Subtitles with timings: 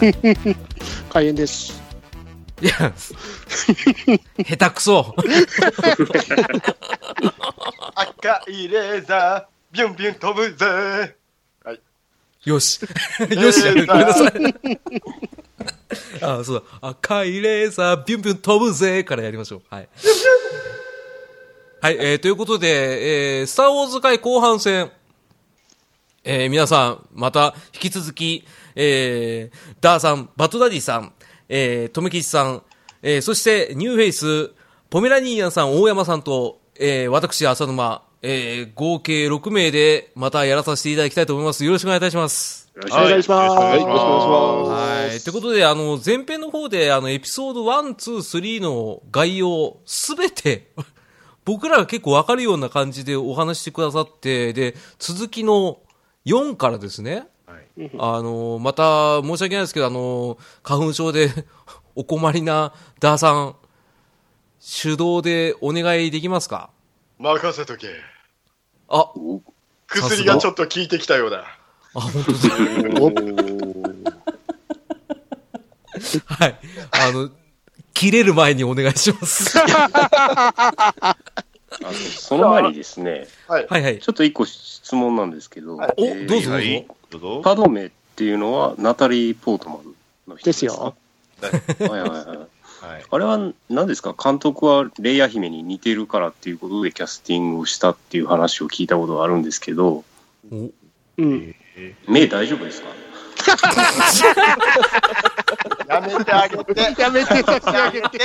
[1.10, 1.80] 開演です。
[2.60, 5.14] いや下手くそ
[7.94, 11.16] 赤いレーザー、ビュンビュン飛ぶぜ。
[12.44, 12.80] よし。
[13.30, 14.80] よし、ごめんなさい。
[16.22, 16.88] あ、そうだ。
[16.88, 19.62] 赤いレーザー、ビュンビュン飛ぶぜからやりましょう。
[19.68, 19.88] はい。
[21.82, 24.90] はい、えー、ということで、えー、スターウォーズ界後半戦、
[26.24, 31.12] えー、皆さん、また、引き続き、えー、ダーさん、バトダディさん、
[31.48, 32.62] えー、とめきちさん、
[33.02, 34.52] えー、そして、ニューフェイス、
[34.90, 41.64] ポメラニーヤンさん、大山さんと、えー、私、浅沼、えー、合計6名で、またやらさせていただきたいと思います。
[41.64, 42.70] よろしくお願いいたします。
[42.76, 43.56] お願いします。
[43.56, 45.20] はいよろしくお願いしはい。
[45.20, 50.70] ということで、あの、前編の方で、あの、エピソード1、2、3の概要、すべて、
[51.44, 55.78] 僕らが結構わかるような感じでお話してくださって、で、続きの
[56.26, 57.26] 4からですね、はい
[57.98, 61.30] あの、また、申し訳ないですけど、あの、花粉症で
[61.96, 63.54] お困りなダーさん、
[64.82, 66.70] 手動でお願いできますか？
[67.18, 67.88] 任せとけ。
[68.88, 69.10] あ、
[69.86, 71.44] 薬がちょっと効いてきたようだ。
[71.94, 72.48] あ、本当だ。
[76.26, 76.58] はい。
[76.92, 77.30] あの、
[77.94, 79.58] 切れる前にお願いします。
[79.60, 81.16] あ
[82.18, 83.66] その前にですね、はい。
[83.68, 83.98] はいはい。
[84.00, 86.70] ちょっと一個質問なんですけど、はいおえーどうぞはい。
[86.72, 86.96] どうぞ。
[87.42, 89.94] パドメっていうのはナタリー・ポートマン
[90.28, 90.94] の人ですよ。
[91.80, 92.10] はいはいはい。
[92.86, 93.04] はい。
[93.10, 94.14] あれは何ですか？
[94.16, 100.04] 監督はレイヤ姫に似てるからっていうことでキャスティングをしたっていう話を聞いたことがあるんですけど、
[100.50, 100.70] お
[101.18, 101.54] うん。
[102.08, 102.88] 目大丈夫ですか？
[105.88, 106.80] やめてあげて。
[107.00, 108.18] やめて差し上げて。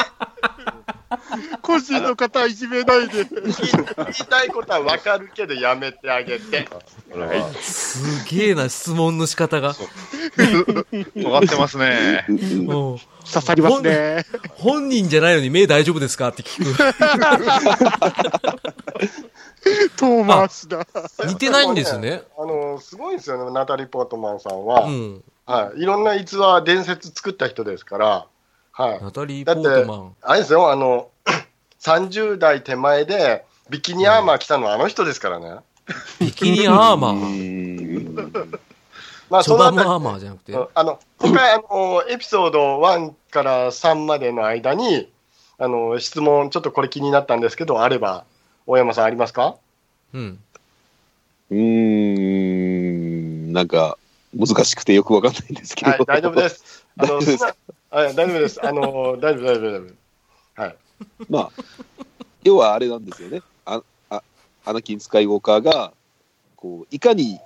[1.62, 3.26] 個人の方はいじめないで。
[3.26, 3.54] 言い
[4.30, 6.68] たいことはわかるけどやめてあげて。
[7.62, 9.74] すげえな、質問の仕方が。
[10.36, 12.26] 尖ってますね。
[12.66, 13.00] もう
[13.32, 14.26] 刺さりますね。
[14.52, 16.30] 本人じゃないのに目大丈夫ですか？
[16.30, 16.72] って聞く。
[19.90, 20.86] トーマスだ。
[21.26, 22.24] 似てないんですね。
[22.38, 24.84] あの、すごいんですよね、ナタリー・ポートマンさんは。
[24.86, 25.24] うん。
[25.46, 25.82] はい。
[25.82, 28.26] いろんな逸話、伝説作った人ですから。
[28.72, 29.02] はい。
[29.04, 30.16] ナタリー・だってポートマン。
[30.22, 31.10] あれですよ、あの、
[31.82, 35.58] 30代手前で、ビキニアーマー着たのはあの人ですからね。
[36.20, 37.18] ビキニアーマうー。
[37.18, 38.52] ん
[39.30, 40.54] まあ、チョバムあアーマーじゃなくて。
[40.76, 45.12] あの、今回、あの、エピソード1から3までの間に、
[45.58, 48.26] あの、質問、ちょっとこれ気になったんですけど、あれば、
[48.68, 49.56] 大山さんありますか？
[50.16, 50.40] うん。
[51.52, 51.58] うー
[53.50, 53.98] ん、なんか、
[54.34, 55.92] 難しくてよくわかんないんですけど。
[55.92, 56.50] はい、大丈夫で。
[56.50, 56.86] す。
[56.98, 57.56] あの、大丈夫ですすな
[57.90, 58.66] はい、大丈夫です。
[58.66, 59.78] あの、大丈夫、大丈夫、大丈
[60.56, 60.62] 夫。
[60.62, 60.76] はい。
[61.30, 61.52] まあ、
[62.44, 63.42] 要はあれなんですよね。
[63.66, 64.24] ああ
[64.64, 65.92] アナキン・スカイウォーカーが、
[66.56, 67.40] こう、いかに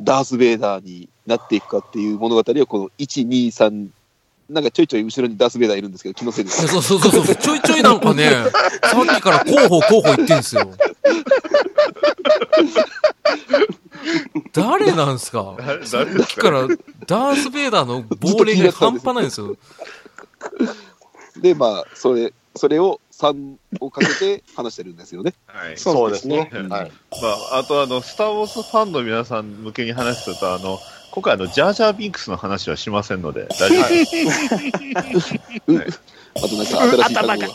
[0.00, 3.88] ダース・ベイダーになっていくかっていう物語を、この1、2、3、
[4.48, 6.66] なんかちょいちょい後ろにダース・ベイダーいるんですけど、気のせいです。
[6.68, 7.36] そうそうそうそう。
[7.36, 8.30] ちょいちょいなんかね、
[8.82, 10.70] さっきから候補候補言ってんすよ。
[14.52, 15.54] 誰なんすか？
[15.58, 16.62] 誰さっですかきから
[17.06, 19.56] ダース・ベイダーの亡霊が半端ないんですよ。
[21.40, 24.06] で、まあ、それ、それを3をかけ
[24.38, 25.34] て話してるんですよね。
[25.46, 25.76] はい。
[25.78, 26.50] そうですね。
[26.52, 26.92] うんはい。
[27.22, 30.78] まあ、あとあの、スター・ウォーズファンの皆さん向けに話すと、あの、
[31.10, 34.04] 今回あの、ジャージャー・ビンクスの話はしませんので、 大丈夫で
[35.90, 36.00] す。
[36.36, 37.48] あとなんか新しい単語が。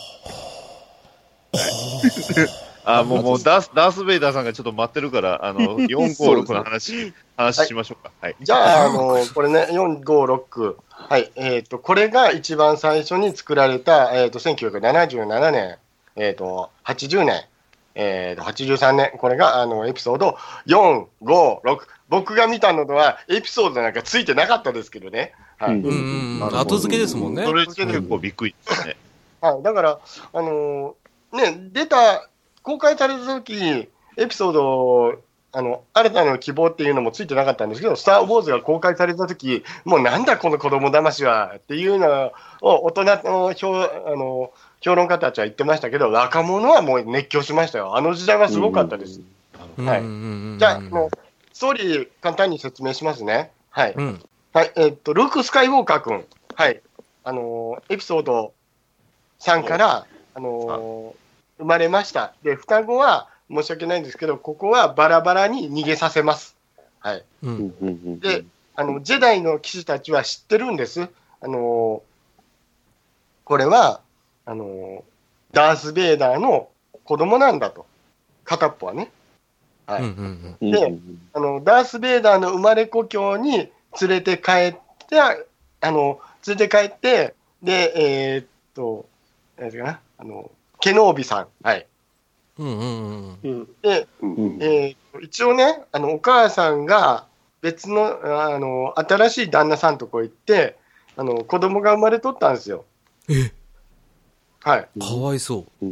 [2.86, 8.12] あ、もう、もう、ダース、ダース・ベイダーさんがちょっと待ってるから、あの、 456の話、話しましょうか。
[8.20, 8.36] はい。
[8.42, 10.76] じゃあ、あの、これね、4、5、6。
[10.90, 11.32] はい。
[11.36, 15.78] えっ、と、これが一番最初に作られた、えっ、と、1977年、
[16.16, 17.46] えっ、と、80年、
[17.96, 19.12] えっ、と、83年。
[19.18, 20.38] これが、あの、エピソード
[20.68, 21.78] 4、5、6。
[22.10, 25.34] 僕が見たのは、エピソードなんかついてなかったですけどね。
[25.58, 25.76] はい。
[25.76, 26.60] うんうんうん。
[26.60, 27.54] 後付けですもんねそ。
[27.54, 28.98] れ結構びっくりですね。
[29.42, 29.64] はい。
[29.64, 30.00] だから、
[30.34, 31.04] あのー
[31.34, 32.30] ね、出た、
[32.62, 42.32] 公開された時、エピソード、あの、新たな希望っていうのもついてなかったんですけど、スター・ウォーズが公開された時、もうなんだこの子供騙しはっていうの
[42.62, 44.52] を大人の評あの
[44.84, 47.96] 評論家たちは言ってましたけど、若者はもう熱狂しましたよ。
[47.96, 49.22] あの時代はすごかったです。
[49.78, 50.02] はい
[50.60, 51.10] じゃあ、あの
[51.54, 53.52] ストーリー簡単に説明しますね。
[53.70, 53.94] はい。
[53.94, 54.24] うん。
[54.52, 56.26] はい、えっと、ルーク・スカイウォーカー君、
[56.56, 56.82] はい、
[57.24, 58.54] あのーエピソード
[59.40, 61.24] 3から、あのー
[61.60, 62.34] 生まれました。
[62.44, 66.56] で、双子は、申し訳ないんですけど、ここはバラバラに逃げさせます。
[67.00, 67.24] はい。
[67.44, 68.20] うん。
[68.20, 68.44] で、
[68.76, 71.08] あの、ジェダイの騎士たちは知ってるんです。
[71.42, 72.02] あのー
[73.46, 74.02] これは、
[74.46, 75.02] あのー
[75.54, 76.70] ダース・ベイダーの
[77.04, 77.86] 子供なんだと。
[78.44, 79.12] 片っぽはね。
[79.86, 80.02] はい。
[80.04, 80.94] うんうんうんで
[81.34, 83.70] あの、ダース・ベイダーの生まれ故郷に
[84.02, 84.76] 連れて帰っ
[85.10, 85.36] て、あ
[85.92, 87.94] の、連れて帰って、で、
[88.34, 89.06] えーっと、
[89.58, 90.50] 何ですかな、あの、
[90.80, 91.48] ケノービさん。
[91.64, 91.86] はい。
[92.58, 92.68] うん。
[92.68, 93.52] うんうんうん。
[93.52, 93.68] うん。
[93.84, 97.28] で、うんえー一応ね、あの、お母さんが
[97.62, 100.76] 別の、あの、新しい旦那さんとこ行って、
[101.16, 102.84] あの、子供が生まれとったんですよ。
[103.30, 103.52] え、
[104.64, 105.00] はい。
[105.00, 105.86] かわいそう。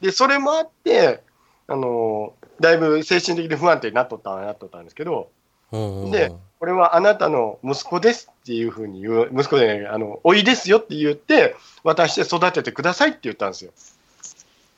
[0.00, 1.20] で、それもあって、
[1.66, 5.30] あの、だいぶ精神的に不安定になっとったなっとったんですけど、
[5.70, 13.72] でこれはあなたの息子ですっていうふうに言う、息子じゃない、あの、おいですよって言って、渡して育ててくださいって言ったんですよ。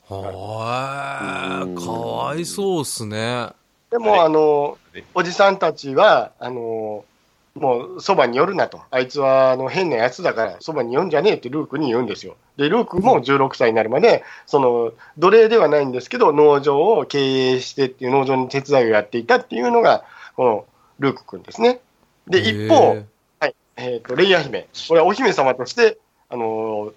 [0.09, 1.85] はーい。
[1.85, 3.49] かわいそうっすね。
[3.89, 7.05] でも、はいあのね、おじさんたちは、あの、
[7.55, 8.81] もうそばに寄るなと。
[8.91, 12.37] あいつはあの変なやつだから、そばに寄んじゃねえってルークに言うんですよ。
[12.57, 17.19] で、ルークも16歳になるまで、その、奴隷ではないんですけど、農場を経
[17.55, 20.05] 営してっていう農場の手伝いをやっていたっていうのが、
[20.35, 20.65] この
[20.99, 21.81] ルーク君ですね。
[22.27, 23.05] で、一方、へ
[23.39, 24.67] はい、えっ、と、レイヤ姫。
[24.87, 25.97] これはお姫様として、
[26.29, 26.93] あのー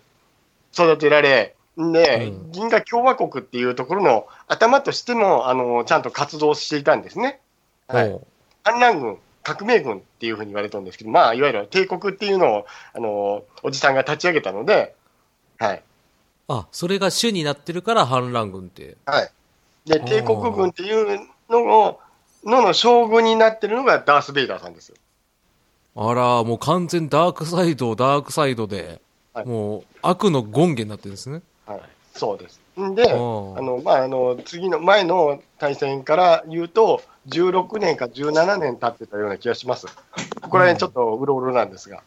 [0.75, 7.41] 育てられ、で、うん銀河共和国っていうところの頭としても、あのーちゃんと活動していたんですね。
[7.89, 8.21] ーはい。
[8.65, 14.95] 反乱軍、革命軍っていうふうに言われてるんですけど、まあ、いわゆる帝国っていうのを、あのーおじさんが立ち上げたので、
[15.59, 15.83] はい。
[16.49, 18.97] あ、それが主になってるから反乱軍って。
[19.07, 19.31] はい。
[19.87, 22.01] で、帝国軍っていうのを、
[22.45, 24.97] のの将軍になってるのがダース・ベイダーさんですよ。
[25.97, 29.01] あら、もう完全ダークサイド、ダークサイドで、
[29.33, 31.43] はいもう悪の権限になってるんですね。
[31.67, 31.81] はい。
[32.15, 32.61] そうです。
[32.81, 39.87] んで、ああの、まあ、あの、次の、前の対戦から言うと、16年か17年経ってたような気がします。
[40.41, 42.03] ここら辺ちょっとうろうろなんですが。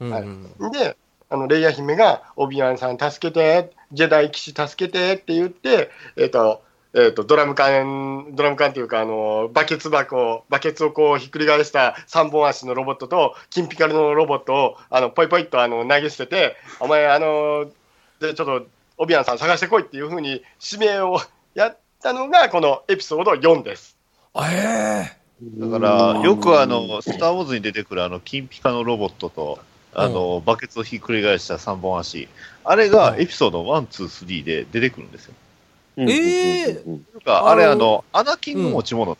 [0.00, 0.72] はい。
[0.72, 0.96] で、
[1.28, 6.62] あの、レイヤ姫が、オビワンさん助けて、ジェダイ騎士助けてって言って、えっ、と、
[6.94, 17.70] えっ、と、ドラム缶、ドラム缶っていうか、あの、バケツ箱、バケツをこうひっくり返した三本足のロボットと、金ピカルのロボットを、あの、ポイポイっとあの投げ捨てて、お前、あの、
[18.20, 18.66] で、ちょっと、
[18.98, 21.18] オビワンさん探してこいっていうふうに指名を
[21.54, 23.96] やったのが、このエピソード4です。
[24.40, 25.12] え
[25.58, 29.58] だから、よくあの、スター・ウォーズに出てくるあの、金ピカのロボットと、
[29.94, 32.28] あの、バケツをひっくり返した三本足。
[32.64, 35.34] あれがエピソード1、2、3で出てくるんですよ。
[35.98, 39.18] うんえーうんというか、あれあのアナキンの持ち物。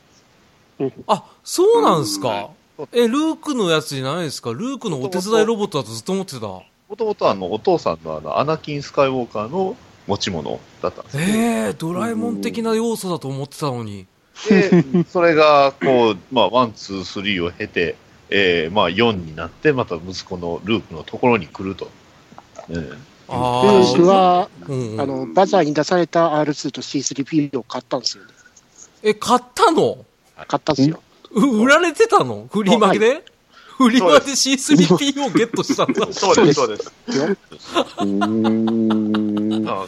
[1.06, 2.28] あ、そうなんすか？
[2.28, 4.52] はいえ、ルークのやつじゃないですか？
[4.54, 6.46] ルークのお手伝いロボットだとずっと思ってた。
[6.46, 6.62] も
[6.96, 9.76] ともとあの、お父さんのあの、アナキン・スカイウォーカーの
[10.06, 11.22] 持ち物だったんですよ。
[11.22, 14.06] えー、ドラえもん的な要素だと思ってたのに。
[14.48, 17.96] で、それが、こう、まあ、 one、two、three を経て、
[18.30, 21.90] えー、まあ、4になって、また息子のルークのところに来ると。
[22.68, 22.90] うん
[23.28, 24.14] あルークあ。
[24.14, 28.30] は、うんうんあの、バザーに出された R2 と C3P を買ったんですよね。
[29.02, 30.04] え、買ったの？
[30.48, 31.00] 買ったんですよ。
[31.30, 32.46] う売られてたの？
[32.50, 33.24] フリマで、
[33.82, 36.06] フリマで C3P をゲットしたんだ。
[36.12, 36.92] そうです、そうです。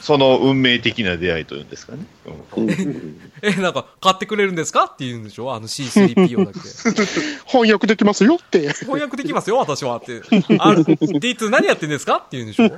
[0.03, 2.05] その運命的な出会いというんですかね。
[3.43, 5.53] え、なんか、買ってくれるんですかって言うんでしょ？
[5.55, 6.61] あの C3PO だけ。
[7.47, 8.73] 翻訳できますよって。
[8.73, 10.23] 翻訳できますよ、私はって。
[10.59, 12.69] ある D2 何やってんですかって言うんでしょ？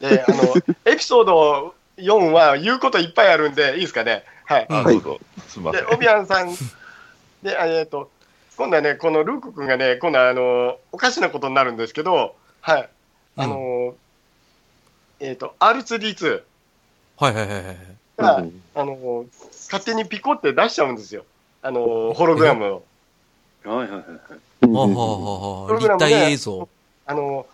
[0.00, 4.24] で、あの、エピソード4は言うこといっぱいあるんで、いいですかね？
[4.44, 4.66] はい。
[4.68, 5.20] あ、はいどうぞ。
[5.48, 6.54] すみません。、でオビアンさん、
[7.42, 8.10] で、あえっ、と、
[8.56, 12.88] 今度はね、このルーク君がね、今度はあの、おかしなことになるんですけど、はい。
[13.36, 13.94] あの、
[15.20, 16.42] えっ、と、R2D2
[17.18, 17.76] はいはいはいはい。
[18.16, 18.44] が、
[18.74, 19.26] あの、
[19.70, 21.24] 勝手にピコって出しちゃうんですよ。
[21.60, 22.84] あの、ホログラムを。
[23.64, 24.00] はいはいはい。
[24.00, 24.04] は
[24.62, 24.94] あは
[25.68, 26.68] あはあ立体映像。
[27.04, 27.46] あの、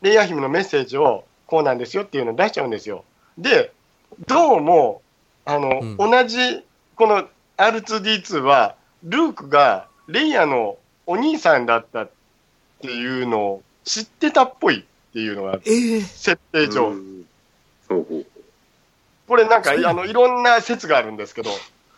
[0.00, 3.04] レイヤー姫のメッセージを、こうなんですよっていうのを出しちゃうんですよ。
[3.36, 3.72] で、
[4.26, 5.02] どうも、
[5.44, 12.10] あの、うん同じ、この R2D2 は、ルークがレイヤーのお兄さんだったっ
[12.80, 14.82] ていうのを知ってたっぽいっ
[15.12, 16.94] ていうのが、ええ設定上。
[19.26, 21.50] これなんか、あの、いろんな説があるんですけど、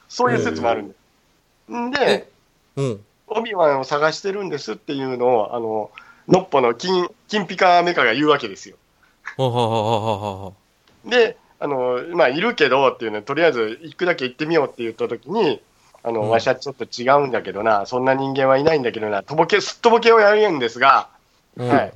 [0.08, 1.72] そういう説もあるんです。
[1.72, 2.30] んで、
[2.76, 3.00] うん。
[3.28, 5.90] オビワンを探してるんですっていうのを、あの、
[6.28, 8.76] ノッポの金、金ピカメカが言うわけですよ。
[11.04, 15.60] で、あの、まあ、いるけどっていうのとりあえず行くだけ行ってみようって言ったときに、
[16.08, 21.08] あの、うんわしはちょっと違うんだけどな、そんな人間はいないんだけどな、とぼけ、すっとぼけをやるんですが、
[21.56, 21.92] うんはい。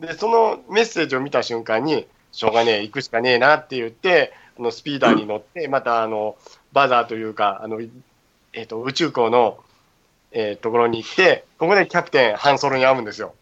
[0.00, 6.36] で、そのメッセージを見た瞬間に、しょうがねえ、行くしかねえなって言って、あの、スピーダーに乗って、 また、あの、
[6.72, 7.80] バザーというか、あの、
[8.52, 9.58] えっ、と、宇宙港の、
[10.32, 13.34] えーところに行って、ここでキャプテン、ハンソロに会うんですよ。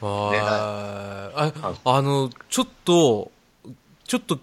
[0.00, 0.38] はい。
[0.38, 1.52] あ
[1.84, 3.32] あの、ちょっと、
[4.06, 4.38] ちょっと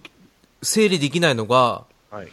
[0.62, 2.28] 整理できないのが、はい。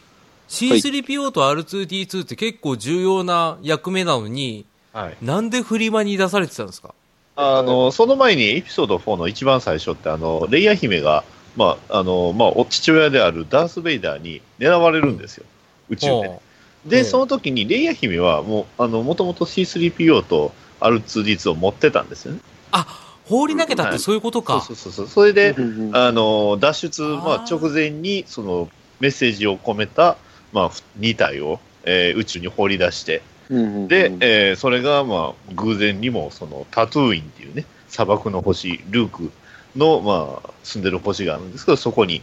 [0.50, 5.18] C3PO と R2D2 って結構重要な役目なのに、はい。
[5.22, 6.94] なんでフリマに出されてたんですか？
[7.36, 11.24] あの、その前にエピソード4の一番最初って、あの、レイヤ姫が、
[11.56, 15.46] まあ、あの、まあ、お父親であるダース・ベイダーに狙われるんですよ。
[15.90, 16.12] 宇宙で。
[16.28, 16.42] ほ
[16.86, 22.40] で、うんその時にレイヤ姫は、もう、あの、もともと C3PO と R2D2 を持ってたんですよね。
[22.72, 22.86] あ、
[23.26, 24.62] 放り投げたってそういうことか。
[24.62, 25.08] そうそうそう。
[25.08, 25.56] それで、
[25.94, 28.70] あの、脱出、まあ、直前に、その、
[29.00, 30.18] メッセージを込めた、
[30.54, 39.32] まあ、2体を、えー宇宙に放り出して、うんで、えーそれが、まあ、偶然にも、その、タトゥーインっていうね、砂漠の星、ルーク
[39.76, 42.22] の、まあ、住んでる星があるんですけど、そこに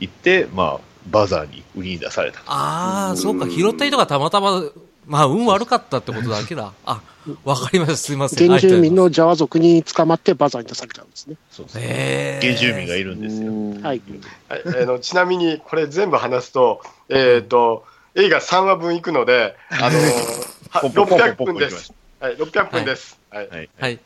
[0.00, 0.80] 行って、まあ、
[1.10, 2.40] バザーに売りに出された。
[2.46, 4.62] ああ、そうか、拾った人がたまたま、
[5.08, 6.72] まあ、運悪かったってことだけだ。
[6.84, 7.00] あ、
[7.42, 7.96] わかりました。
[7.96, 8.48] すいません。
[8.48, 11.36] 原住民あのジャワ族に捕まってバザーに出されたんですね。
[11.50, 12.38] そうそうりがとうございます。
[12.38, 12.40] へえ。
[12.42, 13.50] 原住民がいるんですよ。
[13.50, 14.02] うんはい。
[14.48, 19.98] はい、あのちなみにこれ全部話すと、えっ、と、映画3話分いくので、あの
[20.68, 21.94] はポンポンポンポン600ポン分です。
[22.20, 23.18] はい、600分です。
[23.30, 23.48] はい。
[23.48, 23.70] はい。
[23.78, 23.96] はい。
[23.96, 24.00] で、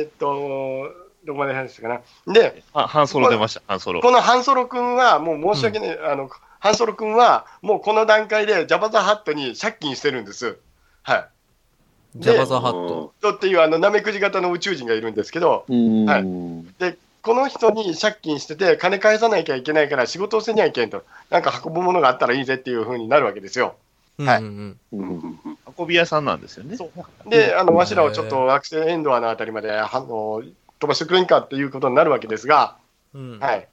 [0.00, 0.90] えっ、と、
[1.24, 1.88] どこまで話したか
[2.26, 2.32] な。
[2.32, 4.00] で、はハンソロ出ました、ハンソロ。
[4.00, 6.30] このハンソロ君は、もう申し訳ない、あの、
[6.66, 10.58] ハンソロ君は、もうこの段階でジャバザハットに借金してるんです。
[11.04, 11.28] はい。
[12.16, 13.14] ジャバザハット。
[13.20, 16.24] とっていう、あの、ナメクジ型の宇宙人がいるんですけど、うんはい
[16.80, 21.04] で、この人に借金してて、金返さなきゃいけないから仕事をせにゃいけんと。
[21.30, 23.76] なんか運ぶものがあったらいいぜっていう風になるわけですよ。
[24.18, 25.38] はいうんうんうん
[25.78, 26.78] 運び屋さんなんですよね。
[27.26, 30.42] で、あの、わしらをちょっと惑星エンドアのあたりまで、あの、
[30.80, 32.76] 飛ばしてくれんかっていうことになるわけですが、
[33.14, 33.32] うん。
[33.34, 33.68] うんはい。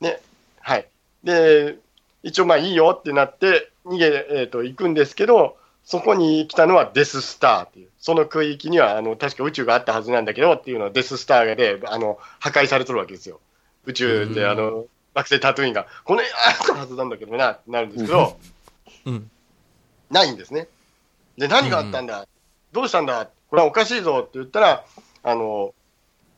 [0.00, 0.20] ね、
[0.60, 0.86] はい。
[1.22, 1.76] で、
[2.24, 7.88] 一応まあいいよってなって、逃げ、えっ、と、行くんですけど、そこに来たのはデススターっていう。
[7.98, 13.40] その区域には、あの、確か宇宙があったはずなんだけどっていうのはデススターで、あの、破壊されてるわけですよ。
[13.84, 18.38] 宇宙うんで、あの、惑星タトゥーインが、この辺あったはずなんだけどな、ってなるんですけど、
[19.04, 19.30] うん。
[20.10, 20.68] ないんですね。
[21.36, 22.26] で、何があったんだ、
[22.72, 23.28] どうしたんだ？
[23.50, 24.84] これはおかしいぞって言ったら、
[25.22, 25.74] あの、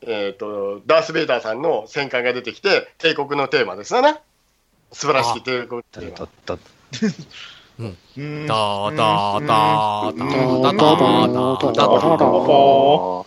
[0.02, 4.21] えっ、と、ダース・ベイダーさんの戦艦が出てきて、帝国のテーマですよね。
[4.93, 6.19] 素晴らしい帝国テーマ。
[6.19, 6.59] だだ
[7.78, 13.26] うんうんダーダーダーダーダーダーダーダーダー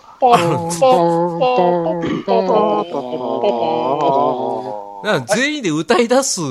[5.01, 6.41] なんか全員で歌い出す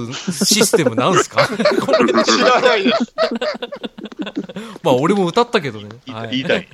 [0.45, 1.47] システムなんですか？
[1.85, 3.15] これ知らないです。
[4.83, 5.89] まあ俺も歌ったけどね。
[6.07, 6.69] はい言いたい。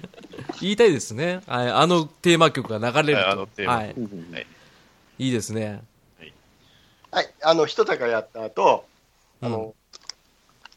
[0.61, 1.41] 言いたいですね。
[1.49, 1.69] はい。
[1.71, 3.37] あのテーマ曲が流れると。
[3.37, 3.67] のテ。
[3.67, 3.95] はい
[5.19, 5.83] いいですね。
[7.15, 8.85] はい、あの、一高やった後、
[9.41, 9.73] あの、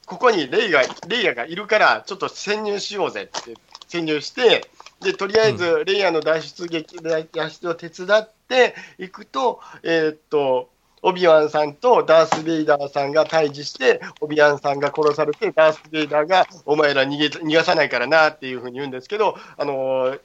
[0.06, 3.56] ここにレイが、レイヤがいるから、ちょっと潜入しようぜって、
[3.88, 4.70] 潜入して、
[5.01, 10.70] で、とりあえず、レイヤの脱出劇、脱出を手伝っていくと、えーっと、
[11.01, 20.22] オビワンさんとダース・ベイダーさんが対峙して、オビワンさんが殺されて、ダース・ベイダーが、お前ら逃げ、逃がさないからなっていうふうに言うんですけど、あのー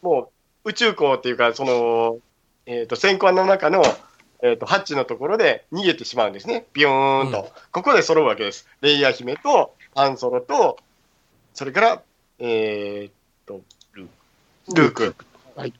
[0.00, 0.30] も
[0.64, 2.18] う宇宙港っていうか、その、
[2.66, 3.82] えーっと、戦艦の中の、
[4.46, 7.40] えー、とハッチのところで逃げてしまうんですね、ビヨーンと。
[7.40, 8.68] うんここで揃うわけです。
[8.82, 10.76] レイヤー姫とハンソロと、
[11.54, 12.02] それから、
[12.38, 13.62] えー、と、
[13.94, 15.16] ルーク。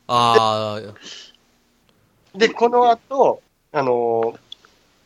[0.09, 0.95] ああ、
[2.35, 4.39] で、この後、あのー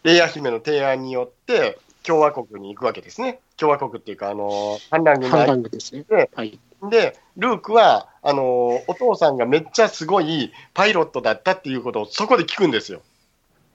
[0.04, 3.40] レイヤー姫の提案によって、共和国に行くわけですね。
[3.56, 6.30] 共和国っていうか、あのー反乱軍反が乱軍ですねで。
[6.32, 6.60] はい。
[6.90, 13.02] で、ルークは、あのーお父さんがめっちゃすごいパイロットだったっていうことをそこで聞くんですよ。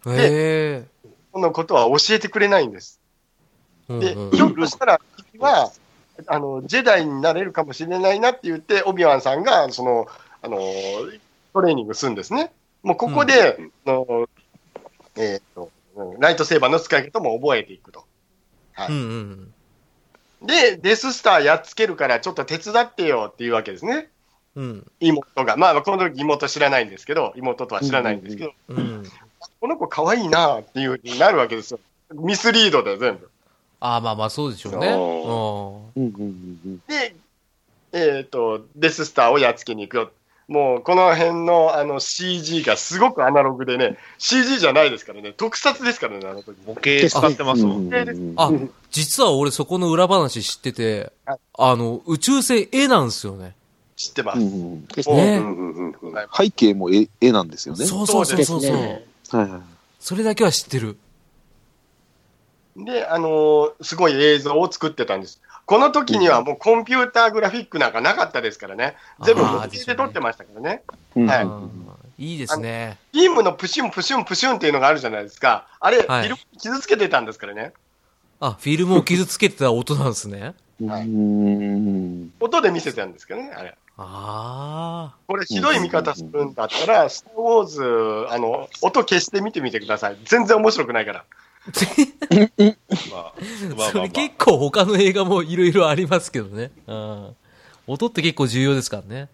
[0.07, 0.85] へえ。
[1.31, 2.99] このことは教えてくれないんです。
[3.87, 5.71] で、うんうんひょっとしたら、君は、
[6.27, 10.07] あの、ジェダイになれるかもしれないなって言って、オビワンさんが、その、
[10.41, 10.59] あの、
[11.53, 12.51] トレーニングするんですね。
[12.83, 14.27] もうここで、あの
[15.15, 18.05] えっ、と、うんライトセーバーの使い方も覚えていくと。
[18.89, 19.53] うんうん
[20.41, 24.09] で、デススターやっつけるから、ちょっと手伝ってよっていうわけですね。
[24.55, 24.91] うん。
[24.99, 25.55] 妹が。
[25.55, 29.03] まあ、この時妹知らないんですけど、妹とは知らないんですけど、うん。
[29.63, 29.67] うん。
[29.67, 31.79] この子可愛いなっていうふうになるわけですよ。
[32.13, 33.29] ミスリードで全部。
[33.79, 34.89] ああ、まあまあそうでしょうね。
[34.89, 37.15] そうんうんうんうんで、
[37.91, 40.11] えっ、と、デススターをやっつけに行くよ。
[40.47, 46.57] もう、この辺のあの CG がすごくアナログでね、CG じゃないですからね、特撮ですからね、あの時。
[46.65, 47.91] 模型使ってますもん。
[48.37, 48.51] あ、
[48.91, 53.55] 実は俺そこの裏話知っててはい、あの、宇宙船絵なんですよね。
[53.95, 54.39] 知ってます。
[54.39, 55.93] うんうんですもうね
[56.35, 57.85] 背景も絵絵なんですよね。
[57.85, 59.03] そうそうそうでそう。
[59.37, 59.61] はいはい
[59.99, 60.97] それだけは知ってる。
[62.75, 65.41] で、あのーすごい映像を作ってたんです。
[65.65, 68.97] この時にはもうコンピューターグラフィックなんかなかったですからね。
[69.23, 70.83] 全部で撮ってましたからね。
[71.15, 71.71] うんはいうん
[72.19, 72.97] いいですね。
[73.11, 75.67] ビームのプシュンプシュンプシュンっていうのがあるじゃないですか。
[75.79, 77.73] あれ、はいフィルム傷つけてたんですからね。
[78.39, 80.53] あ、フィルムを傷つけてた音なんですね。
[80.85, 82.33] はいうん。
[82.39, 83.75] 音で見せてたんですけどね、あれ。
[83.95, 90.17] あこれひどい見方するんだったら、スター・ウォーズ、あの、音消して見てみてください。
[90.25, 91.25] 全然面白くないから。
[93.11, 93.33] まあ、
[93.77, 93.87] まあ。
[93.87, 96.71] あそれ結構他の映画もいろいろありますけどね。
[96.87, 97.35] うん。
[97.85, 99.29] 音って結構重要ですからね。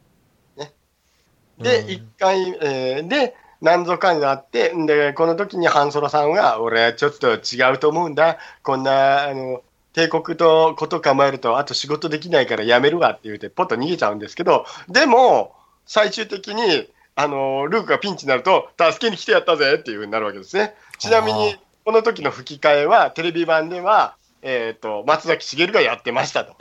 [1.59, 8.37] で、うん一回、えーで、何ぞかになって、んで、この時にハンソロさんが、俺はちょっと違うと思うんだ。
[8.63, 9.61] こんな、あの、
[9.99, 15.53] 帝国とこと構えると、あと仕事できないからやめるわって言って、ポッと逃げちゃうんですけど、でも、
[15.85, 20.73] 最終的に、あの、ルークがピンチになると、助けに来てやったぜっていう風になるわけですね。
[20.99, 26.55] ちなみあに、この時の吹き替えは、テレビ版では、えっ、と、松崎しげるがやってましたと。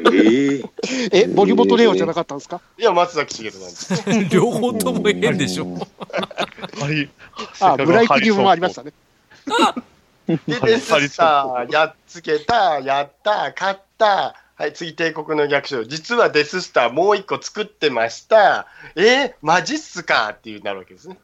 [0.14, 0.62] え
[1.12, 2.62] ええ、森本レオじゃなかったんですか？
[2.78, 4.02] いや、松崎しげるなんです。
[4.34, 5.66] 両方とも変でしょ。
[6.80, 7.10] ハリ
[7.60, 8.94] あ、ブライクリウムもありましたね。
[10.26, 14.34] で、デススター、やっつけた、やった、勝った。
[14.56, 15.84] はい、次、帝国の逆襲。
[15.84, 18.66] 実はデススターもう一個作ってました。
[18.94, 20.30] えー、マジっすか？
[20.30, 21.18] っていうなるわけですね。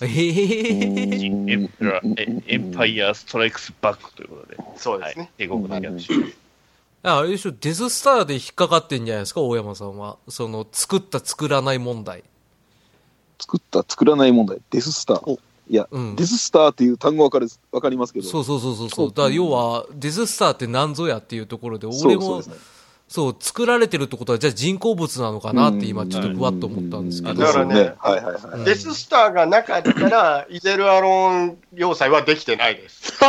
[0.00, 5.24] ええエンパラえエンパイアストライクスバックということで、そうですね。
[5.24, 6.34] はい、帝国の逆襲。
[7.02, 10.16] あれでしょ、デススターで引っかかってんじゃないですか、大山さんは。
[10.28, 12.24] その、作った作らない問題。
[13.38, 14.58] 作った、作らない問題。
[14.70, 15.38] デススターお。
[15.68, 18.26] いや、うんデススターっていう単語わかる、わかりますけど。
[18.28, 19.08] そうそうそうそうそう。
[19.08, 22.60] だから要は、デススターって何ぞやっていうところで、そう俺もそうね。
[23.06, 27.34] そう、作られてるってことは、じゃあ人工物なのかなって今ちょっとふわっと思ったんですけど。
[27.34, 28.64] うだからねそうはいはいはい。
[28.64, 33.12] デススターがなかったら、イゼルアロン要塞はできてないです。
[33.20, 33.24] い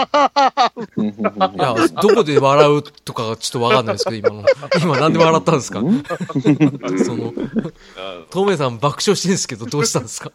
[1.57, 4.45] や、どこで笑うとかがちょっとわかんないですけど、今の。
[4.81, 5.81] 今なんで笑ったんですか？
[5.81, 5.85] そ
[7.15, 7.33] の、
[7.97, 10.31] あ透明さん爆笑してるんですけど、どうしたんですか？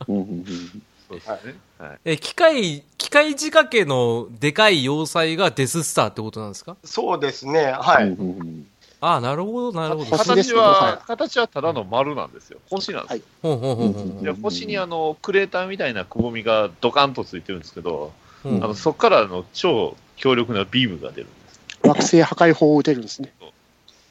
[1.11, 1.55] そうですね。
[1.79, 1.99] はい。
[2.05, 6.77] え、機械、機械仕掛けのでかい要塞がデススターってことなんですか？
[6.85, 7.73] そうですね。
[7.73, 8.05] はい。
[8.09, 8.67] うんうん
[9.03, 10.11] ああ、なるほど、なるほど。
[10.11, 12.59] 形はは、形はただの丸なんですよ。
[12.69, 13.23] 星なんですよ。
[13.43, 18.13] ほんほんほんほんほんで星にあの、クレーターみたいなくぼみがドカンとついてるんですけど、
[18.45, 21.61] うんあの、そこからの超強力なビームが出るんです。
[21.83, 23.33] 惑星破壊法を打てるんですね。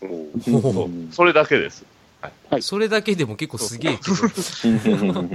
[0.01, 1.85] おうほうほうそうそれだけです。
[2.21, 5.25] はいそれだけでも結構すげえけど。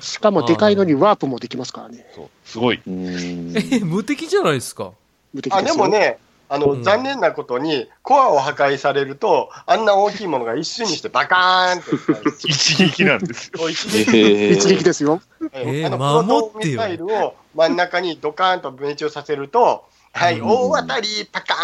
[0.00, 2.06] しかもでかいのにワープもできますからね。
[2.14, 2.28] そう。
[2.44, 2.80] すごい。
[2.86, 4.86] うんえ、無敵じゃないですか。
[4.86, 4.90] あ、
[5.32, 12.48] 無敵でよですも、ね、あの、うん残念なことに、コアを破壊されると、あんな大きいものが一瞬にしてバカーンって。
[12.48, 13.70] 一撃なんですよ。
[13.70, 15.22] 一撃えー一撃ですよ。
[15.52, 21.54] えーあのプロトン守ってよミサイルを真ん中にドカーンと分中させると、はい、うん大当たり、パカ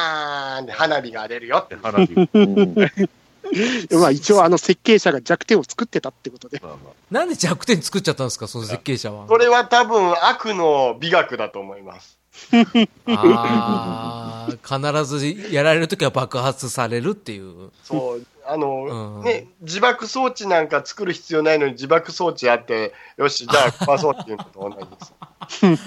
[0.59, 1.77] ーンで花火が出るよって。
[1.83, 3.09] 花火。
[3.91, 6.61] う んまあ一応あの設計者が弱点を作ってたってことで。
[6.63, 6.79] まあま
[7.11, 9.27] なんで弱点作っちゃったんですか、その設計者は。
[9.29, 12.19] それは多分悪の美学だと思います。
[13.07, 17.71] ああ、必ずやられるときは爆発されるっていう。
[17.83, 25.15] そう、あの、うんね、自爆装置なんか作る必要ないのに自爆装置あって、よし、じゃあ 壊そうっていうのと同じです。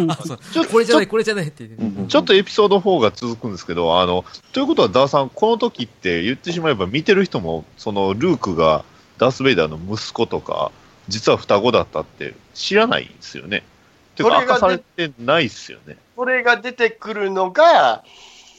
[0.07, 1.83] あそうこれじゃない、これじゃないって言って。
[1.83, 8.85] うんちょっとエピソード4が続くんですけど、あの、ということは、ダーさん、この時って言ってしまえば見てる人も、その、ルークが
[9.17, 10.71] ダース・ベイダーの息子とか、
[11.07, 13.63] 実は双子だったって知らないんですよね。
[14.15, 15.97] ていうか、それが明かされてないっすよね。
[16.15, 18.03] それが出てくるのが、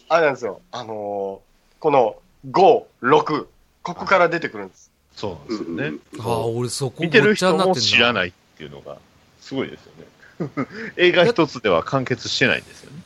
[0.08, 1.40] あれなんですよ、あの
[1.78, 2.16] この
[2.50, 3.46] 5、6、
[3.82, 4.90] ここから出てくるんです。
[5.16, 5.98] そうなんですよね。
[6.20, 8.96] ああ、俺そこ見てる人も知らないっていうのが、
[9.40, 10.66] すごいですよね。
[10.96, 13.02] 映画一つでは完結してないんですよね、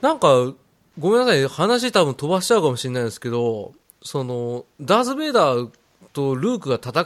[0.00, 0.52] なんか、
[0.98, 5.70] ごめんなさい、話多分飛ばしちゃうかもしれないですけど、その、ダース・ベイダー
[6.12, 7.02] とルークが戦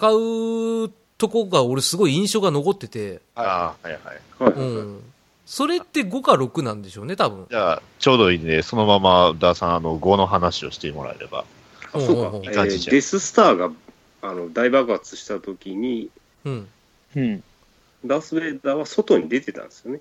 [0.87, 4.03] うとこが俺すごい印象が残ってて、ああ、はいはい。
[4.39, 5.03] はいうん。
[5.47, 7.47] それって5か6なんでしょうね、多分。
[7.51, 11.45] じゃあ、ちょうどいいんで、そのまま、ダーさん、あの、5の話をしてもらえれば。
[11.93, 13.71] あそうかえーデススターが
[14.23, 16.11] あの大爆発した時に、
[16.45, 16.69] うん。
[17.17, 17.43] うん
[18.05, 20.01] ダース・ベイダーは外に出てたんですよね。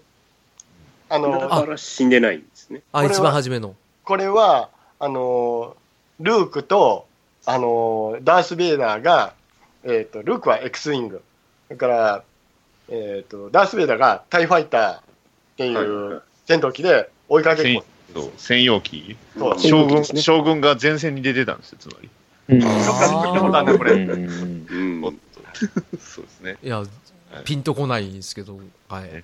[1.09, 2.81] あのだから死んでないんですね。
[2.91, 3.75] あ、これは一番初めの。
[4.03, 5.75] これは、あの
[6.19, 7.05] ルークと、
[7.45, 9.33] あのダース・ベイダーが、
[9.83, 11.21] えっ、と、ルークは X ウィング。
[11.69, 12.23] だから、
[12.89, 15.01] えっ、と、ダース・ベイダーがタイファイターっ
[15.57, 17.85] ていう戦闘機で追いかけっ専こ。
[18.13, 19.15] そう専用機
[19.57, 22.09] 将軍、ね将軍が前線に出てたんですよ、つまり。
[22.49, 23.91] うんどっかで聞いたことあるね、これ。
[23.93, 25.19] うんうんおっと
[25.99, 26.57] そうですね。
[26.63, 26.83] いや、
[27.45, 29.23] ピンとこないですけど、はい。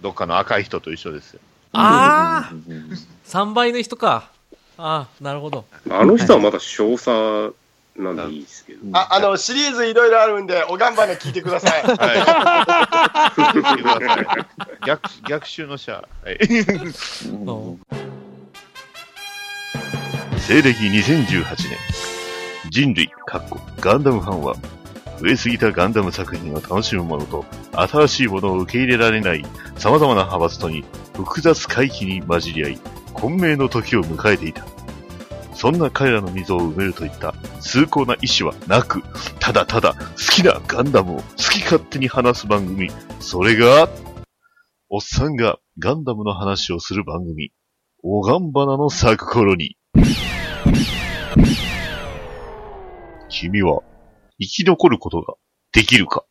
[0.00, 1.40] どっかの赤い人と一緒ですよ。
[1.72, 4.30] ああうん !3 倍の人か。
[4.78, 5.66] ああ、なるほど。
[5.90, 7.54] あの人はまだ少佐
[7.96, 8.80] なんでいいですけど。
[8.92, 11.82] あ、あの、シリーズいろいろあるんで、おがんばね聞いてください。
[11.82, 11.94] は
[14.80, 14.86] い。
[14.86, 16.08] 逆、逆襲のシャア。
[16.24, 16.36] はい。
[17.28, 17.34] う
[17.76, 17.80] ん
[20.38, 21.78] 西暦2018年、
[22.70, 24.54] 人類、かっこガンダムファンは、
[25.20, 29.44] 増えすぎたガンダム作品を楽しむ者と、新しいものを受け入れられない
[29.76, 32.80] 様々な派閥とに、複雑回帰に混じり合い、
[33.12, 34.64] 混迷の時を迎えていた。
[35.60, 39.02] そんな彼らの溝を埋めるといった崇高な意志はなく、
[39.40, 42.90] ただただ好きなガンダムを好き勝手に話す番組。
[43.20, 43.90] それが、
[44.88, 47.52] おっさんがガンダムの話をする番組。
[48.02, 49.76] おがんばなの咲く頃に。
[53.28, 53.82] 君は
[54.38, 55.34] 生き残ることが
[55.72, 56.24] できるか？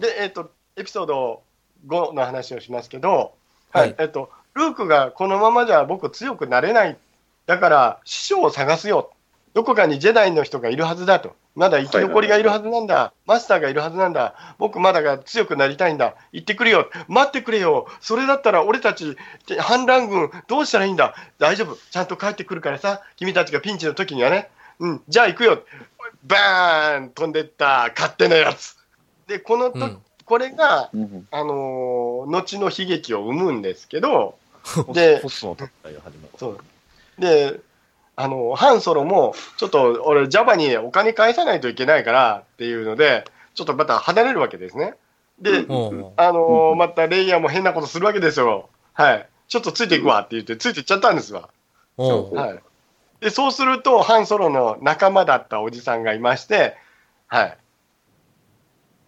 [0.00, 1.42] で、えっ、と、エピソード
[1.86, 3.34] 5の話をしますけど、
[3.74, 6.96] ははいい、えっ、と、ルークがこのままじゃ僕強くなれない。
[7.46, 9.10] だから、師匠を探すよ。
[9.52, 11.34] どこかにジェダイの人がいるはずだと。
[11.54, 13.12] まだ生き残りがいるはずなんだ。
[13.26, 14.34] マスターがいるはずなんだ。
[14.58, 16.14] 僕まだが強くなりたいんだ。
[16.32, 16.90] 行ってくれよ。
[17.06, 17.86] 待ってくれよ。
[18.00, 19.16] それだったら俺たち、
[19.58, 21.14] 反乱軍どうしたらいいんだ。
[21.38, 21.76] 大丈夫。
[21.76, 23.02] ちゃんと帰ってくるからさ。
[23.16, 24.50] 君たちがピンチの時にはね。
[24.80, 25.02] うん。
[25.08, 25.62] じゃあ行くよ。
[26.24, 27.92] バーン飛んでった。
[27.94, 28.76] 勝手なやつ。
[29.28, 34.36] で、このと、うんこれが、うんあのー後の悲劇を生むんですけど、
[34.94, 35.20] で、
[37.18, 37.60] で
[38.16, 44.94] あの、ハンソロも、ちょっと俺、ジャバにお金返さないといけないからっていうので、ちょっとまた離れるわけですね。
[45.40, 45.50] で、
[46.16, 48.68] あのーまたレイヤーも変なことするわけですよ。
[48.92, 49.28] はい。
[49.48, 51.48] ちょっとついていくわって言って、ついていっちゃったんですわ。
[51.96, 52.60] はい。
[53.20, 56.76] で、そうすると、ハンソロの仲間だったおじさんがいまして、
[57.26, 57.58] はい。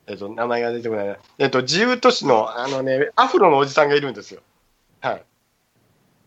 [0.07, 1.17] えっと、名前が出てこないな。
[1.39, 4.41] えっと、自由都市の、あのね、アフロのおじさんがいるんですよ。
[5.01, 5.23] はい。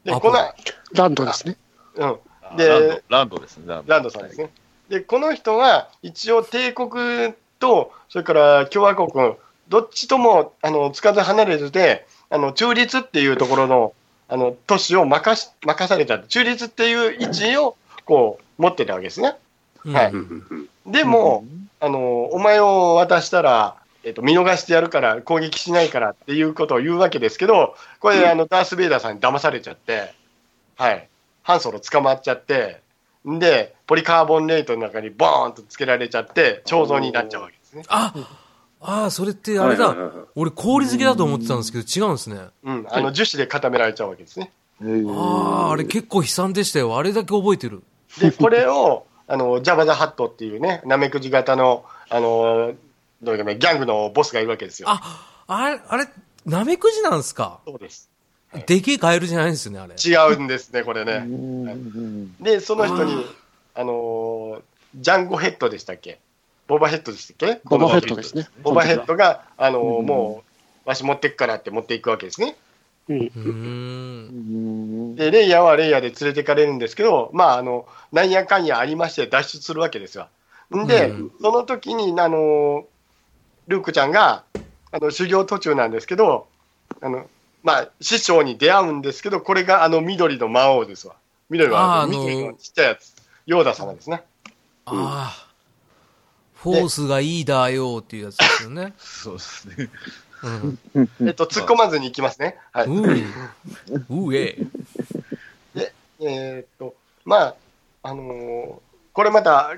[0.03, 0.53] で、アフロこの、
[0.93, 1.55] ランドですね。
[1.95, 2.17] うん。
[2.43, 4.09] あでランド、ランドですね、ランド。
[4.09, 4.49] さんですね。
[4.89, 9.35] で、この人は、一応帝国と、それから共和国、
[9.69, 13.93] どっちとも、あの、つかず離れずで、あの、中立っていうところの、
[14.27, 16.19] あの、都市を任し、任された。
[16.19, 19.35] 中立っていう位置を、こう、持ってたわけですね。
[19.85, 21.45] うんはいうんうんでも、
[21.79, 30.13] あの、お前を渡したら、えっと、見逃してやるから、攻撃しないからっていうことを言うわけですけど、これ、あの、ダース・ベイダーさんに騙されちゃって、
[30.77, 31.07] はい。
[31.43, 32.81] ハンソロ捕まっちゃって、
[33.27, 37.83] んで、ポリカーボンレートの中にボーンとつけられちゃって、彫像になっちゃうわけですね。
[37.87, 38.13] あ
[38.81, 40.25] ああ、それってあれだはいはいはいはい。
[40.35, 42.39] 俺氷漬けだと思ってたんですけど、違うんですね。
[42.63, 42.87] うん。
[42.89, 44.51] あの、樹脂で固められちゃうわけですね。
[44.81, 46.97] ああ、あれ結構悲惨でしたよ。
[46.97, 47.83] あれだけ覚えてる。
[48.19, 52.73] で、これを、 あの、ジャバ・ザ・ハットっていうね、ナメクジ型の、あの、
[53.21, 54.87] どういうかね、ギャングのボスがいるわけですよ。
[54.89, 56.07] あ、あれ、あれ、
[56.45, 57.59] ナメクジなんですか？
[57.65, 58.09] そうです。
[58.65, 59.93] でけえカエルじゃないんですよね、あれ。
[59.93, 61.13] 違うんですね、これね。
[61.13, 63.23] うんで、その人に、
[63.75, 64.61] あのー
[64.95, 66.19] ジャンゴヘッドでしたっけ？
[66.65, 67.61] ボバヘッドでしたっけ？
[67.65, 68.47] ボバヘッドですね。
[68.63, 70.41] ボバヘッドが、あのも
[70.85, 72.55] う、わし持ってくからって持っていくわけですね。
[75.15, 80.27] で、レイヤーはレイヤーで連れてかれるんですけど、まあ、あの、なんやかんやありまして脱出するわけですよ。
[80.77, 82.83] んで、うんその時に、あのー
[83.67, 84.43] ルークちゃんが、
[84.91, 86.47] あの、修行途中なんですけど、
[87.01, 87.27] あの、
[87.63, 91.15] まあ、師匠に出会うんですけど、これがあの緑の魔王ですわ。
[91.49, 93.15] 緑は、あのー緑のちっちゃいやつ。
[93.45, 94.23] ヨーダ様ですね。
[94.85, 95.49] ああ。
[96.55, 98.93] フォースがいいだよっていうやつですよね。
[98.99, 99.89] そうですね。
[100.43, 101.09] うん。
[101.27, 102.57] えっと、突っ込まずに行きますね。
[102.71, 102.87] はい。
[102.87, 103.23] うえ。
[104.09, 104.57] うえ。
[106.21, 107.55] えーっと、まあ、
[108.03, 108.73] あのー
[109.11, 109.73] これまた、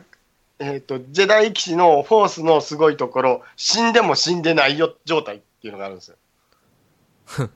[0.60, 6.17] えーっと、ジェダイ騎士のフォースのすごいところ、死んでも死んでないよ状態っていうのがあるんですよ。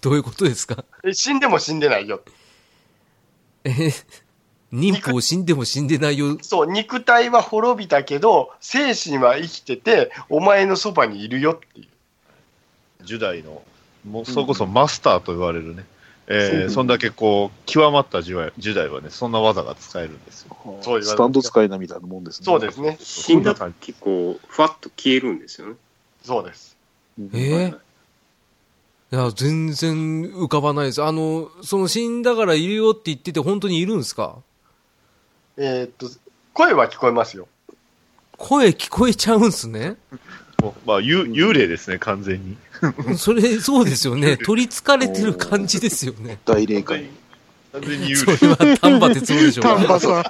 [0.00, 0.84] どういうことですか？
[1.04, 2.22] え死んでも死んでないよ。
[3.64, 4.04] えー
[4.72, 6.38] 妊婦を死んでも死んでないよ。
[6.42, 11.88] そう、肉体は滅びたけど、精神は生きてて、お前のそばにいるよっていう。
[13.06, 13.62] ジュダイの、
[14.06, 15.86] もうそれこそマスターと言われるね。
[16.28, 20.56] えー、そんだけこう、極まったジュダイジュダイはね、そんな技が使えるんですよ。
[20.82, 22.44] そうスタンド使いなみたいなもんですね。
[22.44, 22.98] そうですね。
[23.00, 25.74] 死んだら結構、ふわっと消えるんですよね。
[26.24, 26.76] そうです。
[27.18, 27.78] えー？
[29.12, 31.02] いや、全然浮かばないです。
[31.04, 34.38] あの、その死んだからいるよって言ってて本当にいるんですか？
[35.56, 36.10] えーっと、
[36.52, 37.46] 声は聞こえますよ。
[38.36, 39.96] 声聞こえちゃうんすね。
[40.84, 42.56] まあ、幽幽霊ですね、完全に。
[43.18, 44.36] それ、そうですよね。
[44.36, 46.38] 取り憑かれてる感じですよね。
[46.44, 47.06] 大霊界。
[47.72, 48.66] 完全にそ幽霊。
[48.66, 50.00] れは丹波哲郎でしょう丹波か。
[50.00, 50.20] さ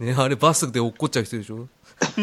[0.00, 0.06] ん。
[0.06, 1.68] ね、あれバスで落っこっちゃう人でしょ？
[2.16, 2.22] い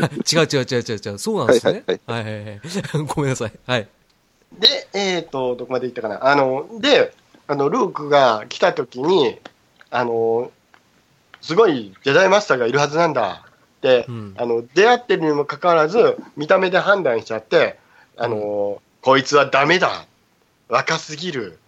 [0.00, 1.18] や違う違う違う違う違う。
[1.18, 1.84] そうなんですね。
[2.06, 2.60] はいはいはい。
[3.14, 3.52] ごめんなさい。
[3.66, 3.88] はい。
[4.58, 6.26] で、えっ、と、どこまで行ったかな。
[6.26, 7.12] あの、で、
[7.46, 9.38] あの、ルークが来た時に、
[9.90, 10.50] あの、
[11.42, 13.42] すごいジェダイマスターがいるはずなんだ
[14.08, 17.78] うんあの、出会ってるにもかかわらず、見た目で判断しちゃって、
[18.16, 20.06] あの、こいつはダメだ。
[20.68, 21.58] 若すぎる。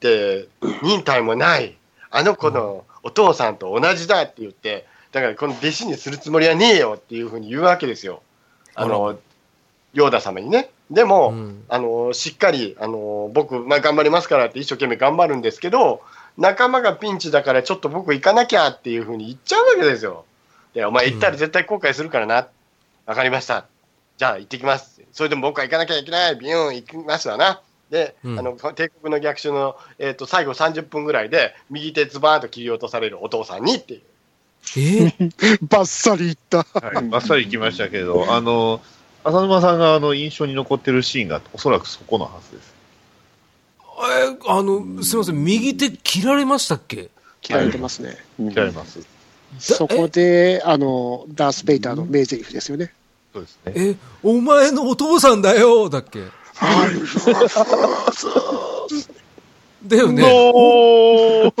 [0.00, 0.46] で、
[0.82, 1.76] 忍耐もない。
[2.10, 8.22] あの子のお父さんと同じだって言って、だからこの弟子にするつもりはねえよっていうふうに言うわけですよ。
[8.74, 9.18] あの、
[9.94, 10.70] ヨーダ様にね。
[10.90, 16.02] でも、うんあの、しっかり、あの、僕、まあ、頑張りますからって一生懸命頑張るんですけど、
[16.36, 20.24] 仲間がピンチだからちょっと僕行かなきゃっていうふうに言っちゃうわけですよ。
[20.74, 22.48] で、お前行ったら絶対後悔するからな。
[23.06, 23.66] わかりました。
[24.16, 25.02] じゃあ行ってきます。
[25.12, 26.36] それでも僕は行かなきゃいけない。
[26.36, 27.60] ビューン行きますわな。
[27.90, 34.02] で、うんあの、帝国の逆襲の、えっ、と、最後30分ぐらいで、右手ズバーンと切り落とされるお父さんにっていう。
[34.76, 34.80] え？
[34.80, 36.58] ー バッサリいった。
[36.58, 38.80] はい、ばっさり行きましたけど、 あの、
[39.24, 42.74] 浅沼さんがあの印象に残ってるシーンがおそらくそこのはずです。
[43.88, 47.10] えあの、すみません、右手切られましたっけ？
[47.40, 48.16] 切られてますね。
[48.38, 49.00] 切られます。
[49.58, 52.92] そこで、あの、ダース・ベイダーの名台詞ですよね。
[53.32, 53.72] そうですね。
[53.76, 56.24] え、お前のお父さんだよだっけ？
[59.86, 60.22] だよね。
[60.28, 61.52] お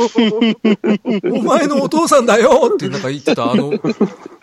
[1.42, 3.50] 前のお父さんだよってなんか言ってた。
[3.50, 3.72] あの、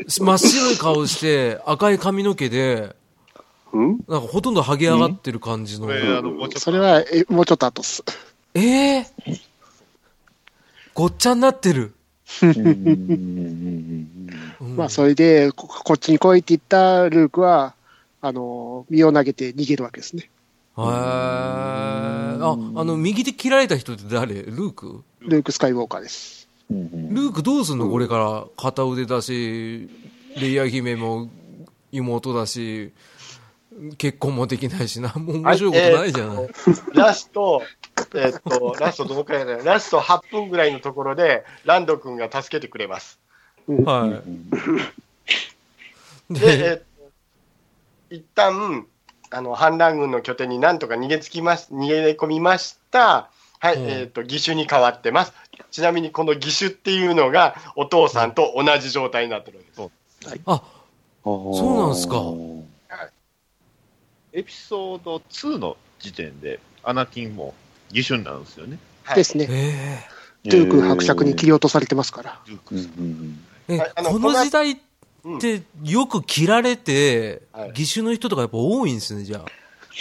[0.07, 2.95] 真っ白い顔して赤い髪の毛で、
[3.71, 3.99] うん？
[4.07, 5.87] なんかほとんど剥げ上がってる感じの。
[5.87, 6.59] これ、あの、もうちょっと。
[6.59, 8.03] それは、えもうちょっと後っす。
[8.55, 9.05] えー、
[10.93, 11.93] ごっちゃになってる。
[12.41, 14.07] うん。
[14.75, 17.73] まあ、それでこ、こっちに来いって言ったルークは、
[18.21, 20.29] あの、身を投げて逃げるわけですね。
[20.77, 20.83] へー。
[20.83, 24.35] あ、あの、右手切られた人って誰？
[24.35, 25.03] ルーク？
[25.21, 26.47] ルーク・スカイウォーカーです。
[26.69, 27.89] ルークどうすんの？
[27.89, 28.45] これから。
[28.55, 29.89] 片腕だし、
[30.39, 31.29] レイヤー姫も
[31.91, 32.91] 妹だし、
[33.97, 36.47] 結婚もできないしな、もう面白いことないじゃない。
[36.93, 37.63] ラスト、
[38.15, 39.61] えっと、ラストどのくらいだよ。
[39.63, 43.19] ラスト8分ぐらいのところで、ランド君が助けてくれます。
[43.67, 44.21] は
[46.29, 46.33] い。
[46.33, 46.83] で、 で、えっと、
[48.15, 48.85] 一旦、
[49.29, 53.29] あの、反乱軍の拠点になんとか逃げつきます、逃げ込みました。
[53.59, 55.33] はい、うんえっと、義手に変わってます。
[55.71, 60.41] ちなみにこの義手っていうのが、お父さんと同じ状態になってるわけです。
[60.45, 60.63] あ、
[61.23, 62.23] そうなんすか。
[64.39, 67.53] エピソード2の時点で、アナキンも
[67.91, 68.79] 義手なんですよね。
[69.03, 69.47] はいですね。
[69.49, 69.99] え
[70.45, 72.39] ルーク伯爵に切り落とされてますから。
[72.47, 74.77] ルーこの時代っ
[75.25, 79.45] うんてよく切られてはい、義手の人とかやっぱ多いんですね、じゃあ。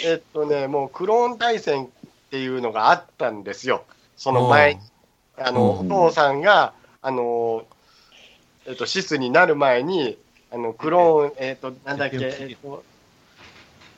[0.05, 1.89] えっとね、もうクローン対戦っ
[2.31, 3.83] ていうのがあったんですよ。
[4.15, 4.81] その前に。
[5.37, 7.65] あの、うんお父さんが、あの、
[8.65, 10.17] えっと、シスになる前に、
[10.51, 12.83] あの、クローン、えっと、なんだっけ、えっと、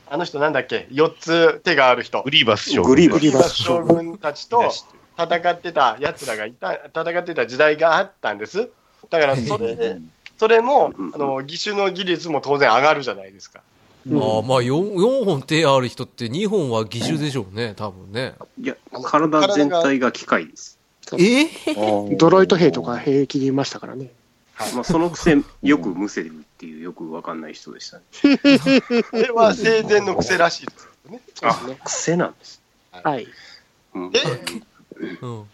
[0.08, 2.30] あの人なんだっけ、4つ手がある人グ。
[2.30, 2.90] リーバス将軍。
[2.90, 4.70] グリーバスグリーバス将軍たちと
[5.18, 8.68] 戦ってた奴らがいた、戦ってた時代があったんです。
[9.10, 9.98] だから、それで、
[10.38, 13.60] それも、あの、義手の技術も当然上がるじゃないですか。
[14.06, 18.34] うんああまあ 4, 4本手ある人って2本は義手でしょうね、多分ね。
[18.60, 20.78] いや、体全体が機械です。
[21.18, 21.46] ええ
[22.16, 24.10] ドロイト兵とか平気でいましたからね。
[24.74, 28.04] まあ、そのくせ、よくむせるっていう、よくわかんない人でしたね。
[29.10, 31.20] これは生前の癖らしいですよね。
[31.42, 32.62] あ、癖なんです。
[32.92, 33.26] はい。
[33.94, 34.20] うんで、
[35.22, 35.44] うん。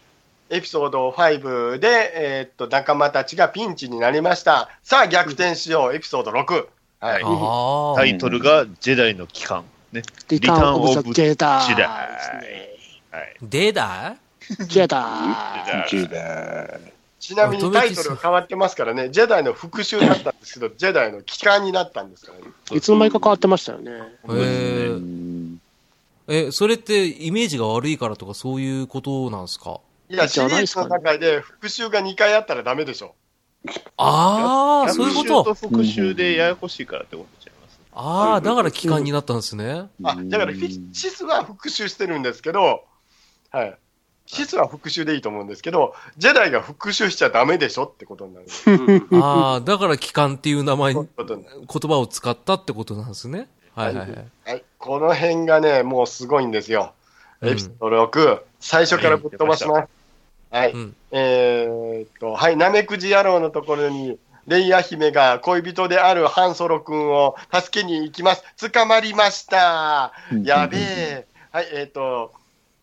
[0.51, 4.69] エピソード5で、えーっと、仲間たちがピンチになりました。
[4.83, 6.67] さあ、逆転しよう、エピソード6。
[6.99, 7.23] はい。
[7.23, 7.99] ああ。
[7.99, 9.65] タイトルがジェダイの帰還。
[9.91, 10.03] ね。
[10.29, 14.67] リターン・オブ・ザ・ジェダジェダイジェダイ。
[14.67, 22.45] ジェダイちなみにタイトルが変わってますからね、ジェダイの復讐だったんですけど、ジェダイの帰還になったんですからね。
[22.71, 23.91] いつの間にか変わってましたよね。
[24.29, 24.97] え
[26.31, 29.81] ええ、それってイメージが悪いからとかそういうことなんですか？
[30.09, 33.15] いや、シリーズの中で復讐が2回あったらダメでしょ。
[33.97, 35.53] ああ、そういうこと。
[35.55, 37.79] 復讐と復讐でややこしいからってことちゃいます。
[37.93, 39.89] ああ、だから期間になったんですね。
[40.03, 42.85] あ、だからフィシスは復讐してるんですけど、
[43.51, 43.77] はい。
[44.31, 48.45] シスは復讐でいいと思うんですけど、ジェダイが復讐しちゃダメでしょってことになる。
[49.11, 53.49] うん ああ、だから期間っていう名前、になる葉を使ったってことなんですね。
[53.73, 54.25] はいはいはい。
[54.45, 54.63] はい。
[54.77, 56.93] この辺がね、もうすごいんですよ。
[57.41, 59.87] うんエピソード6、最初からぶっ飛ばします。
[60.51, 60.73] はい。
[60.73, 68.43] うんえーっと、はい、ナメクジ野郎のところに、レイヤ姫が恋人であるハンソロ君を助けに行きます。
[68.71, 70.11] 捕まりました。
[70.43, 71.25] やべえ。
[71.51, 72.31] はい、えーっと、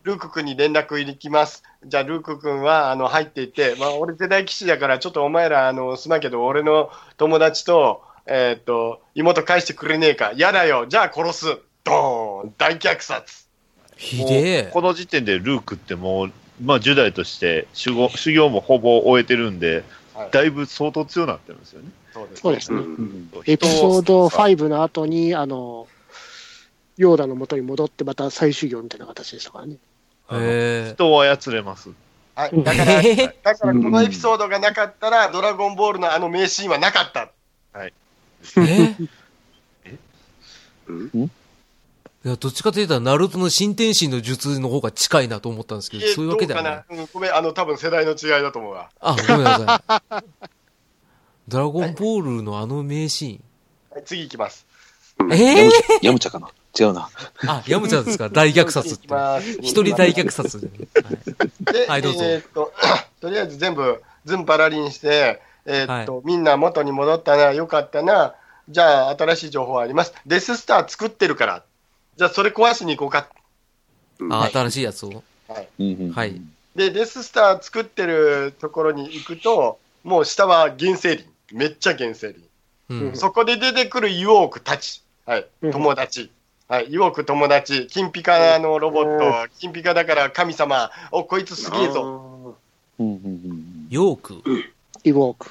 [0.07, 1.65] ルーク君に連絡入りきます。
[1.85, 10.31] じゃあ、ルーク君は、あの、入っていって、まあ、俺世代騎士だから、ちょっとお前ら、あの、すまんけど、俺の友達と、えーっと、妹返してくれねえか。
[10.37, 10.87] 嫌だよ。
[10.87, 11.59] じゃあ殺す。
[11.83, 13.49] ドーン大虐殺。
[13.97, 14.71] ひでえ。
[14.73, 19.83] この時点でルークってもう、まあ、10代として修行修行もほぼ終えてるんで、
[20.15, 21.91] はいだいぶ相当強くなってるんですよね。
[22.15, 22.79] そうですそうですね。
[22.79, 25.89] うんエピソード人を5の後に、あの、
[26.97, 29.77] ヨーダの元に戻ってまた再修行みたいな形でしたからね。
[30.29, 31.91] 人を操れます。
[32.35, 32.63] はい。
[32.63, 33.03] だから、
[33.43, 37.31] だからこのエピソードがなかったら、ドラゴンボールのあの名シーンはなかった。
[37.79, 37.93] え
[40.89, 41.31] うん？
[42.27, 46.95] いや、どっちかというと、ナルトの新天神の術の方が近いなと思ったんですけど、えそういうわけではないどうか。
[46.95, 48.91] な、うん、ごめん、あの、多分世代の違いだと思うわ。
[49.01, 50.25] あ、ごめんなさい。
[51.49, 53.41] ドラゴンボールのあの名シ
[53.91, 54.67] はい、次行きます。
[55.19, 55.25] ー？
[55.25, 55.33] ン。
[55.33, 55.71] ええ
[56.03, 57.09] ヤムチャかな違うな。
[57.47, 59.09] あ、ヤムチャですか 大虐殺って。
[59.61, 60.59] 一人大虐殺。
[60.59, 62.73] はいで、はいどうぞえーっと、
[63.21, 68.35] とりあえず全部、ズンパラリンして、えーっと、みんな元に戻ったな、よかったな、
[68.69, 70.13] じゃあ、新しい情報あります。
[70.27, 71.63] デススター作ってるから、
[72.17, 73.29] じゃあ、それ壊しに行こうか。
[74.31, 75.23] あ、新しいやつを？
[75.79, 76.41] うんはい。
[76.75, 81.27] で、デススター作ってるところに行くと、もう下は原生林。
[81.53, 82.49] めっちゃ原生林。
[82.91, 83.17] うん。
[83.17, 85.03] そこで出てくるユオークたち。
[85.25, 85.47] はい。
[85.63, 86.31] うん友達。
[86.69, 86.93] はい。
[86.93, 87.87] ユオーク友達。
[87.87, 89.49] 金ピカのロボット。
[89.61, 90.91] 金ピカだから神様。
[91.13, 91.93] お、こいつすげえぞ。
[91.93, 92.57] ぞ。
[92.99, 94.43] うんうんうんヨーク。
[95.05, 95.51] イウォーク。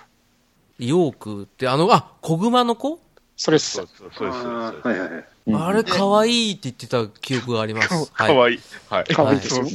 [0.77, 2.99] ヨークって、あの、あ、小熊の子？
[3.37, 3.89] それっすそう。
[3.97, 4.39] そうそうです。
[4.39, 5.25] あーはいはいはい。
[5.47, 8.11] うんあれ、可愛いって言ってた記憶があります。
[8.13, 8.27] はい。
[8.27, 8.59] かわいい。
[8.89, 9.03] はい。
[9.13, 9.65] 可愛いですよ。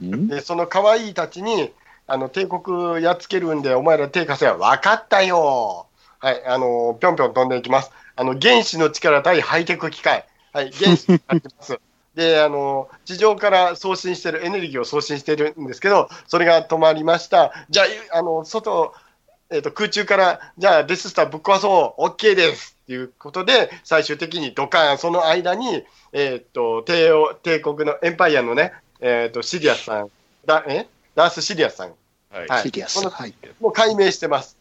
[0.00, 1.72] で、その可愛いたちに、
[2.06, 4.56] あの、帝国やっつけるんで、お前ら手貸せよ。
[4.58, 5.86] 分かったよ。
[6.20, 6.42] はい。
[6.46, 7.90] あの、ぴょんぴょん飛んでいきます。
[8.16, 10.24] あの、原子の力対ハイテク機械。
[10.52, 10.70] はい。
[10.72, 11.78] 原子になってます。
[12.14, 17.52] で、あの、地上から送信してる、エネルギーを送信してるんですけど、それが止まりました。
[17.70, 18.94] じゃあ、あの、外、
[19.50, 22.02] えっ、と、空中から、じゃあ、デススターぶっ壊そう。
[22.02, 22.76] OK です。
[22.82, 30.10] っていうことで、最終的にドカーン、その間に、えっ、と、帝王、帝国のエンパイアのね、えっ、と、シリアスさん、
[30.44, 30.86] だ、え？
[31.14, 31.92] ダース・シリアスさん、
[32.30, 32.48] はい。
[32.48, 33.08] はいシリアス。
[33.08, 33.34] はい。
[33.60, 34.56] もう解明してます。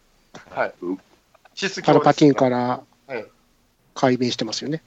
[0.49, 0.99] はいうん。
[1.55, 2.57] シスパルパティンかから
[3.07, 3.25] はい
[3.93, 4.81] 解明してますよね。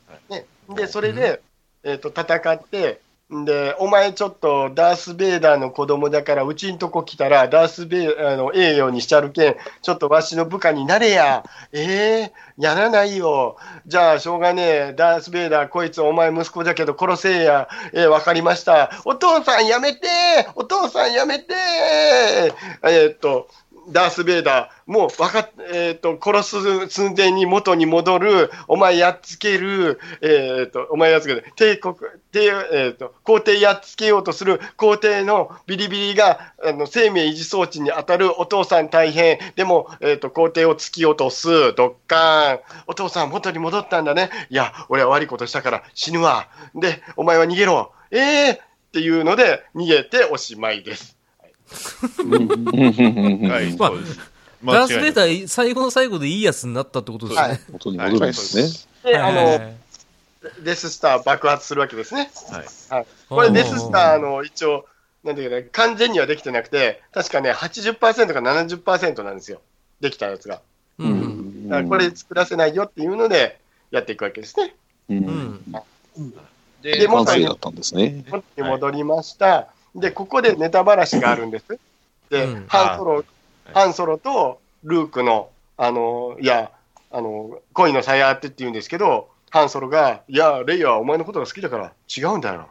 [0.72, 1.40] ね、で、それで、
[1.84, 3.00] えっ、と、戦って、
[3.34, 11.44] んで、お前ちょっとダース・ベイダーの子供だから、うちんとこ来たら、ダース・ベイあの、栄養にしちゃるけん、ちょっとわしの部下になれや。
[11.72, 13.56] ええやらないよ。
[13.86, 14.94] じゃあ、しょうがねえ。
[14.96, 17.68] ダース・ベイダー、こいつお前息子じゃけど殺せえや。
[17.92, 18.90] えーわかりました。
[19.04, 20.08] お父さんやめて
[20.54, 21.54] お父さんやめて
[22.84, 23.48] えーっと、
[23.88, 31.94] ダース・ベイダー、もう分かっ、えーっと、殺す寸前に元に戻る、お前やっつける、えーっと、お前やっつける、帝国、
[32.30, 44.30] 帝、えーっと、皇帝やっつけようとする皇帝のビリビリが、あの、生命維持装置に当たるお父さん大変、でも、えーっと、皇帝を突き落とす、ドッカーン、お父さん元に戻ったんだね。
[44.50, 46.48] いや、俺は悪いことしたから死ぬわ。
[46.74, 47.92] で、お前は逃げろ。
[48.10, 48.58] ええー、っ
[48.92, 51.11] ていうので、逃げておしまいです。
[53.48, 53.76] はい。
[53.76, 54.32] まあそうです。
[54.64, 57.48] ダース・ベイーダー、最後の最後でいいやつになったってことですね。
[57.48, 58.20] はい元に戻るん。
[58.20, 59.12] ですね。
[59.12, 59.74] で、はいあの、
[60.64, 62.30] デススター爆発するわけですね。
[62.50, 62.94] はい。
[62.94, 64.86] はいこれ、デススターの一応、
[65.24, 65.36] なん。
[65.36, 67.98] ていうかね、完全にはできてなくて、確かね、80%
[68.32, 69.36] か70%なん。
[69.36, 69.60] ですよ。
[70.00, 70.60] できたやつが。
[70.98, 71.68] うん。
[71.68, 73.58] だからこれ作らせないよっていうので、
[73.90, 74.74] やっていくわけですね。
[75.08, 75.14] う。
[75.14, 75.16] ん。
[75.18, 75.62] ん。
[76.82, 77.74] でで、も完成だったん。
[77.74, 78.24] ですね。
[78.28, 79.68] 元に戻りました。
[79.94, 81.78] で、ここでネタばらしがあるんです。
[82.30, 83.24] で、うんハンソロ、はい
[83.74, 86.72] ハンソロとルークの、あの、いや、
[87.12, 92.68] あの、恋の鞘ってって言うんですけど、ハンソロが、いや、レイはお前のことが好きだから違うんだよ。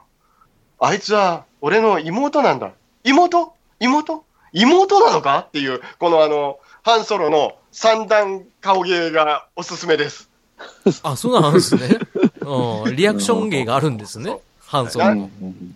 [0.80, 2.72] あいつは俺の妹なんだ。
[3.04, 3.54] 妹？
[3.80, 4.24] 妹？
[4.52, 5.46] 妹なのか？
[5.48, 10.28] っていう、このあの、ハンソロの三段顔芸がおすすめです。
[11.04, 12.00] あ、そうなんですね。
[12.42, 12.96] うん。
[12.96, 14.40] リアクション芸があるんですね。
[14.66, 15.30] ハンソロの。
[15.42, 15.76] うん、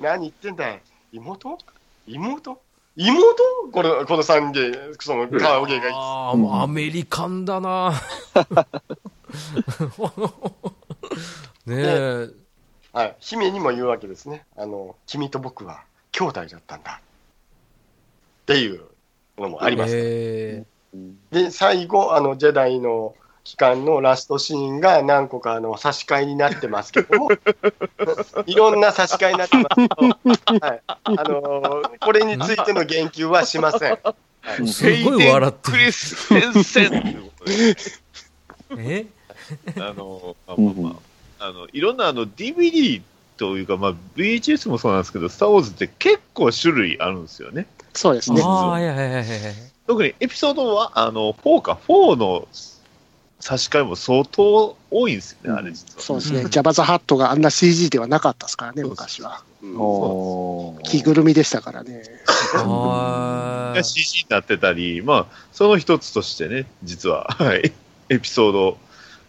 [0.00, 0.80] 何言ってんだよ。
[1.12, 1.58] 妹？
[2.06, 2.60] 妹？
[2.96, 3.42] 妹？
[3.72, 5.94] この、この三芸、その顔芸がいい。
[5.94, 7.92] ああ、もうアメリカンだな
[11.66, 12.28] ねえ。
[12.92, 13.16] はい。
[13.20, 14.46] 姫にも言うわけですね。
[14.56, 15.82] あの、君と僕は
[16.12, 17.00] 兄弟だったんだ。
[17.00, 18.82] っていう
[19.36, 19.92] のもあります。
[19.94, 20.64] え
[21.30, 23.14] で、最後、あの、ジェダイの
[23.48, 27.30] 期間のラストシーンが何個かあの差し替えになってますけども、
[28.44, 30.82] いろんな差し替えになってますけど、はい。
[30.86, 33.98] あのこれについての言及はしません。
[34.42, 35.72] ー、すごい笑ってる。
[35.72, 37.76] クリス先生ということで
[38.76, 39.06] え
[39.78, 40.96] あの、まあまあま
[41.38, 43.00] あ、あの、いろんなあの DVD
[43.38, 47.66] というか、まあ VHS もそうなんですけど、スター・ウォーズって結構種類あるんですよね。
[47.94, 48.42] そうですね。
[48.44, 49.52] ああ、いやいやいやいや
[49.86, 52.46] 特にエピソードは、あの、4か、4の
[53.40, 56.02] 差し替えも相当多いんですよね、あれ実は。
[56.02, 59.42] そうですね、うんジャバザハットがあんな CG ではなかったですからね、そう昔は。
[59.62, 62.02] う着ぐるみでしたからね。
[63.82, 67.72] CG になってたり、まあ、その一つとしてね、実は、 はい、
[68.08, 68.78] エピソード、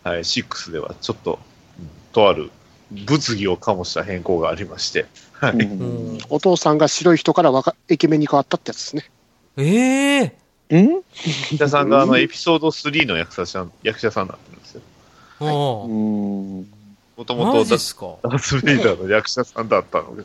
[0.03, 1.39] はい、6ではちょっと、
[1.79, 2.49] うんとある
[2.91, 5.57] 物議を醸した変更がありまして、はい。
[5.57, 5.61] い。
[5.63, 9.11] うんうんお父さんが白い人から若イケメンに変わったってやつですね。
[9.57, 10.37] ええ
[10.77, 11.01] ん？
[11.13, 11.89] 石田さん？
[11.89, 13.71] があのエピソード3の役者さん？
[13.83, 14.23] 役者さん？
[14.25, 14.59] になってるん？
[14.59, 14.81] ですよ。
[15.41, 15.47] ああ
[15.85, 16.67] うん？
[17.17, 19.67] もともとダジっすかダース・ベイダーの役者さん？
[19.67, 20.15] だったの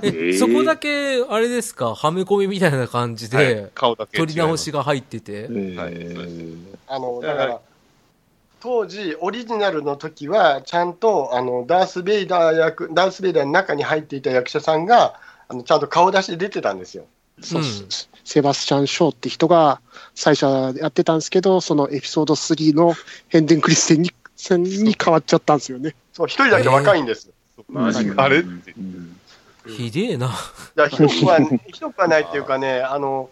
[0.00, 5.32] で、そこだけ、あれですか、はめ込みみたいな感じはいで、顔だけ違います撮り直しが入ってて。
[5.32, 6.56] えー
[6.88, 7.60] あの、だから、
[8.58, 10.94] 当時、オリジナルの時は、ちゃん？
[10.94, 14.84] と、あの、ダース・ベイダー役、ダース・ベイダーの中に入っていた役者さん？
[14.84, 15.80] が、あの、ちゃん？
[15.80, 16.80] と顔出しで出てたん？
[16.80, 17.04] ですよ。
[17.40, 17.64] そうう
[18.24, 19.80] セバスチャン・ショーって人が
[20.14, 22.94] 最初はやってたんですけど、そのエピソード3の
[23.28, 25.94] ヘンデン・クリステンに戦に変わっちゃったんですよね。
[26.12, 27.30] そう、一人だけ若いんです。
[27.68, 28.44] マジかあれ？
[29.66, 30.26] ひでえな。
[30.26, 30.30] い
[30.80, 31.38] や、ひどくは、
[31.72, 33.30] ひどくはないっていうかね、 あの、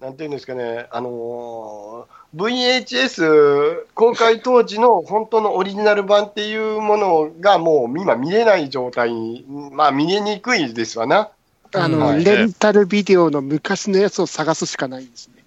[0.00, 11.30] なんていうんですかね、あのー VHS 公開当時の本当のオリジナル版っていうものがもう今見れない状態に、まあ見れにくいですわな。
[11.74, 15.44] あの、はいレンタルビデオの昔のやつを探すしかないんですね。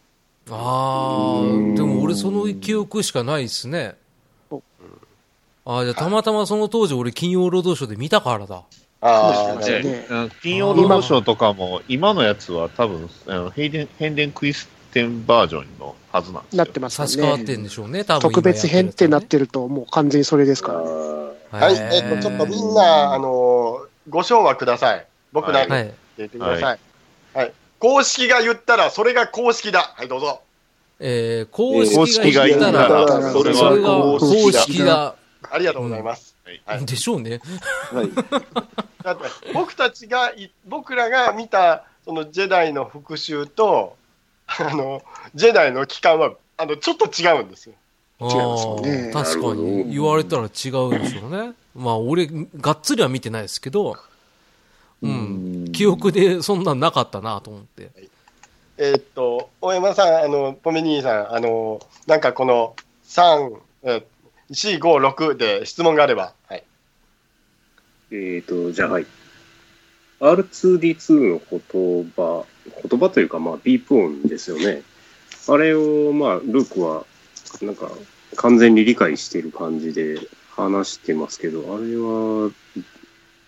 [0.49, 3.95] ああ、でも俺その記憶しかないっすね。
[5.63, 8.63] ああ、じゃあたまたまその当時俺金曜ロードショーで見たからだ。
[9.01, 16.57] ああ、そうですね金曜ロードショーとかも、今のやつは多分、あのヘイデンヘンデン・クリステンバージョンのはずなんですよ。
[16.57, 17.63] なってますよ差し替わってんね。
[17.63, 20.88] でしょうね、多分特別編ってなっるてると、もう完全にそれですからね。
[21.51, 25.05] はい、えっと、ちょっとみんな、あのーご唱和ください。
[25.32, 25.93] 僕なんはい。
[26.18, 26.80] でって言ってください。
[27.34, 27.53] はい。
[27.80, 29.93] 公式が言ったら、それが公式だ。
[29.95, 30.41] はい、どうぞ。
[30.99, 35.16] えー、公公式が言ったたら、ら、それがは公公式式だ。
[35.49, 36.36] ありがとうございます。
[36.66, 37.39] はいでしょうね。
[37.91, 38.09] はい。
[39.03, 43.95] だって僕たちがい、僕らが見た、そのジェダイの復讐と、
[44.47, 45.01] あの、
[45.34, 47.76] ジェダイの期間は、あの、ちょっと違うんですよ。
[48.20, 49.91] あ違いますよねー確かに。
[49.91, 51.53] 言われたら違うでしょうね。
[51.76, 53.97] まあ、俺、がっつりは見てないですけど、
[55.01, 55.50] うん。
[55.72, 57.91] 記憶でそんなんなかったなと思って。
[58.78, 66.63] えーっと、大山さん、あの、ポメニーさん、あの、なんかこの3、えー、4、5、6で質問があれば、はい。
[68.11, 69.05] えっ、と、じゃあ、はい。
[70.19, 72.45] R2D2 の言葉、
[72.89, 74.84] 言葉というか、まあ、ビープ音ですよね。
[75.47, 77.05] あれを、まあ、ルークは、
[77.61, 77.89] なんか、
[78.36, 80.19] 完全に理解している感じで
[80.51, 82.51] 話してますけど、あれは、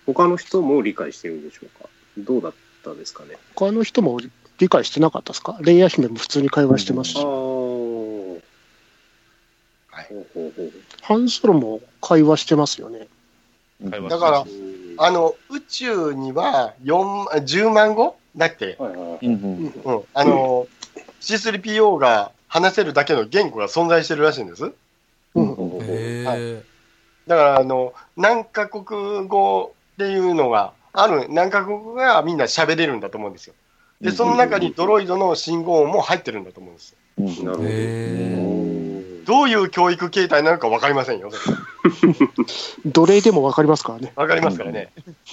[0.05, 1.89] 他の人も理解してるんでしょうか？
[2.17, 2.53] どうだっ
[2.83, 3.37] たですかね？
[3.55, 4.19] 他の人も
[4.59, 5.57] 理解してなかったですか？
[5.61, 7.23] レイヤ姫も普通に会話してますし、ああ。
[7.23, 7.29] は
[10.01, 10.05] い。
[10.09, 10.71] ほうほうほう。
[11.01, 13.07] ハンソロも会話してますよね。
[13.89, 14.95] 会話だからうん。
[14.97, 18.15] あの、宇宙には4 10万語？
[18.35, 18.75] だっけ？
[18.79, 19.25] はいはいはい。
[19.25, 20.03] うんうんうん。
[20.13, 20.67] あの、
[21.21, 24.65] C3PO が話せるだけの言語が存在してるらしいんです。
[24.65, 24.73] うん。
[25.35, 26.63] ほうほうほうへえ。
[27.27, 33.55] だから、あの、何カ国語っていうのがある、何カ国語がみんな喋れるんだと思うんですよ。
[34.01, 36.97] で、その中にドロイドの信号音も入ってるんだと思うんですよ。
[37.17, 37.69] うんなるほど。
[37.69, 38.63] へ
[39.25, 41.31] どういう教育形態なのか分かりませんよ。
[41.31, 44.13] それ奴隷でもわかりますからね。
[44.15, 44.91] 分かりますからね。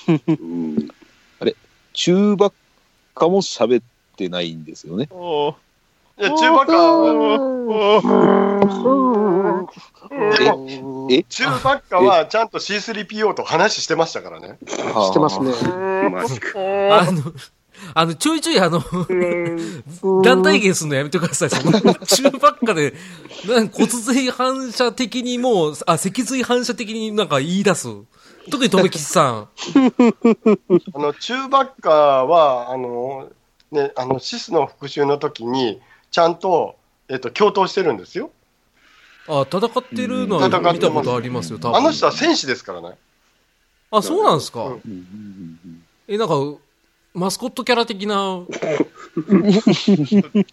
[0.09, 0.89] うん
[1.93, 2.53] チューバッ
[3.15, 3.85] カも喋っ
[4.17, 5.09] てないんですよね。
[6.21, 8.71] いや、中バカ、おー
[11.11, 11.23] え？
[11.25, 14.59] 中バッカはちゃんと C3PO と話してましたからね。
[14.67, 15.53] 知ってますね。
[16.11, 16.59] マジか。
[16.59, 17.23] あの、
[17.95, 18.83] あの、ちょいちょいあの、
[20.23, 21.51] 団体芸すんのやめてください。
[21.51, 22.95] その、中ばっかで、
[23.49, 27.89] なん骨髄反射的にもう、あ、脊髄反射的になんか言い出す。
[28.51, 29.49] 特に富吉さん。
[30.95, 33.31] あの、中バッカは、あの、
[33.73, 35.81] ね、あの、シスの復讐の時に、
[36.11, 36.77] ちゃんと、
[37.09, 38.31] えっと、共闘してるんですよ。
[39.29, 41.77] あ、戦ってるのは見たことありますよ、多分。
[41.77, 42.97] あの人は戦士ですからね。
[43.91, 44.65] あ、そうなんですか？
[44.65, 44.81] うん
[46.09, 46.35] え、なんか、
[47.15, 48.41] マスコットキャラ的な、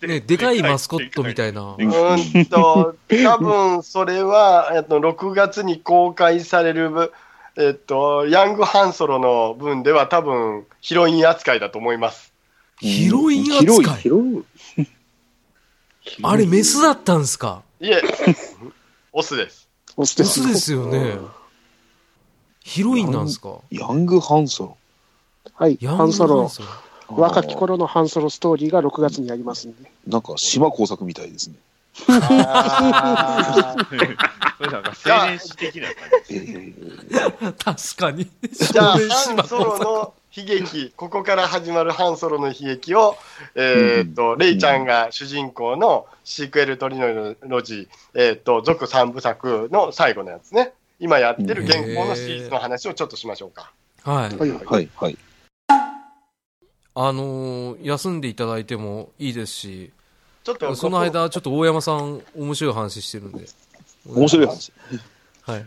[0.01, 1.62] ね、でかいマスコットみたいな。
[1.62, 7.12] うーんと、多分それは、えっと、6月に公開される、
[7.58, 12.34] えっと、ヤング・ハンソロの分では多分、ヒロイン扱いだと思います。
[12.80, 13.70] ヒロイン広い？
[13.86, 14.01] 扱い。
[14.01, 14.43] 広い。
[16.24, 17.62] あれ、メスだったんですか？
[17.80, 18.01] いえ、
[19.14, 19.68] オスです。
[19.95, 21.18] オスですメスですよね。
[22.64, 23.60] ヒロインなんですか？
[23.72, 24.78] ヤング・ハンソロ。
[25.55, 25.78] はい。
[25.78, 26.51] ハンソロ、
[27.10, 29.89] 若き頃のハンソロストーリーが6月にやりますんで。
[30.05, 31.55] なんか島工作みたいですね。
[32.10, 33.86] あー
[34.58, 35.95] それなんか青年誌的な感
[36.28, 36.74] じ。
[37.95, 38.30] 確かに。
[38.51, 43.18] じゃあ、ハンソロの悲劇、 ここから始まるハンソロの悲劇を、
[43.56, 50.74] えーっと、レイちゃんが主人公のシークエルトリノロジー、えーっと、続三部作の最後のやつね。
[51.00, 53.72] 今やってる現行のシリーズの話をちょっとしましょうか。
[54.04, 54.38] はい。
[54.38, 55.18] はいはい、はい。
[57.00, 59.92] あのー休んでいただいてもいいですし、
[60.44, 63.46] ちょっと、その間、ちょっと大山さん、面白い話してるんで。
[64.08, 64.74] 面白い話。
[65.44, 65.66] はい。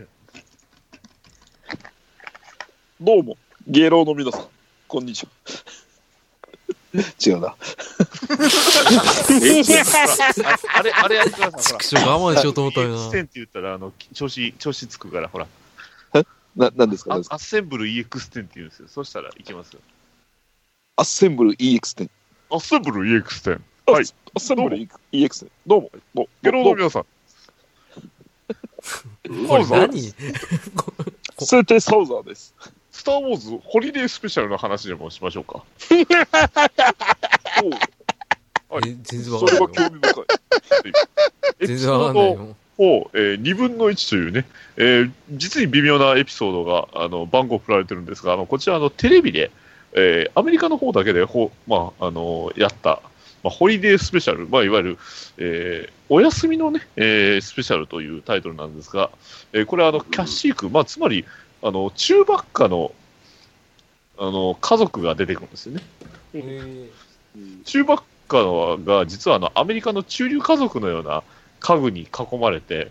[3.01, 3.37] どうも、
[3.69, 4.47] 芸能の皆さん、
[4.89, 5.31] こんにちは。
[7.25, 7.49] 違うな。
[7.49, 7.57] あ
[10.75, 12.01] あれ、あれやってください。
[12.01, 12.17] ほら。
[12.17, 13.23] 我慢しようと思ったよ EX10 な。
[13.23, 15.47] って言ったら、あの、調子、調子つくから、ほら。
[16.57, 17.13] な、なんですか？
[17.13, 18.89] あ何ですかアッセンブル EX10 って言うんですよ。
[18.89, 19.81] そしたらいきますよ。
[20.97, 22.11] アッセンブル EX10。
[22.51, 23.61] アッセンブル EX10。
[23.87, 25.51] アはいッセンブル EX で。
[25.67, 27.03] どうも、どうゲロの皆さん。
[27.03, 27.09] こ
[29.59, 30.13] れ何？
[31.39, 32.53] セテサウザーです。
[32.91, 35.63] スター・ウォーズホリデースペシャルの話でもしましょうか。
[38.87, 40.15] え全然わそれはかんないよ。
[40.15, 41.67] 興味深い。
[41.67, 42.57] 全然わかんない
[43.13, 49.51] えー、2分の1というね、えー実に微妙なエピソードがあの番号振られてるんですが、あのこちらあのテレビで、
[49.93, 53.03] えーアメリカの方だけでほ、まああのやった、
[53.43, 54.99] まあ、ホリデースペシャル、まあ、いわゆる、
[55.39, 59.11] えーお休みの、ねえースペシャルというタイトルなんですが、
[59.53, 61.27] えーこれはあのキャッシーク、まあ、つまり
[61.63, 62.93] あの中ばっかの
[64.19, 65.83] あの家族が出てくるんですよね。
[66.35, 66.89] え
[67.65, 71.23] 中ばっかのが実はあのアメリカの中流家族のような
[71.61, 72.91] 家具に囲まれて、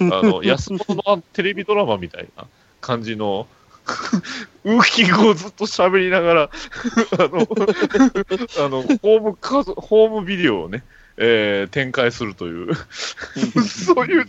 [0.00, 2.46] あの 安物のテレビドラマみたいな
[2.80, 3.46] 感じの
[4.64, 6.48] ウーキングをずっと喋りながら、あ
[7.18, 7.40] の、
[8.64, 9.38] あの、ホーム
[9.80, 10.84] ホームビデオをね、
[11.22, 12.74] えー展開するという、
[13.68, 14.26] そういう、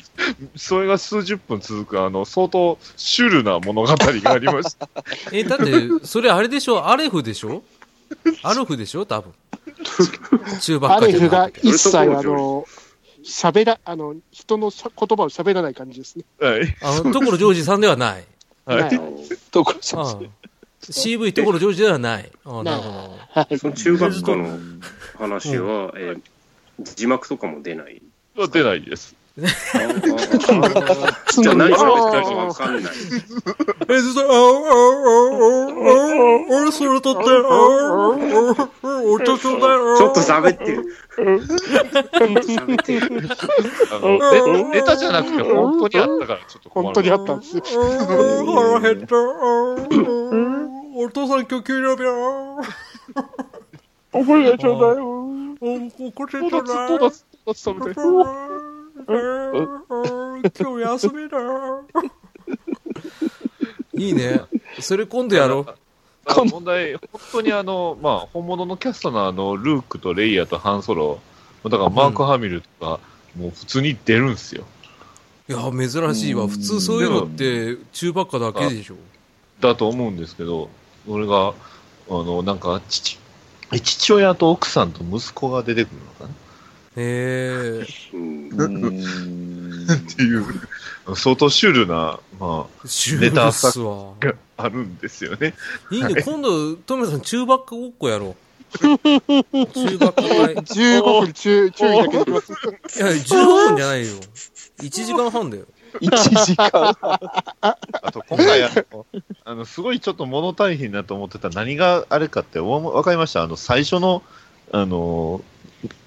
[0.58, 4.90] それが数十分続く、あの、相当シュールな物語がありました。
[5.32, 5.66] え、だって、
[6.04, 6.86] それあれでしょ？
[6.90, 7.64] アレフでしょ？
[8.44, 9.06] アルフでしょ？
[9.06, 9.32] 多分。
[10.60, 11.62] 中ばっアレフかじゃなくて。
[11.62, 12.66] が一切、あの、
[13.24, 16.26] 喋ら、あの、人のしゃ言葉を喋らない感じですね。
[16.40, 16.76] はい。
[16.82, 18.26] あの、所ジョージさんではない。
[18.66, 19.00] はいない
[19.52, 20.20] ところじゃああ
[20.82, 22.30] CV 所ジョージではない。
[22.46, 23.18] ああなるほど。
[23.32, 24.60] はいその中学校の
[25.18, 26.22] 話は、えー
[26.84, 28.02] 字幕とかも出ない。
[28.52, 29.16] 出ないです。
[29.38, 29.50] じゃ
[31.52, 32.94] あ何喋ってるかわかんない。
[33.90, 34.42] え、ずっと、ああ、ああ、
[35.62, 40.84] ああ、俺それとって、ああ、ああ、お茶ちょうだい、ああちょっと喋ってる。
[41.18, 43.30] 喋ってる。
[43.92, 44.08] あの、
[44.54, 46.86] ネネタじゃなくて本当にあったからちょっと困る。
[46.88, 47.64] 本当にあったんですよ。
[47.64, 49.16] 腹減った。
[50.94, 52.12] お父さん今日給料日だ。
[54.14, 55.22] お声がちょうだいよ。
[55.62, 56.62] おこれちょう、だい。
[56.62, 58.02] ドーナツ、ドーナツ食べて。
[60.64, 61.38] 今日休みだ。
[63.94, 64.42] いいね。
[64.80, 65.76] それ今度やろう。
[66.50, 71.20] 問題、本当にあの、まあ、本物のキャストのあの、ルークとレイヤーとハンソロ、
[71.64, 73.00] だからマーク・ハミルとか、
[73.38, 74.30] もう普通に出る。
[74.30, 74.66] んですよ。
[75.50, 76.48] いや、珍しいわ。
[76.48, 78.96] 普通そういうのって中ばっかだけでしょ。
[79.60, 80.70] だと思うんですけど、
[81.08, 81.54] 俺が、あ
[82.10, 83.20] の、なんか、父、
[83.80, 86.30] 父親と奥さんと息子が出てくるのかな？
[86.98, 87.82] へえ。
[87.82, 87.86] っ
[90.16, 90.46] ていう、
[91.16, 94.14] 相当シュールな、まシュールっすわ。
[94.20, 95.54] あ、があるんですよね。
[95.90, 96.22] いいね。
[96.22, 98.38] 今度、トメさん中ばっかごっこやろう。
[98.82, 98.98] 中
[99.98, 100.56] ばっか会。
[100.56, 102.52] 15分注注意だけできます。
[102.52, 102.56] い
[103.00, 104.14] や、15分じゃないよ。
[104.80, 105.64] 1時間半だよ。
[106.02, 106.96] 1時間。
[107.62, 109.06] あと、今回あの、
[109.46, 113.44] あの、すごいちょっと物足りひんなと思ってた何があれかって、わわかりました？
[113.44, 114.24] あの、最初の、
[114.72, 115.42] あの、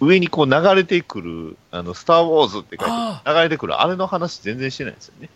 [0.00, 5.28] 上にこう流れてくる、あの、スター・ウォーズって書いてあ流れてくる、あれの話全然してないんですよね。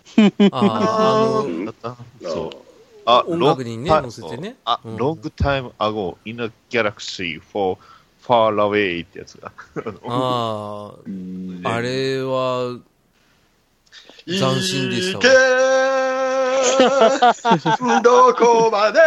[0.52, 1.44] あ
[1.82, 2.50] あ、そう。
[2.50, 2.68] ー。
[3.04, 4.56] あ、音楽にねロン乗せてね。
[4.64, 4.96] あ、うん。
[4.96, 7.78] long time ago in a galaxy for
[8.22, 9.50] far away ってやつが。
[10.06, 11.60] あうん。
[11.64, 12.78] あ、あれは、
[14.28, 15.24] 斬新でしたわ
[18.02, 19.00] どこまで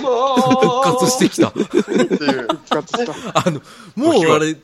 [0.00, 1.48] も復活してきた。
[1.48, 2.48] っていう。
[2.66, 3.14] 使ってた。
[3.34, 3.60] あの、
[3.94, 4.56] もうあれ、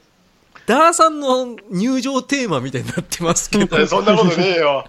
[0.66, 4.86] ダーさんの入場テーマみたいになってますけど、そんなことねえよ。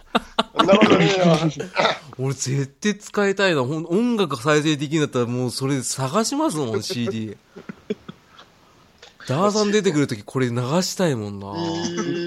[0.57, 1.37] そんなことねえよ。
[2.19, 3.63] 俺絶対使いたいな。
[3.63, 7.37] 音楽再生できるんだったらもうそれ探しますもん、CD。
[9.29, 11.53] ダーさん出てくるときこれ流したいもんな。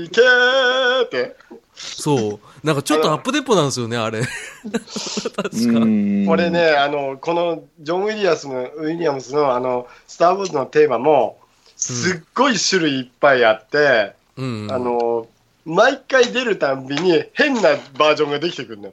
[0.04, 1.36] いけーって。
[1.74, 2.66] そう。
[2.66, 4.22] なんかちょっとアップデポなんですよね、あれ。
[4.62, 5.48] 確か。
[5.48, 5.50] う
[5.84, 11.38] んこれね、あの、このジョン・ウィリアスの、ウィリアムスの、あの、スター・ウォーズのテーマも、
[11.76, 14.68] すっごい種類いっぱいあって、うん。
[14.70, 15.26] あの、
[15.64, 17.62] 毎回出るたんびに変な
[17.98, 18.92] バージョンができてくるのよ。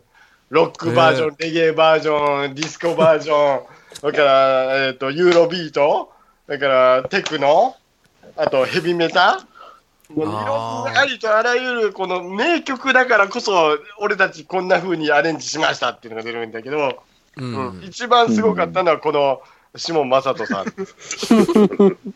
[0.50, 3.64] ロックバージョン、レゲエバージョン、ディスコバージョン、
[4.02, 6.12] だから、えっ、と、ユーロビート、
[6.48, 7.76] だから、テクノ、
[8.36, 9.46] あとヘビメタ？
[10.10, 10.32] もういろ
[10.90, 17.04] んなありとあらゆるこの名曲だからこそ、俺たちこんな風にアレンジしましたっていうのが出るんだけど、
[17.38, 17.84] ううんん。
[17.84, 19.42] 一番すごかったのはこの
[19.76, 20.74] シモン・マサトさん。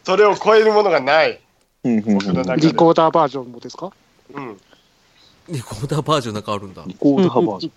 [0.04, 1.40] それを超えるものがない。
[1.84, 3.92] リコーダーバージョンもですか？
[4.34, 4.60] うん。
[5.50, 6.82] リコーダーバージョンなんかあるんだ。
[6.82, 7.74] ねリコーダーバージョン。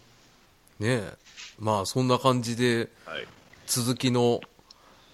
[0.89, 1.13] え。
[1.59, 3.27] まあ、そんな感じで、はい。
[3.67, 4.41] 続きの、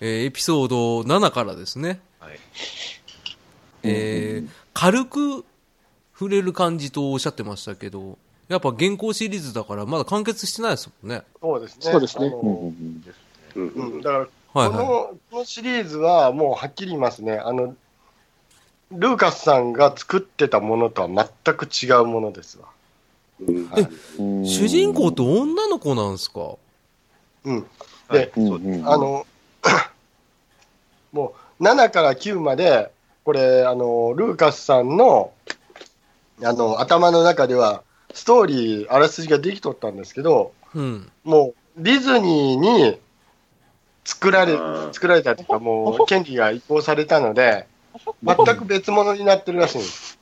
[0.00, 2.00] えーエピソード7からですね。
[2.20, 2.38] はい。
[3.82, 5.44] えー軽く
[6.14, 8.16] 触れる感じとおっしゃってましたけど、
[8.48, 11.22] やっぱ現行シリーズだからまだ完結してないですもんね。
[11.40, 11.92] そうですね。
[11.92, 13.02] そうですねうんうん
[13.56, 14.18] うんう、うんんだか
[14.54, 17.38] ら、はいこの、はこのシリーズはもうはっきり言いますね。
[17.38, 17.74] あの、
[18.92, 21.08] ルーカスさんが作ってたものとは
[21.44, 22.66] 全く違うものですわ。
[23.40, 23.88] うんはい。
[24.46, 26.56] 主人公って女の子なんですか？
[27.44, 27.66] うん。
[28.08, 29.26] はいで、うんうんあの、
[31.12, 32.90] もう7から9まで、
[33.24, 35.32] これ、あの、ルーカスさんの、
[36.42, 37.82] あの、頭の中では、
[38.14, 41.10] ストーリー、あらすじができとったんですけど、うん。
[41.24, 42.98] もう、ディズニーに
[44.04, 44.58] 作られ
[44.92, 47.66] 作られたというか、もう、権利が移行されたので、
[48.24, 50.18] 全く別物になってるらしいんです。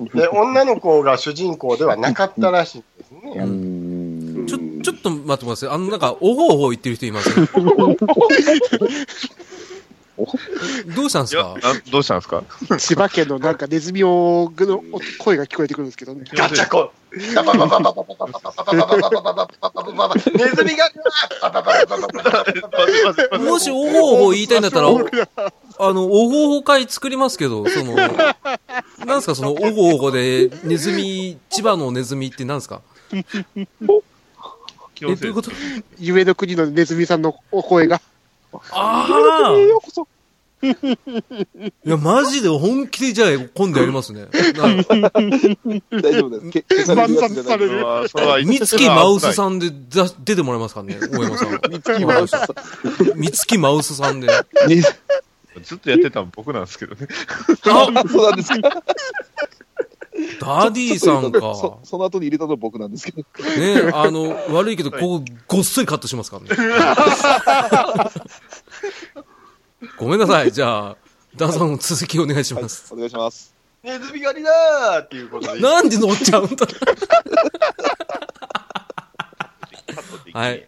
[0.14, 3.42] で、女の子が主人公ではなかったらしいんですね。
[3.42, 7.30] うんちょ、ちょっと待ってますあの、なんか、おほおほ言ってる人います？
[7.38, 7.46] よ
[10.94, 11.56] どうしたんですか？
[11.90, 12.44] どうしたんですか？
[12.78, 14.82] 千葉県のなんかネズミをの
[15.18, 16.14] 声が聞こえてくるんですけど。
[16.14, 16.22] ね。
[16.32, 16.92] ガチャコ！
[20.34, 20.90] ネズミが
[23.38, 24.92] もしおほおほ言いたいんだったら、あ
[25.92, 27.94] の、おほおほ会作りますけど、その、
[29.06, 33.24] なんすかそのおほおほで、ネズミ、千葉のネズミってなんですかえ、
[33.80, 34.02] ど
[35.06, 35.50] ういうこと
[35.98, 38.00] 夢の国のネズミさんのお声が。
[38.70, 40.08] ああようこそ。
[40.64, 44.22] いや、マジで本気でじゃあ今度やりますね。
[44.22, 44.28] な
[46.00, 46.50] 大丈夫です。
[46.50, 46.94] け消さ
[47.56, 51.50] れる三月マウスさんでだ出てもらえますからね、大山さん。
[51.60, 52.46] 三月マウスさん。
[52.46, 54.28] 三月マウスさんで。
[55.62, 57.06] ずっとやってたの僕なんですけどね。
[57.66, 58.82] あ、そうなんですか。
[60.40, 61.40] ダディさんか。
[61.40, 63.22] そ その後に入れたのは僕なんですけど。
[63.58, 66.50] ねあの、悪いけど、ここ、ごっそりカットしますからね。
[69.98, 70.52] ごめんなさい。
[70.52, 70.96] じゃあ、
[71.36, 72.92] ダンさんの続きお願いしはいます。
[72.92, 73.54] お願いします。
[73.82, 75.60] ネズミ狩りだーっていうことで。
[75.60, 76.66] なんで乗っちゃうんだ
[80.32, 80.66] はい。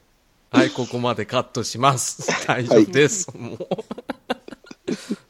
[0.51, 2.27] はい、ここまでカットします。
[2.47, 3.31] 大丈夫です。
[3.37, 3.59] もう。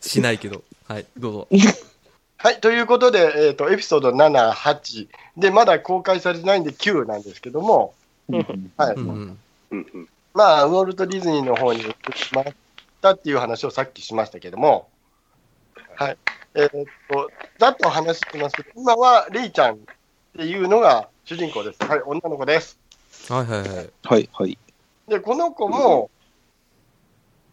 [0.01, 0.63] しないけど。
[0.87, 1.49] はい、どうぞ。
[2.39, 5.09] はい、ということで、えっ、と、エピソード7、8。
[5.39, 7.95] で、まだ公開されてないんで9なんですけども、
[8.77, 8.95] はい。
[8.95, 9.39] うん
[10.35, 11.95] まあ、ウォルト・ディズニーの方に移り
[12.33, 12.55] まし
[13.01, 14.89] たっていう話をさっきしましたけども、
[15.95, 16.19] はい。
[16.55, 16.71] えーっ
[17.11, 19.79] と、ざっと話してますけど、今はレイちゃんっ
[20.37, 21.83] ていうのが主人公です。
[21.83, 22.79] はい、女の子です。
[23.31, 23.91] はいはいはい。
[24.03, 24.59] はい、はい。
[25.09, 26.11] で、この子も、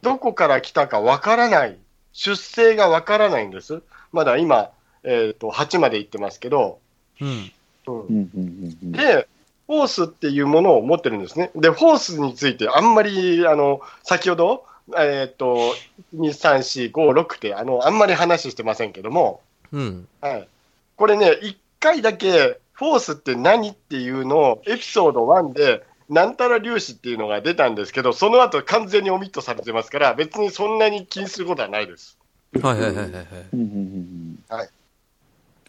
[0.01, 1.77] どこから来たかわからない。
[2.11, 3.81] 出生がわからないんです。
[4.13, 4.69] まだ今、
[5.03, 6.79] えーっと、8まで行ってますけど、
[7.19, 7.51] うん。
[7.87, 9.27] うんうんうんうんうんで、
[9.67, 11.51] フォースっていうものを持ってるんですね。
[11.55, 14.65] で、フォースについてあんまり、あの、先ほど、
[14.97, 15.73] えっ、と、
[16.15, 19.41] 2、3、4、5、6って、あの、あんまり話してませんけども、
[19.71, 20.07] うん。
[20.21, 20.47] はい。
[20.95, 32.17] これね、1回だけ、フォースって何っていうのを、エピソード1で、なんたら粒子っていうのが出たんですけど、その後完全にオミットされてますから、別にそんなに気にすることはないです。
[32.61, 33.25] はいはいはいはいはい。
[33.53, 34.69] うんうんうん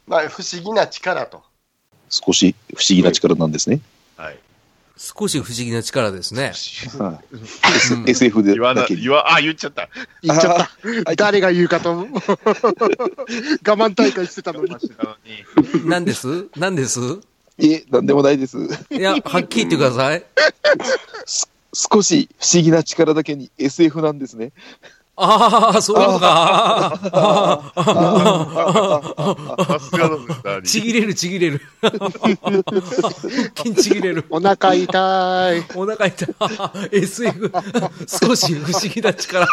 [0.07, 1.43] まあ、不思議な力と。
[2.11, 3.80] 少し不思議な力なんですね。
[4.16, 4.39] はい。
[4.97, 6.53] 少し不思議な力ですね。
[6.99, 7.37] はう
[7.97, 9.89] んい、SF で言わな言わ、あ、言っちゃった。
[10.22, 11.05] 言っちゃった。
[11.05, 14.76] た誰が言うかと、 我慢大会してたのに。
[15.85, 16.49] 何です？
[16.57, 17.01] 何です？
[17.59, 18.59] いえ、なんでもないです。
[18.91, 20.24] いや、はっきり言ってください。
[21.74, 24.53] 少し不思議な力だけに SF なんですね。
[25.16, 27.00] ああ、そういうことか。
[29.68, 30.10] さすが
[30.42, 31.60] だ、ちぎれるちぎれる。
[33.54, 34.24] 金ちぎれる。
[34.28, 35.64] お腹痛い。
[35.76, 36.28] お腹痛い。
[36.90, 37.52] SF。
[38.08, 39.46] 少し不思議な力。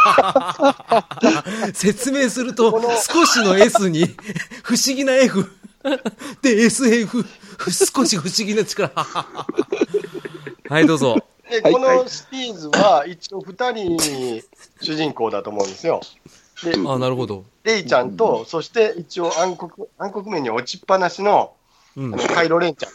[1.73, 4.05] 説明すると、少しの S に、
[4.63, 5.47] 不思議な F。
[6.41, 7.23] で、SF。
[7.93, 8.91] 少し不思議な力。
[10.69, 11.17] はい、どうぞ。
[11.51, 14.41] で、はいこのシリーズは一応2人
[14.81, 15.99] 主人公だと思うんですよ。
[16.63, 17.43] で、あなるほど。
[17.63, 21.53] レイちゃんと、そして一応暗黒、暗黒面に落ちっぱなしの、
[21.97, 22.13] うん。
[22.13, 22.89] あのカイロレンちゃ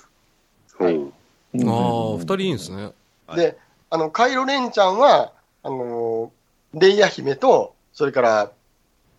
[0.83, 0.85] ん。
[0.85, 0.95] はい。
[0.95, 2.93] あ、二人いいんですね。
[3.27, 3.59] はいで、
[3.91, 5.33] あの、カイロレンちゃんは、
[5.63, 6.37] あのー
[6.79, 8.53] レイヤ姫と、それから、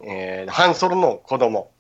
[0.02, 1.72] えー、ハンソロの子供。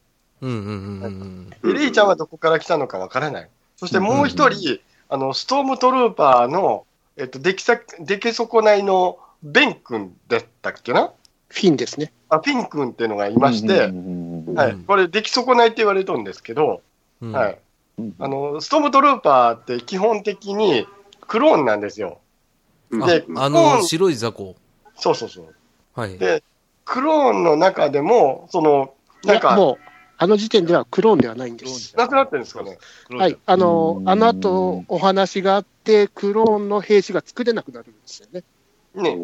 [0.41, 3.49] うんうんうんうんでレイちゃんはどこから来たのかわからない。
[3.75, 4.79] そしてもう一人、
[5.09, 6.85] あの、ストームトルーパーの、
[7.17, 11.11] えっと、出来さ、出来損ないのベン君だったっけな？
[11.49, 12.11] フィンですね。
[12.29, 14.53] あ、フィン君っていうのがいまして、うん。
[14.53, 14.75] はい。
[14.75, 16.81] これ、出来損ないって言われてるんですけど、
[17.21, 17.31] うん。
[17.31, 17.59] はい。
[18.19, 20.85] あの、ストームトルーパーって基本的に
[21.21, 22.19] クローンなんですよ。
[23.01, 24.55] あで、あの、白い雑魚。
[24.95, 25.55] そうそうそう。
[25.95, 26.17] はい。
[26.17, 26.43] で、
[26.85, 28.93] クローンの中でも、その、
[29.23, 29.77] なんか、もう、
[30.19, 31.95] あの時点ではクローンではないんです。
[31.95, 32.77] なくなってるんですかね。
[33.09, 33.37] はい。
[33.45, 38.43] あの、あの後、お話があって、クローンの兵士が作れなくなるんですよね。
[38.95, 39.15] ね。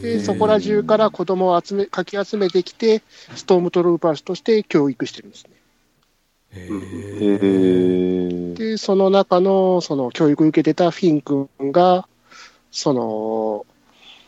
[0.00, 3.02] で、そこら中から子供を集め、かき集めてきて、
[3.34, 5.50] ストームトルーパーとして教育してるんですね。
[8.54, 12.08] で、その中の、その教育を受けてたフィン君が、
[12.70, 13.66] その、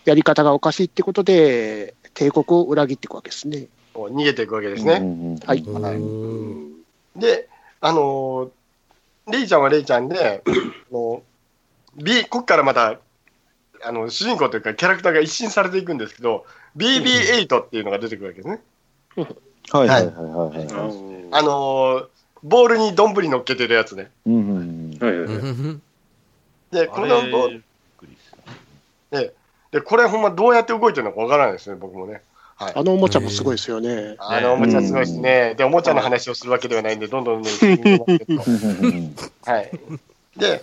[0.04, 3.68] やり方がおかしいってことで、帝国を裏切っていくわけですね。
[3.92, 5.00] こう逃げていくわけですね。
[5.44, 5.58] はい。
[5.58, 6.70] うん
[7.16, 7.48] で、
[7.80, 8.50] あのー
[9.30, 10.42] レイちゃんはレイちゃんで、
[10.90, 11.22] あの
[11.96, 12.98] B、こっからまた、
[13.82, 16.44] あの、主人公というかキャラクターが一新されていくんですけど、
[16.76, 18.60] BB8 っていうのが出てくるわけですね。
[19.70, 21.28] はいはいはいはいはい。
[21.30, 22.06] あのー
[22.42, 24.10] ボールに丼乗っけてるやつね。
[26.72, 27.64] で、このボール、
[29.10, 29.34] で、
[29.72, 32.22] で、これほんまどうやって動いてるのかわからないですね、僕もね。
[32.60, 32.72] はい。
[32.76, 34.16] あのおもちゃもすごいですよね。
[34.18, 35.54] あのおもちゃすごいですね。
[35.56, 38.42] で、おもちゃの話をするわけではないんで、どんどんどんどん進んでますけど
[38.82, 39.16] うん。
[39.46, 39.70] はい。
[40.36, 40.62] で、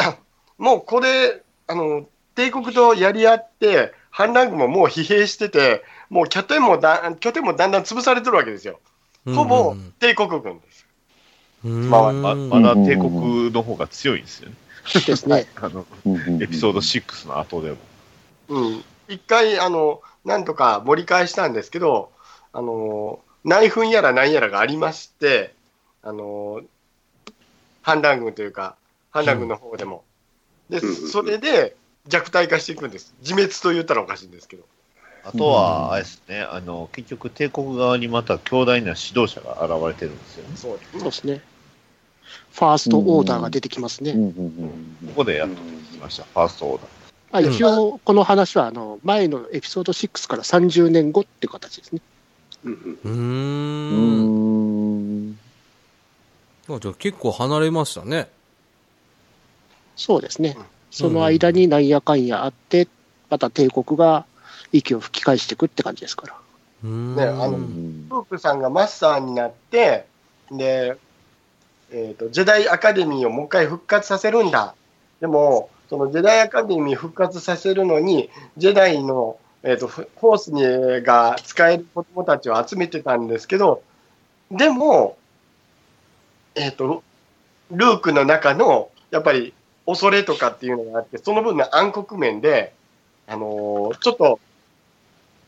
[0.56, 8.80] もうこれ、あの、帝国とやり合って、反乱軍ももう疲弊してて、もう拠点もだ拠点もだんだん潰されてるわけですよ。
[9.26, 10.86] ほぼ帝国軍です。
[11.64, 11.90] うん。
[11.90, 14.54] まあままだ帝国の方が強いんですよね。
[15.06, 15.46] ですね。
[15.60, 17.76] あの、うんエピソード6の後でも。
[18.48, 18.84] うん。
[19.08, 22.10] 一回、あの、なんとか盛り返したんですけど、
[22.52, 25.54] あの、内紛やら何やらがありまして、
[26.02, 26.62] あの、
[27.82, 28.76] 反乱軍というか、
[29.10, 30.04] 反乱軍の方でも。
[30.70, 33.14] で、うんそれで弱体化していくんです。
[33.20, 34.64] 自滅と言ったらおかしいんですけど。
[35.24, 40.56] あとは、あれですね、あの、結局帝国側にまた強大な指導者が現れてるんですよね。
[40.56, 41.42] そうですね。
[42.52, 44.12] ファーストオーダーが出てきますね。
[44.12, 47.03] ここでやっと来ました、ファーストオーダー。
[47.34, 52.00] あ一応、この話はあの前のエピソード6から30年後っていう形ですね。
[52.62, 53.08] うんう。
[53.08, 55.38] うんん。
[56.68, 58.28] あじゃあ結構離れましたね。
[59.96, 60.56] そうですね。
[60.92, 62.86] その間になんやかんやあって、
[63.28, 64.26] また帝国が
[64.70, 66.36] 息を吹き返していくって感じですから。
[66.84, 67.16] うん。
[67.16, 70.06] ねあのうんフープさんがマスターになって、
[70.52, 70.96] で、
[71.90, 74.76] えっ、と、ジェダイアカデミーをもう一回復活させるんだ。
[75.20, 83.82] でも、そのジェダイアカデミー復活させるのに、ジェダイの、えっ、と、フフォースにが使える子供たちを集めてたんですけど、
[84.50, 85.16] でも、
[86.56, 87.04] えっ、と、
[87.70, 89.54] ルークの中の、やっぱり、
[89.86, 92.74] 恐れとかっていうのがあって、その分の暗黒面で、
[93.28, 94.40] あのーちょっと、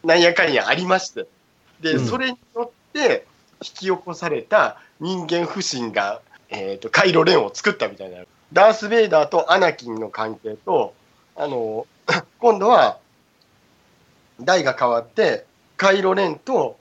[0.04, 1.26] なんやかんやありまして、
[1.80, 3.26] で、うんそれによって
[3.60, 6.20] 引き起こされた人間不信が、
[6.50, 8.18] えっ、と、カイロレンを作ったみたいな。
[8.52, 10.94] ダース・ベイダーとアナキンの関係と、
[11.36, 11.86] あの、
[12.38, 12.98] 今度は、
[14.40, 16.76] 代が変わって、カイロレンと、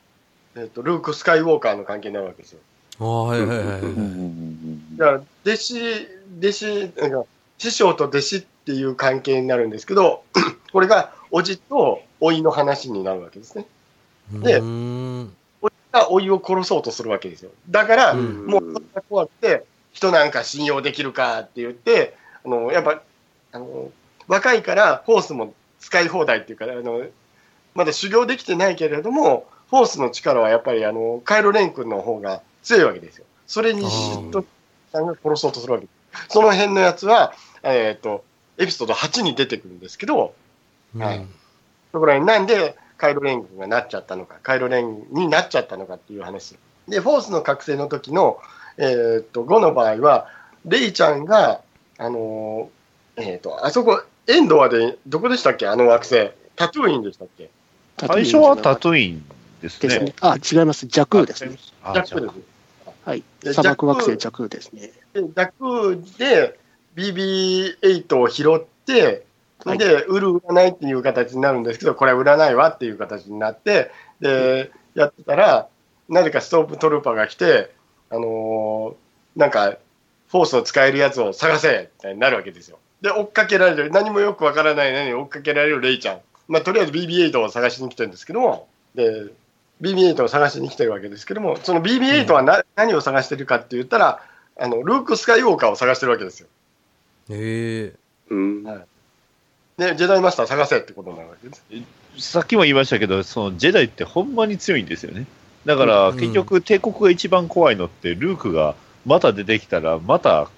[0.56, 2.60] えっ、と、ルーク・スカイウォーカーの関係になるわけですよ。
[3.00, 3.80] ああ、はいはいはいはい。
[3.82, 6.08] うんうんだから、弟子、
[6.40, 6.66] 弟子、
[6.98, 7.26] なんか
[7.58, 10.24] 師匠と弟子っていう関係になるんですけど、
[10.72, 13.66] これが、おじとおいの話になるわけですね。
[14.32, 15.36] でうん。
[15.62, 17.52] おじがおいを殺そうとするわけですよ。
[17.70, 19.66] だから、うんもう、怖くて、
[19.96, 23.02] 人なんか信用できるかって言って、あの、やっぱ、
[23.54, 23.90] あの、
[24.28, 27.06] 若いから、フォースも使い放題っていうか、あの、
[27.74, 33.26] まだ修行できてないけれども、フォースの力はやっぱり、あの、カイロレン君の方が強いわけですよ。
[33.48, 34.44] それに嫉妬
[34.92, 36.26] さんが殺そうとするわけです。
[36.30, 37.34] その辺のやつは、
[37.64, 38.26] えっ、と、
[38.58, 40.34] エピソード8に出てくるんですけど、
[40.98, 41.26] はい
[41.92, 46.58] そこら辺なんでカイロレン軍がなっちゃったのか、カイロレンになっちゃったのかっていう話。
[46.90, 48.38] で、フォースの覚醒の時の、
[48.78, 50.28] えーっと、5の場合は、
[50.66, 51.62] レイちゃんが、
[51.98, 55.68] あのーえーっと、あそこ、エンドアで、どこでしたっけ？
[55.68, 56.32] あの惑星。
[56.56, 57.50] タトゥーインでしたっけ？
[57.98, 59.26] 最初はタトゥイン
[59.62, 60.14] ですねですね。。
[60.22, 60.88] あ、違います。
[60.88, 61.58] ジャクーですね。
[61.84, 62.34] あジャックです。
[63.06, 63.24] はい。
[63.42, 64.92] で砂漠惑ジャク星ジャクーですね。
[65.14, 66.60] で、ジャックで
[66.96, 69.26] BB8 を拾って、
[69.64, 75.70] はいで、売る、売らないっていう形になるんですけど、これは売らないわっていう形になって、で、やってたら、
[76.08, 77.72] なぜかストープトルーパーが来て、
[78.16, 79.06] あのー
[79.36, 79.78] なんか、
[80.30, 82.80] フォースの使えるやつを探せみたいになるわけですよ。
[83.02, 86.20] で、追っかけられる、何もよくわからないのに追っかけられるレイちゃん。
[86.48, 89.26] まあ、とりあえず BB-8 を探しに来てるんですけども、で、
[89.82, 94.22] BB-8 を探しに来てるわけですけども、その BB-8 はな、何を探してるかって言ったら、
[94.58, 96.48] あの、ルーク・スカイウォーカーを探してるわけですよ。
[97.30, 97.94] へえ。
[98.30, 98.64] うん。
[98.64, 102.32] で、ジェダイマスター探せってことになるわけです。
[102.32, 105.26] さっきも言いましたけど、そのジェダイってほんまに強いんですよね。
[105.66, 110.50] だから、うん結局、帝国が一番怖いのって、ルークがまた出てきたら、また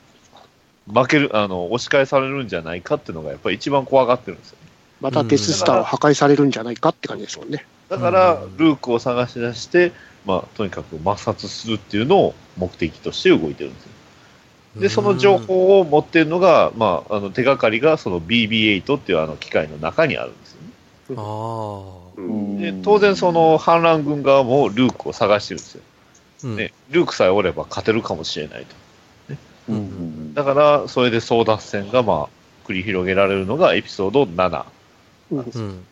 [0.91, 4.57] 負ける、あの、押し返されるんじゃないかっていうのが、やっぱり一番怖がってるんですよ。
[5.01, 7.65] またデススターを破壊されるんじゃないかって感じですもんね。
[7.89, 9.91] だからうん、ルークを探し出して、
[10.25, 13.91] まあ、とにかく抹殺するっていうのを目的として動いてるんですよ。
[14.81, 21.15] で、その情報を持ってるのが、まあ、あの手がかりがその BB-8 っていうあの機械の中にあるんですよね。
[21.17, 22.06] ああ。
[22.17, 25.81] うんで、当然その反乱軍側もルークを探してるんですよ。
[26.43, 28.75] うんね、ルークさえおれば勝てるかもしれないと。
[29.69, 32.29] うんうんだから、それで争奪戦がまあ、
[32.67, 34.65] 繰り広げられるのがエピソード7。
[35.31, 35.85] うん。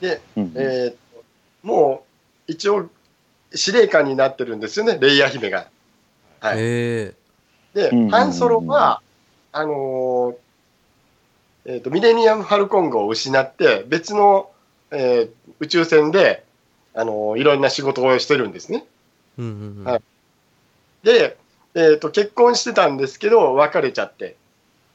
[0.00, 0.94] で、うんえ
[1.62, 2.04] も
[2.48, 2.88] う、一応、
[3.54, 5.68] 司令官になってるんですよね、レイヤ姫が。
[6.40, 6.56] はい。
[6.56, 7.14] で
[7.92, 9.02] うん、ハンソロは、
[9.52, 10.36] あのー
[11.66, 14.50] えーっと、ミレニアム・ファルコン号を失って、別の、
[14.90, 15.30] えー
[15.60, 16.44] 宇宙船で、
[16.94, 18.84] あのーいろんな仕事をしてるんですね。
[19.38, 19.84] うんうんうん。
[19.84, 20.02] はい
[21.02, 21.36] で、
[21.74, 24.34] えーっと、結婚してたんですけど、別れちゃって。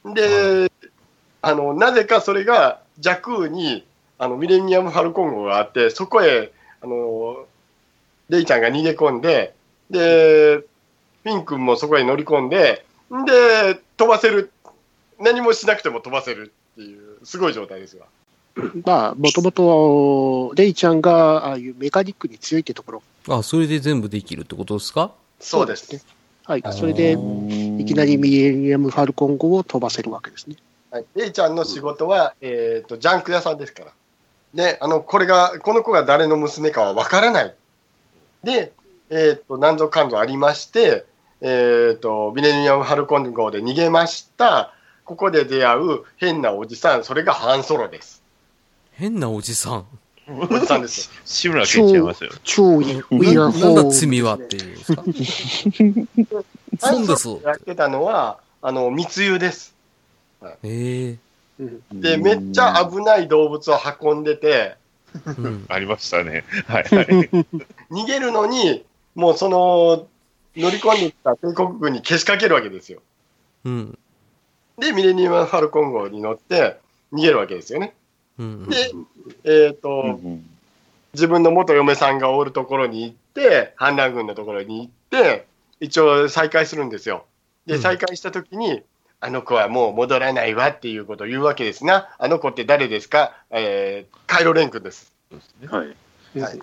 [0.04, 0.70] で、
[1.40, 3.86] あの、なぜかそれが、ジャクーに、
[4.18, 6.52] あの、ミレニアム・ファルコン号があって、そこへ、
[6.82, 7.46] あの、
[8.28, 9.54] レイちゃんが逃げ込んで、
[9.90, 12.84] で、フィン君もそこへ乗り込んで、
[13.14, 14.50] んで、飛ばせる。
[15.18, 18.06] 何もしなくても飛ばせるっていう、すごい状態ですわ。
[18.84, 23.02] まあ、もともと、レイちゃんが、ああいうメカニックに強いってところ。
[23.28, 25.12] あ、それで全部できるってことですか？
[25.40, 25.92] そうです。
[25.92, 26.00] ね。
[26.44, 26.62] はい。
[26.72, 30.56] それで、いきなりミレニアム・ファルコン号を飛ばせるわけですね。
[30.90, 33.92] はい、レイちゃんの仕事は、えー、とジャンク屋さんですから。
[34.54, 37.54] で、あの、これが、この子が誰の娘かはわからない。
[38.44, 38.72] で、
[39.08, 41.06] えっ、と、何ぞかんぞありまして、
[41.40, 44.74] えっ、と、ミレニアム・ハルコン号で逃げました。
[45.04, 48.21] ここで出会う変なおじさん、それがハンソロです。
[48.92, 49.86] 変なおじさん。
[50.28, 51.20] おじさんですよ。
[51.24, 52.30] 志村けんちゃいますよ。
[52.44, 53.02] 超いい。
[53.34, 54.78] なんだ罪はっていう
[57.16, 59.74] そうやってたのは、あの、密輸です。
[60.62, 61.16] へえ。
[61.92, 64.76] で、めっちゃ危ない動物を運んでて、
[65.24, 65.66] うん。
[65.68, 66.44] ありましたね。
[66.66, 67.06] はいはい。
[67.90, 68.84] 逃げるのに、
[69.14, 70.06] もうその、
[70.56, 73.00] 乗り込んできた帝国軍にけしかけるわけですよ。
[73.64, 73.98] うん。
[74.78, 76.78] で、ミレニアム・ファルコン号に乗って
[77.12, 77.94] 逃げるわけですよね。
[78.38, 78.68] うん。
[78.68, 78.92] で、
[79.44, 80.18] えっ、と、
[81.12, 85.46] 自分の元嫁さんがおるところに行って、反乱軍のところに行って、
[85.80, 87.24] 一応再会するんですよ。
[87.66, 88.82] で、うん再会したときに、
[89.20, 92.08] あの子はもう戻らないわっていうことを言うわけですな。
[92.18, 93.36] あの子って誰ですか？
[93.50, 95.12] えー、カイロ・レン君です。
[95.68, 96.40] はい。
[96.40, 96.60] はい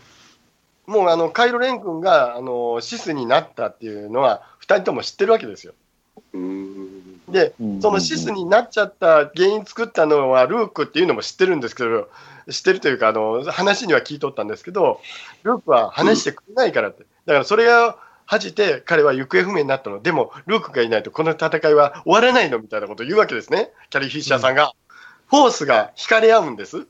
[0.90, 5.74] もうあの、カイロ・レン君が、あの、シスになったっていうのは、二人とも知ってるわけですよ。
[6.34, 6.89] うん。
[7.32, 12.10] で、そのシスになっちゃった原因作ったのはルークっていうのも知ってるんですけど、
[12.50, 15.02] 知ってるというか、あの、話には聞いとったんですけど、
[15.44, 17.06] ルークは話してくれないからって。
[17.26, 20.02] だからそれが恥じて彼は行方不明になったの。
[20.02, 23.72] でも、ルークがいないとこの戦いは終わらないのみたいなことを言うわけですね。
[23.90, 24.74] キャリー・フィッシャーさんが。
[25.30, 26.88] フォースが惹かれ合うんです。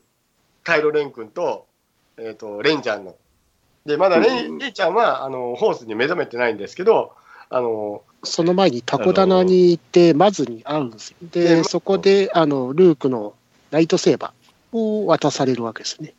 [0.64, 1.66] カイロ・レン君と、
[2.18, 3.16] えっ、と、レンちゃんの。
[3.84, 7.12] で、まだレン、レイちゃんは、あの、フォースに目覚めてないんですけど、
[7.50, 11.16] あの、その前にタコ棚に行って、マズに会うんですよ。
[11.22, 13.34] でで、そこで、あの、ルークの
[13.70, 16.14] ライトセーバーを渡されるわけですね。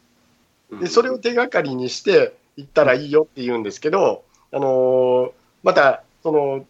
[0.79, 5.31] で、それを手がかりにして行ったらいいよって言うんですけど、あのー
[5.63, 6.65] また、その、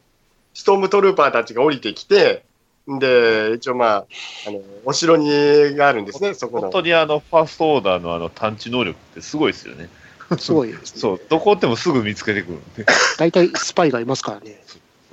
[0.53, 2.43] ストームトルーパーたちが降りてきて、
[2.88, 4.05] で、一応まあ、
[4.47, 5.29] あの、お城に
[5.75, 6.63] があるんですね、そこの。
[6.63, 9.88] 本当にあの、ファーストオーダーのあの、探知能力ってすごいですよね。
[10.38, 10.99] すごいですね。
[10.99, 12.86] そう、どこおってもすぐ見つけてくるんで。
[13.17, 14.61] 大体スパイがいますからね。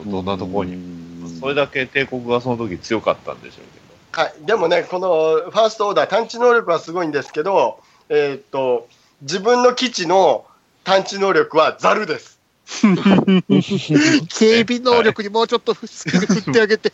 [0.04, 1.28] どんなところにも。
[1.40, 3.64] それだけ帝国がその時強かったんでしょう
[4.12, 4.22] けど。
[4.22, 4.34] はい。
[4.46, 8.88] でもね、このファーストオーダー、探知能力はすごいんですけど、えーっと、
[9.22, 10.46] 自分の基地の
[10.84, 12.38] 探知能力はザルです。
[12.68, 16.92] 警備能力にもうちょっと振ってあげて。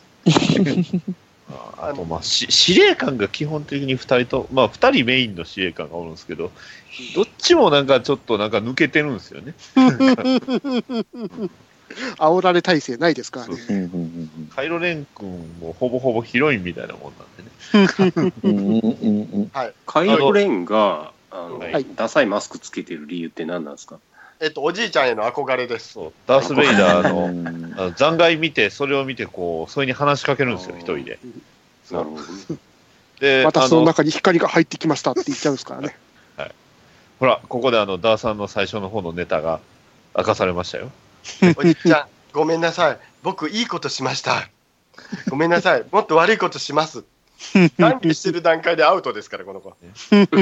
[1.51, 6.51] あ あと、まあ、し司令官が基本的に2人と、まあ、2人メインの司令官がおるんですけど、
[7.15, 9.55] どっちもなんかちょっとなんか抜けてるんですよね。
[12.19, 13.57] 煽られ体制ないですからね。
[14.55, 15.29] カイロレン君
[15.61, 17.43] もほぼほぼヒロインみたいなもんなんで
[19.35, 19.51] ね。
[19.87, 23.99] カイロレンが、あの、はいダサいマスクつけてる理由って何なんですか？
[24.41, 25.93] ええっと、おじいちゃんへの憧れです。
[25.93, 31.19] そうダース・ベイダーの残骸見て、それを見て、こう、それに話しかけるんですよ、一人で。
[31.91, 32.59] なるほどね。
[33.21, 35.97] で、私あのの中に光が入ってきましたって言っちゃうんですからね。
[37.21, 39.61] ほら、ここであの、ダーさんの最初の方のネタが
[40.17, 40.91] 明かされましたよ。
[41.57, 42.99] おじいちゃん、ごめんなさい。
[43.23, 44.49] 僕、いいことしました。
[45.29, 45.85] ごめんなさい。
[45.91, 47.05] もっと悪いことします。
[47.79, 49.75] 短期してる段階でアウトですから、この子。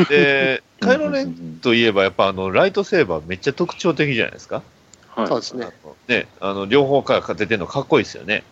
[0.08, 4.62] で、カイロレンといえば、やっぱあの、ライトセーバーめっちゃ特徴的じゃないですか。
[5.14, 5.28] はい。
[5.28, 5.68] そうですね。
[6.08, 8.44] ね、あの、両方から出てるのかっこいいですよね。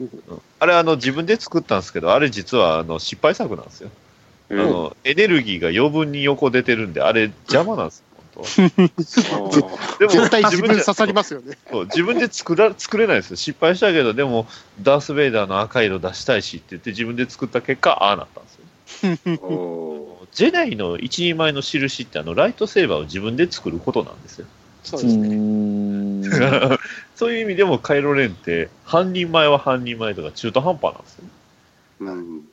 [0.00, 3.90] うんうんあれ、あの、自分で作ったんですけど、あれ実は、あの、失敗作なんですよ。
[4.50, 8.02] あうんの、エネルギーが余分に横出てるんで、あれ邪魔なんです
[9.98, 11.56] でも、絶対自分で刺さりますよね。
[11.70, 13.36] そう自分で作ら作れないですよ。
[13.36, 14.46] 失敗したけど、でも、
[14.80, 19.38] ダース・ベイダーの赤色出したいしって言って、自分で作った結果、ああなったんですよ。
[19.42, 24.46] おジェダイの一人前の印って、あの、ライトセーバーを自分で作ることなんですよ。
[24.84, 25.28] そうですね。
[25.28, 26.78] ね。
[27.16, 31.24] そういう意味でも、カイロレンって、半人前は半人前とか中途半端なんですよ。
[32.02, 32.48] ーうん。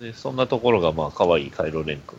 [0.00, 2.18] で、そんなところが、まあ、可愛いカイロレン君。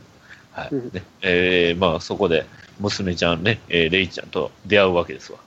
[0.60, 0.70] はい。
[0.72, 1.03] うんね。
[1.22, 2.45] えー、まあ、そこで、
[2.80, 5.39] 娘ちゃんね、えーレイちゃんと出会うわけですわ。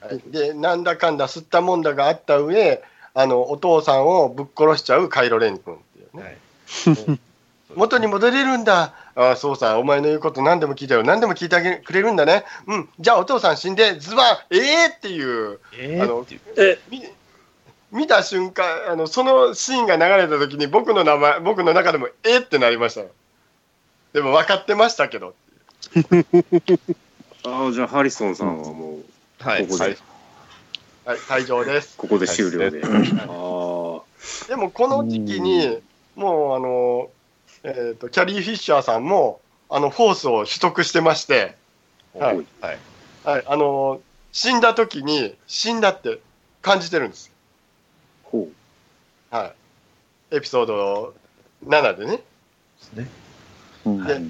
[0.00, 2.82] はいで、なんだかんだ吸ったもんだがあった上、
[3.14, 6.22] あの、お父さんをぶっ殺しちゃうカイロレン君っていうね。
[6.22, 7.20] はい。
[7.74, 8.94] 元に戻れるんだ。
[9.14, 11.02] ああ、そうさ、お前の言うこと何でも聞いたよ。
[11.02, 12.44] 何でも聞いてあげくれるんだね。
[12.66, 12.88] うん。
[12.98, 17.02] じゃあお父さん死んで、ズバン、ええっていう、えあのーっていうえ、み
[17.90, 23.08] 見た瞬間、あの、そのシーンが流れた時に僕の名前、僕の中でも、えってなりましたよ。
[24.12, 25.34] でも分かってましたけど。
[27.44, 29.04] ああ、じゃあハリソンさんはもう、
[29.42, 29.66] はい。
[29.66, 29.98] ここではい
[31.04, 31.96] はい、退場です。
[31.96, 32.82] ここで終了で。
[32.84, 34.48] ああ。
[34.48, 35.78] でもこの時期に、
[36.16, 37.10] もうあの、
[37.62, 39.40] えっ、と、キャリー・フィッシャーさんも、
[39.70, 41.56] あの、フォースを取得してまして、
[42.14, 42.78] はいはい。
[43.24, 44.00] はい、あの、
[44.32, 46.20] 死んだ時に、死んだって
[46.62, 47.30] 感じてるんです。
[48.24, 48.48] ほ
[49.30, 49.54] は
[50.32, 50.36] い。
[50.36, 51.14] エピソード
[51.66, 52.16] 7でね。
[52.16, 52.22] で
[52.80, 53.08] すね。
[54.06, 54.20] で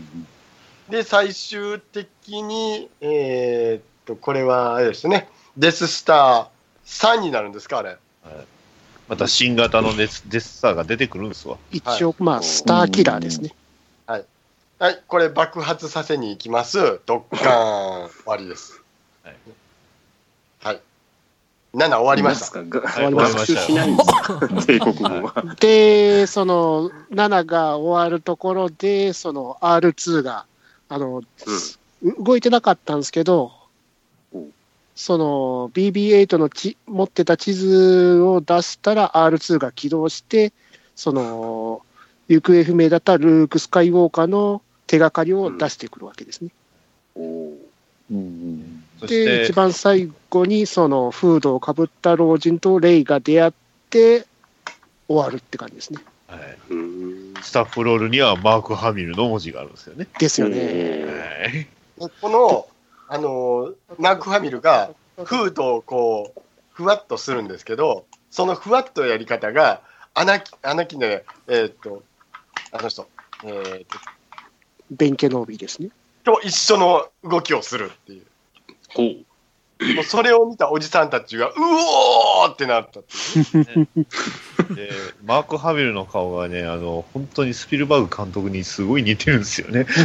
[0.90, 7.98] で、最終的に、えーっと、これは、あれですね、デススター3になるんですか、あれ。
[9.08, 11.56] また新型のデスデスターが出てくるんですわ。
[11.70, 13.54] 一応、まあ、スターキラーですね。
[14.06, 17.00] はい、これ爆発させに行きます。
[17.04, 18.80] ドッカーン、終わりです。
[19.24, 19.34] はい。
[19.34, 19.57] はい。
[21.74, 22.64] 7終わりました。
[22.64, 25.44] 終わりま学習しないんですか帝国軍は。
[25.60, 30.46] で、その、7が終わるところで、その R2 が、
[30.88, 31.22] あの、
[32.18, 33.52] 動いてなかったんですけど
[34.32, 34.50] うん、
[34.94, 40.52] その BB8 のち持ってた地図を出したら R2 が起動して、
[40.96, 41.82] その、
[42.28, 46.50] 行方不明だったルーク・スカイウォーカーの手がかりを出してくるわけですね。
[47.14, 47.68] おー
[48.10, 53.52] そしで、て一、番最後に、その、フードをかぶった老人とレイが出会っ
[53.90, 54.26] て、
[55.08, 56.00] 終わるって感じですね。
[56.26, 57.34] はい、うん。
[57.42, 60.06] スタッフロールにはマーク・ハミルの文字があるんですよね。
[60.18, 60.56] ですようね。
[60.58, 61.52] はい。
[61.52, 61.68] で
[62.20, 62.66] この、
[63.08, 66.40] あのーマーク・ファミルが、フードをこう、
[66.72, 69.80] ふわっとするんですけど、そのふわっとやり方が、
[70.14, 72.02] アナキ、アナキね、えーっと、
[72.72, 73.08] あの人、
[73.44, 73.98] えーっと、
[74.90, 75.88] ベンケノービーですね。
[76.24, 78.26] と一緒の動きをするっていう。
[78.98, 79.94] ほう。
[79.94, 83.86] もうそれを見たおじさんたちが、うおーってなったっていう。
[84.74, 84.90] で、
[85.24, 89.86] マーク・ハミルの顔がね、あの、本当にスピルバーグ監督にすごい似てるんですよね。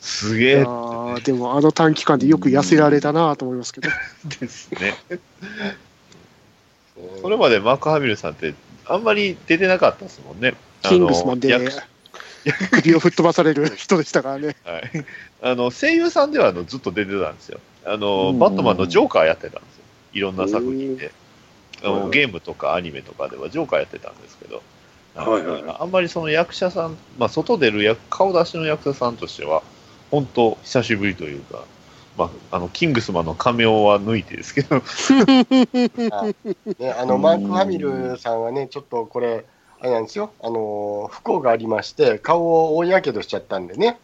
[0.00, 3.90] すげえいやーでも、あの短期間でよく痩せられたなと思いますけど。
[4.40, 4.94] ですね。
[7.22, 8.54] それまでマーク・ハミルさんって、
[8.86, 10.54] あんまり出てなかったですもんね。
[10.82, 11.48] キングスマンで
[12.44, 14.56] 首を吹っ飛ばされる人でしたからね。
[14.64, 14.82] はい、
[15.42, 17.60] あの声優さんではあのずっと出てたんですよ。
[17.84, 18.38] あの、うん。
[18.38, 19.84] バットマンのジョーカーやってたんですよ。
[20.12, 21.12] いろんな作品で。
[21.82, 24.62] あのゲームとかアニメとかではジョーカーやってたんですけど、
[25.14, 25.62] はいはい。
[25.62, 29.62] はいあんまりその役者さん、まあ、外出る役顔出しの役者さんとしては、
[30.10, 31.64] 本当久しぶりというか、
[32.18, 34.76] まあ、あのキングスマンの仮面は抜いてですけど、
[36.78, 39.44] ね、あの、マーク・ファミルさんはね、ちょっとこれ、
[39.80, 43.98] あれなんですよ、あの、不幸がありまして、顔を大やけどしちゃったんでね。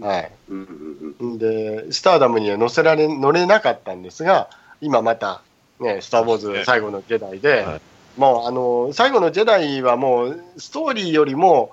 [0.00, 0.30] はい。
[0.48, 1.38] うんうんん。
[1.38, 4.48] で、スターダムには乗せられ、乗れなかったんですが、
[4.80, 5.42] 今また、
[5.78, 7.80] ね、スター・ウォーズ最後のジェダイで、はい。
[8.16, 11.72] もう、あの、最後のジェダイはもう、ストーリーよりも、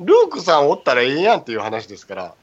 [0.00, 2.34] ルークさんおったらええやんっていう話ですから、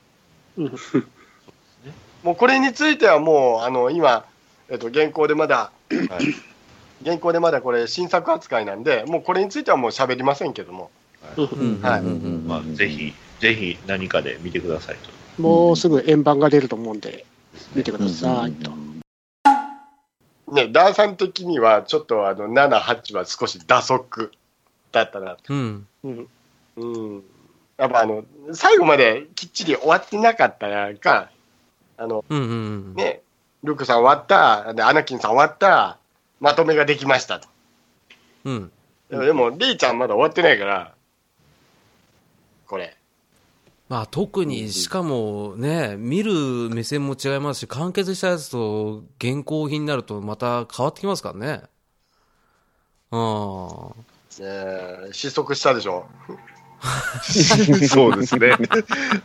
[0.58, 0.76] うん。
[2.24, 4.26] もうこれについてはもう、あの、今、
[4.70, 6.55] えっと、現行でまだ、はい
[7.02, 10.92] 現行でまだこれ新作扱いなんで、もうこれについてはもう喋りませんけども、
[12.74, 14.98] ぜひ、ぜひ何かで見てください
[15.38, 17.26] もうすぐ円盤が出ると思うんで、
[17.76, 18.72] 見てくださいと。
[20.54, 24.32] ね、ダーさん的には、ちょっとあの、7、8は少し打足
[24.92, 25.38] だったな。
[25.50, 25.88] うん。
[26.04, 26.28] うん
[26.78, 26.86] う
[27.18, 27.24] ん。
[27.78, 28.24] やっぱあの、
[28.54, 31.30] 最後まできっちり終わってなかったか、
[31.98, 32.54] あの、うんうんう
[32.92, 32.96] ん。
[32.96, 33.22] ね、
[33.64, 35.98] ルークさん終わった、で、アナキンさん終わった、
[36.46, 37.48] まとめができましたと。
[38.44, 38.72] うん。
[39.10, 40.94] でも、でもレイちゃんまだ終わってないから、
[42.68, 42.96] これ。
[43.90, 51.64] まあ特に、しかもね、見る目線も違いますし、完結したやつと現行品になるとまた変わってきますからね。
[53.10, 53.20] うん。
[54.40, 56.06] えー失速したでしょ。
[57.88, 58.56] そうですね。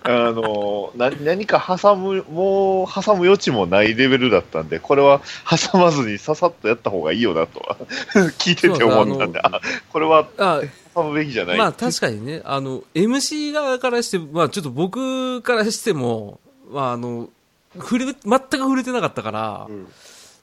[0.03, 7.77] あの、な何か挟む、もう挟む余地もないレベルだったんで、これは挟まずにささっとやった方がいいよなとは、
[8.39, 9.61] 聞いてて思ったんで、あ
[9.93, 10.61] これはあ、
[10.95, 11.59] 挟むべきじゃない。
[11.59, 16.41] まあ確かにね、あの、MC 側からして、まあちょっと僕からしても、
[16.71, 17.29] まああの、
[17.77, 19.87] 触れ、全く触れてなかったから、うん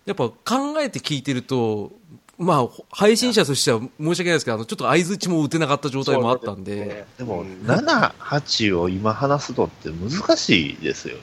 [0.07, 1.91] やっぱ考えて聞いてると、
[2.38, 7.63] まあ配信者としては申し訳ないですけど、あのちょっと相づちも打てなかった状態もあったんで、でも、うん。
[7.65, 11.17] 7、8を今話すのって難しいですよ。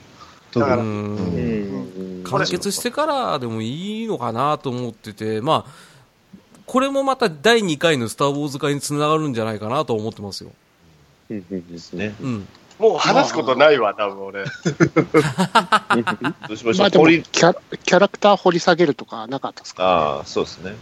[0.53, 5.71] だから完結してからでもいいのかなと思ってて、まあ、
[6.65, 10.51] これもまた第2回のスター・ウォーズ化につながるんじゃないかなと思ってますよ。
[11.29, 11.41] で
[11.77, 12.15] すね。
[12.21, 12.47] うん。
[12.79, 14.43] もう話すことないわ、多分俺。
[14.43, 14.51] ど
[16.53, 16.85] うしましょう。
[16.85, 20.75] まあキャ、キャラクター掘り下げるとかなかったですか、ああ、そうですね。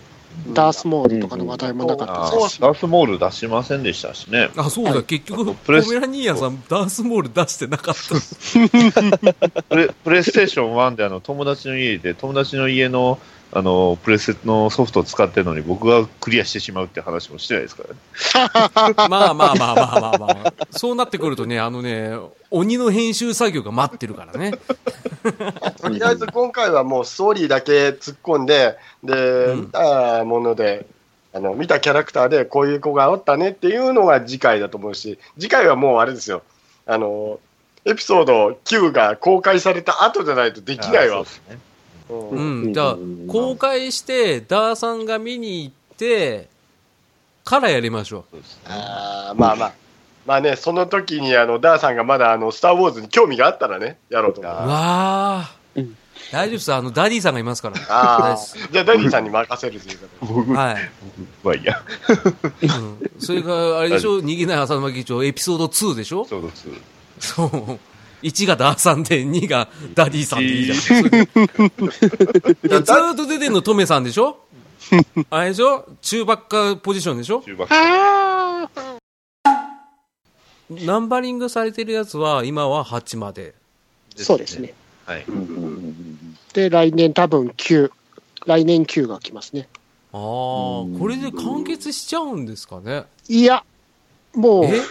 [0.53, 4.49] ダースモールとかの話題もなかったあですし、ーダースモール出しませんでしたしね。
[4.57, 9.61] あ、そうだ、結局、ポプレスメラニーヤンさん、ダースモール出してなかった。
[9.69, 13.19] プレプレイステーション1であの友達の家で、友達の家の
[13.55, 18.95] あのプレステのソフトを使ってるのに僕がクリアしてしまうって話もしてないですからね。
[19.09, 20.53] まあまあまあまあまあまあ。
[20.71, 22.17] そうなってくるとね、あのね、
[22.55, 24.51] 鬼の編集作業が待ってるからね。
[25.81, 30.85] とりあえず今回はもうストーリーだけ突っ込んで、で、うん見たもので、
[31.33, 36.43] あの、見たキャラクターでこういう子がおったねっていうのが次回だと思うし、次回はもうあれですよ、
[36.85, 37.39] あの、
[37.85, 41.27] エピソード9が公開された後じゃないとできないわね。
[42.09, 42.73] うんうん。
[42.73, 42.97] じゃあ、
[43.27, 46.49] 公開して、ダーさんが見に行って、
[47.43, 49.82] からやりましょそうあーまあまあ。
[50.25, 54.53] まあね、その時にあの、ダーさんがまだあの、スター・ウォーズに興味があったらね、やろうと思う。
[54.53, 55.51] わあ。
[56.31, 56.73] 大丈夫です。
[56.73, 57.75] あの、ダディさんがいますから。
[57.89, 58.37] あ
[58.71, 60.33] じゃあダディさんに任せるということで。
[60.33, 60.75] 僕、はい。
[61.43, 61.81] まあいいや。
[62.61, 63.11] うん。
[63.19, 66.25] それが、あれでしょ逃げない浅沼議長、エピソード2でしょ？
[66.25, 66.67] そうです。
[67.19, 67.79] そう。
[68.25, 70.77] 1がダーさんで、2がダディさんでいいじゃん。
[70.79, 74.37] ずーっと出てんのトメさんでしょ？
[75.29, 75.85] あれでしょ？
[76.01, 77.41] 中ばっかポジションでしょ？
[77.45, 77.73] 中爆
[80.85, 83.55] ナンバリングされてるやつは、今は8まで。
[84.15, 84.59] そうです。
[84.59, 84.73] ね。
[85.05, 85.25] はい。
[86.53, 87.91] で、来年多分9、
[88.45, 89.67] 来年9が来ますね。
[90.11, 93.05] ああ、これで完結しちゃうんですかね？
[93.27, 93.63] いや、
[94.33, 94.81] もう、え？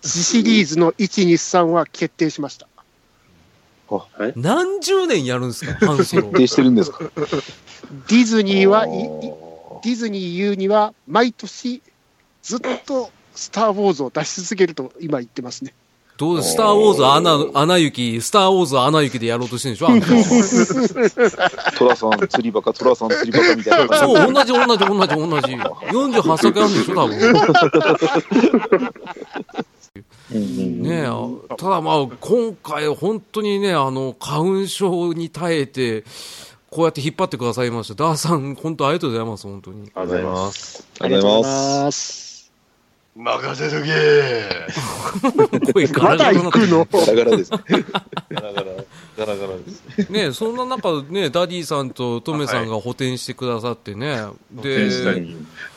[0.00, 2.68] 次シリーズの1、2、3は決定しました。
[4.34, 6.32] 何十年やるんですか、ハンソロ。
[6.32, 6.98] 定してるんですか？
[7.04, 11.82] ディズニーはディズニー言うには、毎年
[12.42, 15.74] ずっとスター・ウォーズを出し続けると今言ってますね。
[16.18, 19.88] どうスター・ウォーズ穴、穴行き、スター・ウォーズ穴行きでやろうとしてるんでしょ？
[19.88, 20.06] あんた
[21.76, 23.98] トラさん釣りバカ、トラさん釣りバカみたいな。
[23.98, 25.56] そう、同じ同じ同じ同じ。
[25.92, 27.18] 48作あるんでしょ多分。
[30.82, 31.06] ねえ、
[31.56, 36.04] ただまあ、今回本当にね、あの、花粉症に耐えて、
[36.70, 37.94] こうやって引っ張ってくださいました。
[37.94, 39.90] ダーさん、本当ありがとうございます、本当に。
[39.94, 40.86] ありがとうございます。
[40.98, 41.50] ありがとうござ
[41.82, 42.25] います。
[43.16, 43.18] す。
[43.18, 46.86] 任せとけ声ガラガラになって行くの？
[46.92, 47.58] ガラガラですね。
[48.30, 48.66] ガラガラ、
[49.16, 50.12] ガラガラです。
[50.12, 54.18] ねえそんな中、ね、ダディさんとトメさんが補填してくださってね。
[54.52, 54.88] で、
[55.20, 55.36] に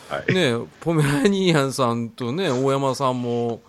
[0.09, 0.33] はい。
[0.33, 3.61] ねポメラニーヤンさんとね、大山さんも、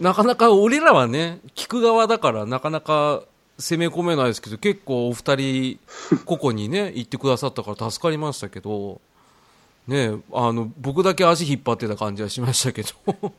[0.00, 3.22] なかなか俺らはね、聞く側だからなかなか
[3.58, 5.78] 攻め込めないですけど、結構お二人、
[6.24, 9.00] ここにね、行ってくださったから助かりましたけど、
[9.86, 13.32] ねあの、僕だけ足引っ張ってた感じはしましたけど、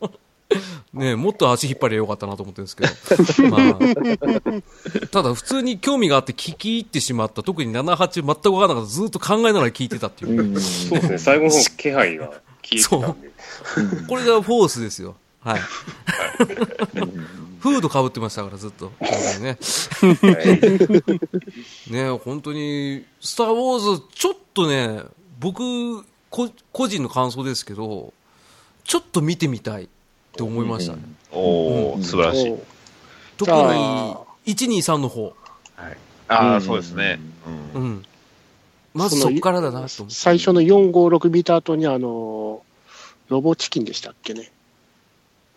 [0.93, 10.59] ねもっと足引っ張りゃよかったなと思ってるんですけど、 まあ、ただ普通に興味があって聞き入ってしまった、特に7、8全く分からなかった、ずっと考えながら聞いてたっていう。
[10.59, 12.31] そうですね、最後の方気配が
[12.61, 13.31] 聞いてたんで。
[14.07, 15.15] これがフォースですよ。
[15.41, 15.59] はい。
[17.59, 18.91] フードかぶってましたから、ずっと。
[19.41, 19.57] ね。
[21.89, 25.01] ね本当に、スター・ウォーズ、ちょっとね、
[25.39, 25.63] 僕、
[26.30, 28.14] こ個人の感想ですけど、
[28.84, 29.88] ちょっと見てみたいっ
[30.34, 31.02] て思いましたね。
[31.31, 32.56] おー、素晴らしい。
[33.38, 35.35] 特にあ、123の方。
[36.27, 37.19] ああ、うんそうですね。
[37.76, 37.80] う。
[37.80, 38.06] うんん。
[38.93, 40.15] まずそっからだなと思って。
[40.15, 42.64] 最初の456見た後に、あの、
[43.30, 44.52] ロボチキンでしたっけね。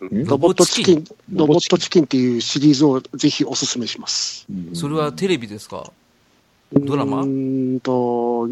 [0.01, 4.47] ロボットチキン、ロボットチキンっていうシリーズをぜひおすすめします。
[4.73, 5.91] それはテレビですか？
[6.71, 8.47] ドラマうーんと、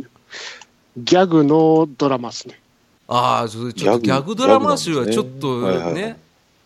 [0.97, 2.59] ギャグのドラマですね。
[3.07, 6.19] ああ、ちょっとギャググドラマ集はちょっとねはいはいはいね、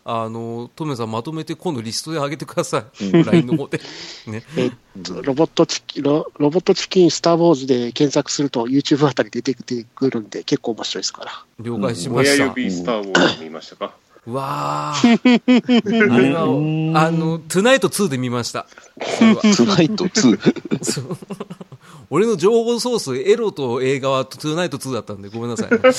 [0.06, 3.06] あの、トメさんまとめて今度リストで上げてください。
[3.06, 3.80] うん LINE の方で。
[4.28, 4.44] ね。
[4.58, 4.72] えっ
[5.04, 11.32] と、ロボットチキン、ロロボットチキンスター・ウォーズで検索すると YouTube あたり出てくるんで結構面白いですから。
[11.60, 12.44] 了解しました。
[12.46, 13.94] 親指スターウォーズ見ましたか？
[14.11, 16.42] うわー あれは、
[17.02, 18.68] あの、トゥナイト2で見ました。
[19.18, 20.84] それはツナイト2。
[20.84, 21.18] そう
[22.12, 25.80] 俺の情報ソース、エロと映画はトゥナイト2だったんで、ごめんなさいね。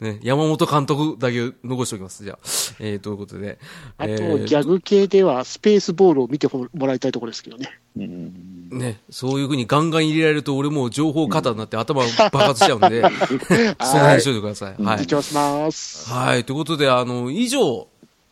[0.00, 2.24] ね、山本監督だけ残しておきます。
[2.24, 2.38] じゃあ。
[2.78, 3.58] えー、ということで。
[3.98, 7.80] あと、えーギャグ系ではスペースボールを見てもらいたいところですけどね。
[7.96, 13.02] ね、そういうふうにガンガン入れられると、俺もう情報過多になって頭爆発しちゃうんで、
[13.82, 14.82] その辺にしといてください。
[14.82, 14.98] はい。
[15.00, 16.08] 実況します。
[16.10, 16.44] はい。
[16.44, 17.88] ということで、あの、以上、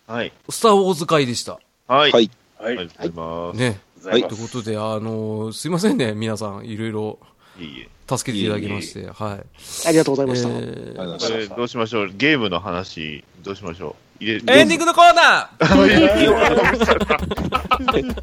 [0.06, 0.32] はい。
[0.48, 1.58] スター・ウォーズ会でした。
[1.88, 2.12] はい。
[2.12, 2.30] はい。
[2.58, 2.78] はい。
[2.78, 3.58] ありがとうございます。
[3.58, 3.80] ね。
[4.04, 7.18] はいということで、あの、すいませんね、皆さん、いろいろ
[7.60, 7.88] いえいえ。
[8.16, 9.88] 助けていただきまして、はい。
[9.88, 10.48] ありがとうございました。
[10.50, 12.10] えどうしましょう？
[12.16, 14.07] ゲームの話、どうしましょう？
[14.20, 16.96] 入れエンディングのコーナー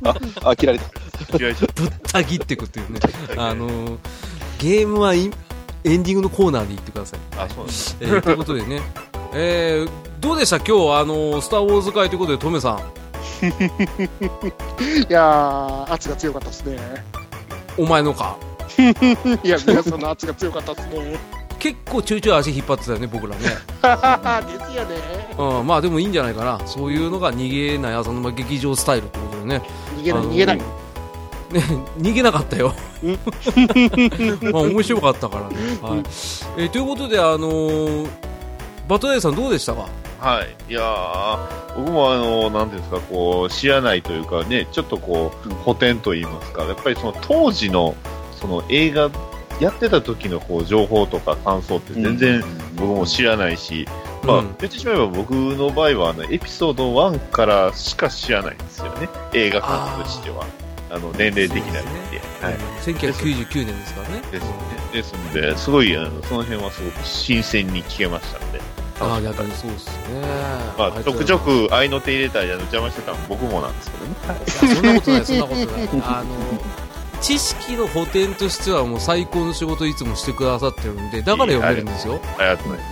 [0.03, 0.09] た。
[0.43, 0.85] あ、あ、切られた。
[1.37, 2.99] ぶった切っていくっていうね。
[3.37, 3.97] あの、
[4.59, 5.31] ゲームはい
[5.83, 7.19] エンディングのコーナーで言ってください。
[7.37, 7.65] あ、そう。
[8.01, 8.81] えーということでね、
[9.33, 9.89] えー、
[10.19, 10.57] どうでした？
[10.57, 12.79] 今日、あの、スター・ウォーズ会ということで、トメさん、
[13.47, 16.79] いやー、圧が強かったですね。
[17.77, 18.37] お前のか。
[19.43, 21.17] いや、皆さんの圧が強かったですね。
[21.65, 23.41] 結構ちょいちょい足引っ張ってたよね、僕らね。
[23.41, 24.95] ですよね。
[25.59, 26.59] うん、まあでもいいんじゃないかな。
[26.67, 29.61] そういうのが逃げない浅沼劇場スタイルってことでね。
[29.97, 30.57] 逃げない、逃げない。
[30.57, 30.63] ね、
[31.99, 32.71] 逃げなかったよ。
[34.53, 35.55] まあ面白かったからね。
[35.81, 35.99] はい。
[36.57, 38.07] えーということで、あのー
[38.87, 39.87] バトダイさんどうでしたか？
[40.19, 40.55] はい。
[40.71, 41.39] いやー、
[41.77, 47.95] 僕もあの、なんていうんですか、こう、知らないというかね、ちょっとこう、補填と言いますか、やっぱりその当時の、
[48.39, 49.09] その映画、
[49.59, 52.43] やってた時のこう、情報とか感想って全然
[52.75, 53.87] 僕も知らないし、
[54.23, 59.09] まあうん、言ってしまえば僕の場合は、あの、エピソード1からしか知らないんですよね。
[59.33, 60.45] 映画館としては。
[60.89, 62.21] あの、年齢的な意味で。
[62.41, 62.53] はい。
[62.53, 64.21] うん1999年ですからね。
[64.31, 64.49] ですね。
[64.93, 68.61] ですので、すごい、あの、その辺はすごく新鮮に聞けましたので。
[68.99, 70.21] ああ、逆にそうですね。
[70.77, 71.67] まあ、ちょくちょく。
[71.67, 74.75] く愛の手入れたり、あの邪魔してたの僕もなんですけどね。
[74.75, 75.67] そんなことない、そんなことない。
[76.03, 76.84] あの、
[77.21, 82.19] 知識の補填としてはもう最高の仕事いつもしてくださってるんで、だから読めるんですよ。
[82.37, 82.85] ありがとうござい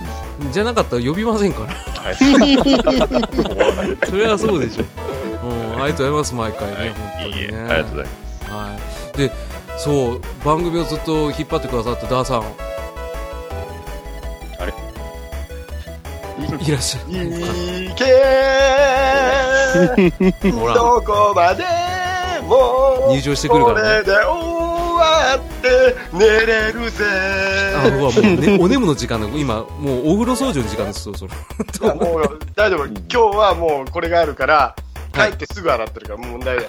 [0.52, 1.72] じゃなかったら呼びませんから。
[4.06, 4.84] それはそうでしょ。
[5.46, 7.40] うん、ありがとうございます、毎回ね、はい本当にね。
[7.40, 8.10] いいえ、ありがとうございま
[8.46, 8.52] す。
[8.52, 8.78] は
[9.14, 9.18] い。
[9.18, 9.32] で、
[9.78, 12.40] そう、番組をずっと引っ張ってくださったダーさん。
[12.40, 12.44] あ
[14.66, 14.72] れ？
[16.60, 17.14] いいらっしゃい。
[17.14, 18.04] 行け
[20.50, 21.83] どこまでも
[23.10, 24.04] 入場してくるからね。
[24.04, 27.04] これで終わって寝れるぜ。
[27.76, 31.32] あ、もう、ね、 お眠の時間で、今、もうお風呂掃除の時間です、そろそろ。
[31.32, 32.86] いやもう大丈夫。
[32.86, 34.74] 今日はもうこれがあるから
[35.12, 36.66] 帰ってすぐ洗ってるからもう問題ない。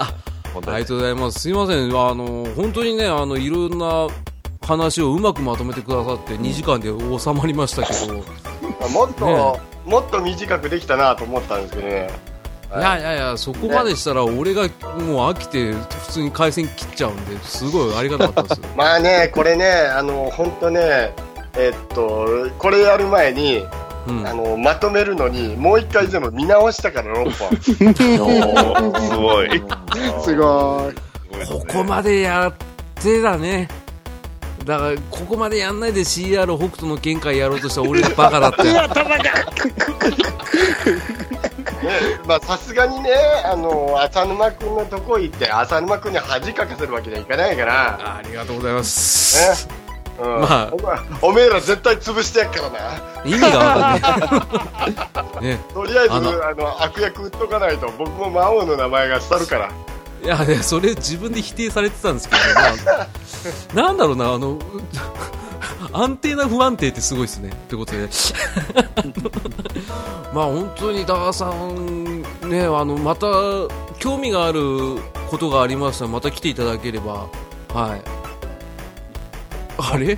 [0.54, 1.40] 本ありがとうございます。
[1.40, 1.86] すいません。
[1.90, 4.08] あの、本当にね、あの、いろんな
[4.62, 6.90] 話をうまくまとめてくださって、2時間で
[7.20, 8.16] 収まりましたけど、
[8.88, 12.35] いもっと、ねもっと短くできたなと思ったんですけどね
[12.72, 14.72] やいやいや、そこまでしたら、俺がもう
[15.32, 18.68] 飽きて、普通に回線切っちゃうんで、すごいありがたかったです。
[18.76, 21.14] まあねこれねあの本当ね
[21.58, 22.28] えっと
[22.58, 23.66] これやる前に
[24.08, 24.34] うんあ。
[24.34, 27.58] のまとめるのにもう一回全部見直したから6本
[29.02, 29.64] すごい。
[30.24, 30.96] すごい。
[31.48, 32.54] ここまでやっ
[33.02, 33.68] てだね。
[34.66, 38.74] だから、ここまでやんないで CR 北斗の見解やろうとした俺がバカだったよ。
[41.86, 43.12] ね まあさすがにね
[43.46, 49.68] あの浅沼君のとこ行って浅沼君に恥かかせるわけにはいかないからありがとうございます。
[49.68, 49.86] ね
[50.18, 50.74] うんまあ
[51.22, 52.80] おめえら絶対潰してやっからな
[53.26, 54.20] 意味がわかん
[55.36, 55.44] ない。
[55.44, 55.60] ね。
[55.74, 59.70] とりあえずああのの悪役売っとかないと僕も魔王の名前が廃るから
[60.24, 62.42] いやね、それ自分で否定されてたんですけど、
[63.76, 64.58] まあ、なんだろうな、あの、
[65.94, 67.52] 安定な不安定ってすごいですね。
[67.70, 68.08] ということで。
[70.34, 73.28] まあ本当にダーさん、ね、あの、また
[74.00, 74.98] 興味がある
[75.30, 77.28] ことがありましたら、また来ていただければ、
[77.74, 78.02] はい。
[79.78, 80.18] あれ？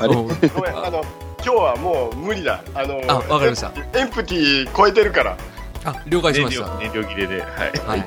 [0.00, 0.14] あれ？
[0.14, 1.04] うんごめんあの
[1.44, 5.36] 今日はもう無理だあのあわかりましたエンプティ超えてるから
[5.84, 6.64] あ、了解し燃ました。
[6.64, 7.88] 料燃料切れで、はい。
[7.88, 8.06] はい。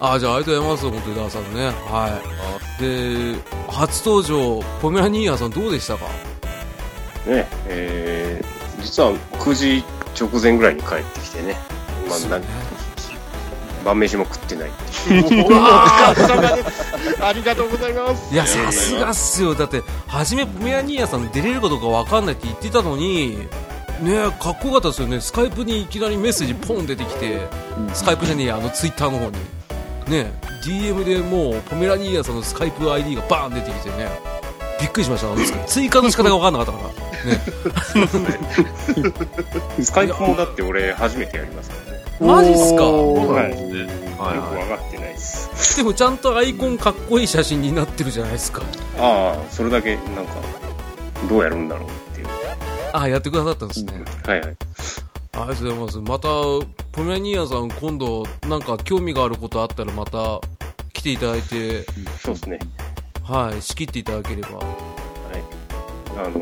[0.00, 1.66] あじゃあありがとうございます、本当にダーさんね。
[1.66, 2.20] は
[2.78, 2.82] い。
[2.82, 3.36] で、
[3.68, 6.06] 初登場、ポメラニーヤンさんどうでしたか？
[7.26, 9.84] ね、えー、実は9時
[10.18, 11.54] 直前ぐらいに帰ってきてね、
[12.08, 12.42] まあ、なん
[13.84, 14.70] 晩飯も食ってない
[17.20, 18.32] ありがとうございます。
[18.32, 19.54] いや、さすがっすよ。
[19.54, 23.46] だって、初めポメラニーヤンさん出れるかどうかわかんないって言ってたのに、
[24.00, 25.20] ねかっこよかったですよね。
[25.20, 27.48] スカイプにいきなりメッセージポン出てきて、
[27.92, 29.59] スカイプじゃねえや、あのツイッターの方に。
[30.10, 30.32] ね
[30.64, 34.08] DM でもう、ポメラニーヤンさんのスカイプ ID がバーン出てきてね、
[34.80, 35.28] びっくりしました。
[35.32, 37.00] あ の追加の仕方がわかんなかったから。
[37.32, 37.40] ね。
[39.82, 42.00] スカイプもだって俺初めてやりますからね。
[42.20, 42.82] マジっすか？
[42.84, 43.54] はい。
[43.54, 45.76] 分かってないです。
[45.76, 48.62] でもちゃんとアイコンかっこいい写真になってるじゃないですか。
[48.98, 50.32] ああ、それだけなんか、
[51.28, 52.26] どうやるんだろうっていう。
[52.92, 53.92] あやってくださったんですね。
[54.26, 54.56] はいはい。
[55.32, 55.98] ありがとうございます。
[55.98, 56.28] また、
[56.92, 60.40] ポメラニーヤンさん、今度、なんか興味があることあったら、また
[60.92, 61.84] 来ていただいて、
[62.20, 62.58] そうですね。
[63.22, 64.58] はい、仕切っていただければ。
[64.58, 64.66] はい。
[66.18, 66.40] あの、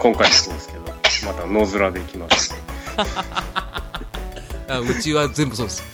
[0.00, 0.80] 今回もそうですけど、
[1.26, 2.54] また野面で行きます。
[4.68, 5.84] あうちは全部そうです。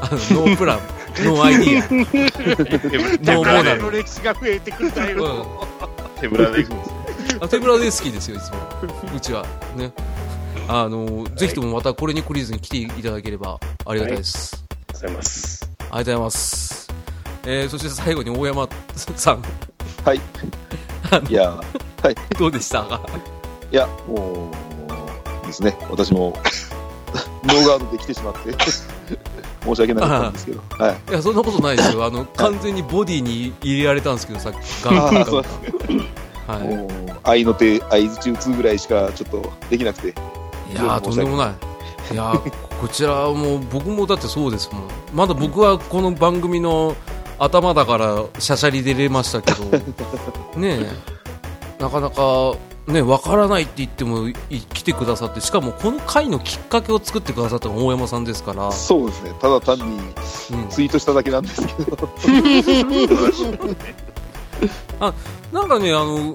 [0.00, 8.58] あの、 no plan、no idea。no moral歴史が増えてくる手ぶらで行くんです手ぶらで好きですよ、いつも。
[9.16, 9.46] うちは。
[9.76, 9.90] ね。
[10.72, 14.64] あの、ぜひともまたこれに懲りずに来ていただければありがたいです。
[14.70, 15.64] ありがとうございます。
[15.64, 16.88] ありがとうございます。
[17.44, 18.68] えー、そして最後に大山
[19.16, 19.42] さん、
[20.04, 20.20] はい。
[21.28, 21.60] いや、
[22.38, 23.00] どうでしたか？
[23.72, 24.48] いや、も
[25.42, 26.34] う、ですね、私も、
[27.42, 28.52] ノーガードで来てしまって、
[29.64, 31.10] 申し訳なかったんですけど、はい。
[31.10, 32.04] いや、そんなことないですよ。
[32.04, 35.24] あの、完全にボディに入れられたんですけど、さっき、ガンガン
[36.46, 36.68] はい。
[36.68, 36.90] もう、
[37.24, 40.14] 愛の手、合図中2ぐらいしかちょっとできなくて、
[40.70, 41.54] いやー、とんでもな
[42.10, 42.14] い。
[42.14, 44.82] いやー、こちらも、僕もだってそうですもん。
[45.14, 46.96] まだ僕はこの番組の
[47.38, 49.64] 頭だから、しゃしゃり出れましたけど、
[50.58, 52.54] ねえ、なかなか、
[52.86, 59.84] ね、わからないって言ってもい来てくださって、しかもこの回のきっかけを作ってくださったのが大山さんですから、そうですね、ただ単に
[60.52, 62.08] うん、ツイートしただけなんですけど、
[65.52, 66.34] なんかね、あの、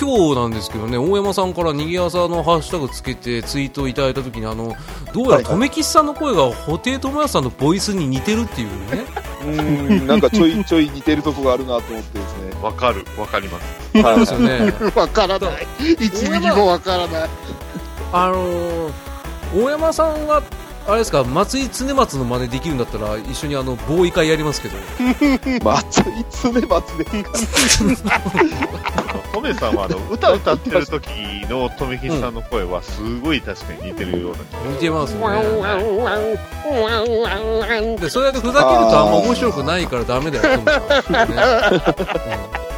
[0.00, 4.76] 今日なんですけどね、大山さんから逃げ朝のハッシュタグつけてツイートいただいたときに、あの、
[5.12, 9.04] どうやら留吉さんの声が布袋寅泰さんのボイスに似てるっていうね。
[9.44, 13.98] うんなんかちょい ちょい似てるとこがあるなと思ってですね、わかる、わかります。
[14.00, 14.92] はいそうですよね。
[14.94, 15.66] わからない。
[15.80, 17.30] 1ミリもわからない。
[18.12, 18.92] あのー、
[19.54, 20.42] 大山さんは、
[20.88, 24.76] あれですか、松井常松の真似できるんだったら、一緒にあの、ボーイ会やりますけど。
[25.62, 28.20] 松井常松ですか。
[29.34, 31.08] トメさんはあの歌歌ってる時
[31.48, 35.36] のトメキさんの声はすごい確かに似てるような気が似てますよね。
[37.98, 41.28] で、それだけふざけるとあんま面白くないからダメだよ、トメさん。
[41.30, 41.36] ね
[42.72, 42.77] うん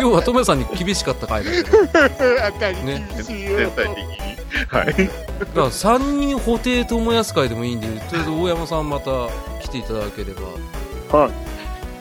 [0.00, 1.82] 今日はトメさんに厳しかった回だけど。
[2.84, 4.06] ね厳しいよ全体的に。
[4.68, 4.86] はい。
[5.54, 9.10] ら3人布袋友康会でもいいんで、とりあえず大山さんまた
[9.60, 10.32] 来ていただけれ
[11.10, 11.18] ば。
[11.18, 11.32] はい。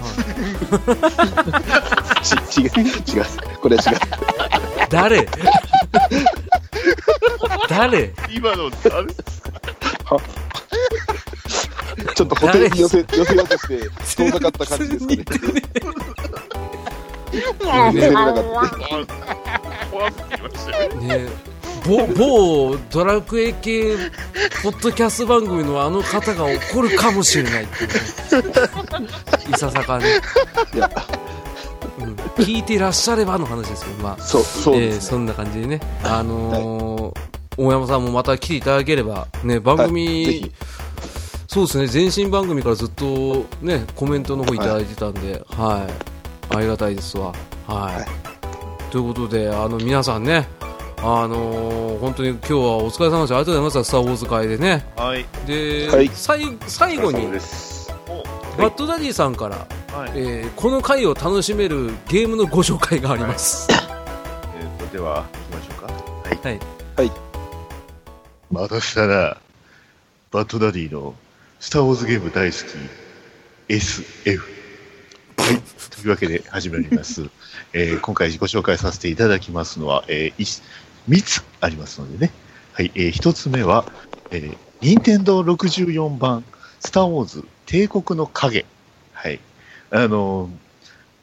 [2.23, 2.71] ち違う、違
[3.19, 3.25] う、
[3.61, 3.97] これは違う。
[4.89, 5.27] 誰？
[7.67, 8.13] 誰？
[8.29, 9.07] 今の誰
[12.15, 13.89] ちょっとホテルに寄せ寄せようとして、
[14.23, 15.23] 遠ざかった感じですかね。
[17.31, 19.17] 寄せれなかった。
[19.91, 20.89] 怖すぎましたよ。
[20.95, 21.29] ね
[21.85, 23.95] 某某ドラクエ系
[24.61, 27.97] ポッドキャスト番組のあの方が怒るかもしれないっていうね。
[29.49, 30.05] いささかね、
[30.73, 30.91] いや、
[31.99, 32.13] うん、
[32.43, 34.21] 聞いてらっしゃればの話ですけど、まあ。
[34.21, 35.01] そう、そうえーですね。
[35.01, 37.19] そんな感じでね、あのー
[37.59, 40.51] 大山さんもまた来ていただければ、ね、番組、はいぜひ。
[41.47, 45.93] そうですね、前身番組からずっと、ね、コメントの方いただいてたんで、はい、
[46.49, 47.33] ありがたいですわ。
[47.67, 47.95] はい。
[47.95, 48.27] はい
[48.89, 50.47] ということで、あの、皆さんね、
[50.99, 53.35] あのー本当に今日はお疲れ様でした。
[53.35, 54.85] ありがとうございました、スター・ウォーズ会でね。
[54.95, 55.25] はい。
[55.45, 57.27] で、はい最最後に。
[58.57, 60.11] バッドダディさんから、はい。
[60.15, 63.67] えーこの回を楽しめるゲームのご紹介があります。
[63.69, 65.93] えーと、では、行きましょうか。
[66.47, 66.59] はい。
[66.95, 67.11] はい。
[68.51, 69.37] またしたら、
[70.31, 71.13] バッドダディの
[71.59, 74.66] スター・ウォーズゲーム大好き SF。
[75.47, 75.61] はい。
[75.61, 77.29] というわけで始まります。
[77.71, 80.61] えー今回ご紹介させていただきますのは、えー、
[81.07, 82.33] 3つありますのでね。
[82.73, 82.91] はい。
[82.95, 83.89] えー、1つ目は、
[84.29, 86.43] えー、任天堂64版
[86.81, 88.65] スター・ウォーズ帝国の影。
[89.13, 89.39] はい。
[89.89, 90.49] あのー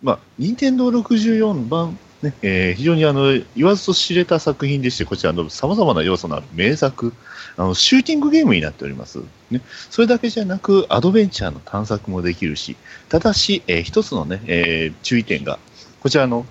[0.03, 7.13] まあ、任天堂64版ねえー非常にあの言わずと知れた作品でして、こちらの様々な要素のある名作、
[7.57, 9.21] あのシューティングゲームになっております。
[9.51, 9.61] ね、
[9.91, 12.77] それだけじゃなく、アドベンチャーの探索もできるし、
[13.09, 15.59] ただし、えー一つのね、えー注意点が、
[16.01, 16.47] こちらの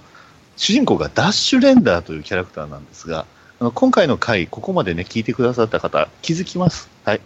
[0.55, 3.25] 主人公がダッシュレンダーというキャラクターなんですが、
[3.59, 6.89] あの今回の回、ここまでね、聞いてくださった方、気づきます。
[7.03, 7.21] はい。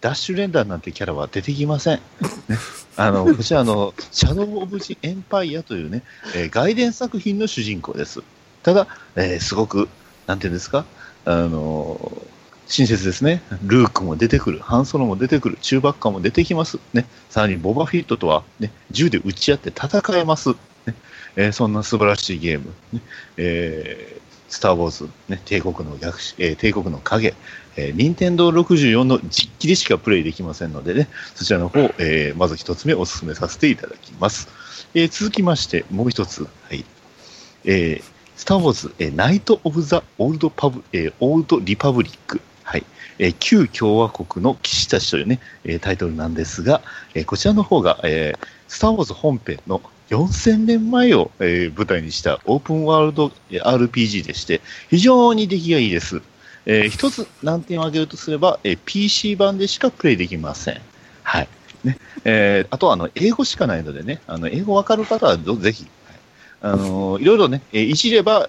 [0.00, 2.00] ダッシュレンダーなんてキャラは出てきません。
[2.96, 6.02] あの、こちらあの、シャドウ・オブ・ジ・エンパイアというね、
[6.34, 8.20] えー外伝作品の主人公です。
[8.62, 8.86] ただ、
[9.16, 9.88] えーすごく、
[10.26, 10.84] なんていうんですか、
[11.24, 12.12] あの
[12.66, 13.42] 親切ですね。
[13.64, 16.78] ルークも出てくる、ハンソロも出てくる、チューバッカも出てきます。
[16.92, 17.06] ね。
[17.30, 20.50] さらにボバフィットとは、ね、銃で撃ち合って戦えます。
[20.50, 20.54] ね
[21.36, 22.72] えーそんな素晴らしいゲーム。
[22.92, 23.00] ね
[23.36, 27.32] えースター・ウォーズ、ね、帝国の逆、えー帝国の影、
[27.76, 34.48] えー、任天堂64の実機でしかプレイできませんのでね、そちらの方、えーまず一つ目お勧めさせていただきます。
[34.94, 36.84] えー続きまして、もう一つ、はい。
[37.64, 42.40] えースター・ウォーズ、えーナイト・オブ・ザ・オールド・パブ、えーオールド・リパブリック。
[42.62, 42.84] はい。
[43.18, 46.82] えー旧共和国の騎士たちというね、えータイトルなんですが、
[47.14, 49.80] えーこちらの方が、えースター・ウォーズ本編の
[50.10, 56.20] 4000年前を、えー舞台にしたオープンワールドえー RPG でして、非常に出来がいいです。
[56.66, 60.80] えー一つ難点を挙げるとすれば、えー PC 版でしかプレイできません。
[61.22, 61.48] はい。
[61.84, 61.98] ね。
[62.24, 66.18] えーあとは、あの、英語しかないのでね、あの、英語わかる方はどぜひ、はい
[66.62, 68.48] あのーいろいろね、えーいじれば、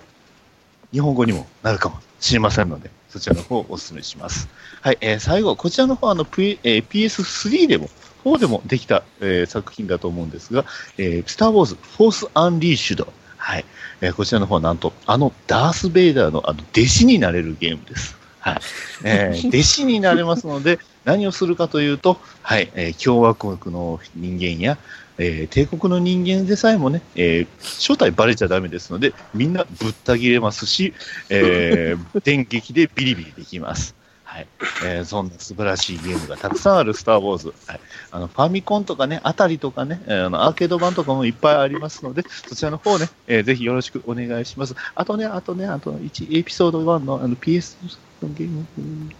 [0.91, 4.47] 日本語にもなるかもしれませんので、そちらの方をお勧めします。
[4.81, 7.89] はい、えー最後、こちらの方はあの、P えー PS3 でも、
[8.25, 10.65] 4でもできた、えー作品だと思うんですが、
[10.97, 13.11] えースター・ウォーズ・フォース・アンリーシュド。
[13.43, 13.65] はい。
[13.99, 18.15] えーこちらの方はなんと、あの、ダース・ベイダーのあの弟子になれるゲームです。
[18.39, 18.59] はい。
[19.03, 24.77] えー 弟子になれますので、何をするかというと、はい、えー共和国の人間や、
[25.17, 30.93] えー帝国の人間でさえもね、えー正体バレちゃダメですので、みんなぶった切れますし、
[31.29, 33.93] えー 電撃でビリビリできます。
[34.33, 34.47] はい。
[34.83, 37.53] えーそんな素晴らしいゲームがたくさんあるスター・ウォーズ。
[37.67, 37.79] はい。
[38.09, 44.75] あの、ファミコンとかね、あたりとかね、えーあの、アーケード版とかもいっぱいありますので、そちらの方ね、えーぜひよろしくお願いします。
[44.95, 47.75] あとね、あとね、あと1、エピソード1のあの PS
[48.23, 48.65] のゲーム。
[48.79, 49.11] う ん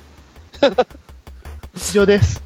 [1.75, 2.41] 以上です。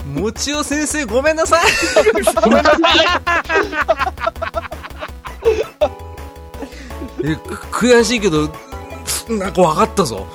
[0.14, 1.64] もちお先生ごめんなさい
[7.24, 7.54] えく
[7.86, 8.48] 悔しいけど
[9.38, 10.26] なんか分かったぞ。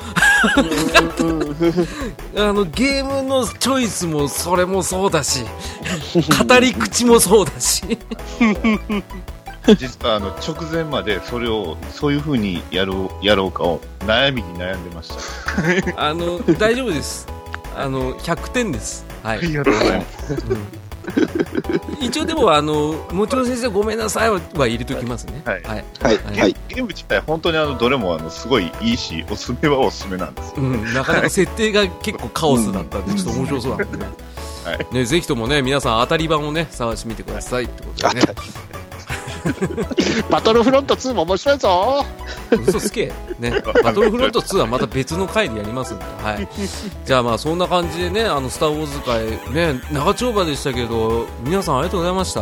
[2.37, 5.43] あのゲームのチョイスもそれもそうだし
[6.47, 7.97] 語り口もそうだし。
[9.77, 15.09] 実はあの直前までそれをそういう風にやろうやろうかを悩みに悩んでまし
[15.95, 16.07] た。
[16.07, 17.27] あの大丈夫です。
[17.75, 19.05] あの100点です。
[19.23, 19.39] はい。
[19.39, 20.84] ありがとうございます。
[21.99, 26.55] 一応でもあのもちろん先生ごめんなさいはは入れときますねはいはい、はい、はいはい。
[26.67, 30.55] ゲーム自体本当にあのどれもあのすごいいいしおすすめはおすすめなんですよ。
[30.57, 34.05] うん、なかなか設定が結構カオスだったんで、ちょっと面白そうなんでね。
[34.65, 38.27] はいね、ぜひともね、皆さん当たり版をね、探してみてくださいってことでね。
[40.29, 42.05] バトルフロント2も面白いぞ。
[42.67, 43.11] 嘘つけ。
[43.39, 46.47] ね、バトルフロント2はまた別の回でやりますんで、はい。
[47.05, 52.41] じゃあまあそんな感じでね、あの、スターウォーズ会、ね、長丁場でしたけど、皆さんありがとうございました。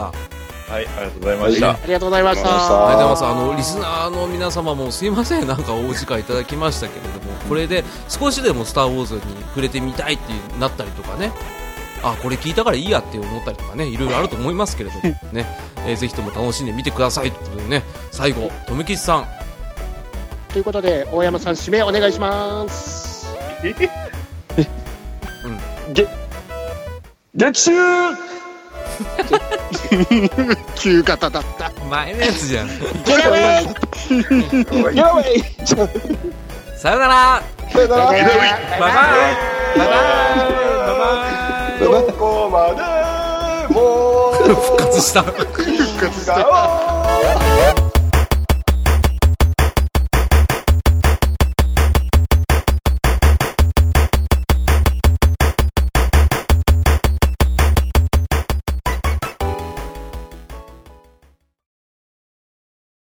[0.73, 1.69] はい、ありがとうございました。
[1.71, 2.49] ありがとうございました。
[2.49, 3.25] ありがとうありがとうございます。
[3.25, 11.31] あの、リスナーの皆様もすいません、なんかお時間いただきましたけれども、これで少しでもスター・ウォーズに触れてみたいってなったりとかね、
[12.03, 15.01] あ、これ聞いたからいいやって思ったりとかね、いろいろあると思いますけれども、
[15.31, 15.45] ね、
[15.87, 19.27] えーぜひとも楽しんでみてくださいということでね、最後、とめきちさん、
[20.51, 23.27] ということで、大山さん、指名お願いします。
[27.35, 27.71] 激臭
[30.75, 31.71] 旧型だった。
[31.89, 32.67] 前のやつじゃん。
[32.67, 33.63] ゲラウェ
[34.91, 37.41] イゲラウェイさよなら。
[37.71, 38.05] さよなら。
[38.05, 38.21] バイ。
[38.21, 38.49] バイバイ。
[38.79, 38.93] バイ
[40.99, 41.42] バイ
[41.83, 42.69] どこま
[43.67, 45.23] でも復活した。
[45.23, 45.45] 復
[45.99, 47.82] 活した。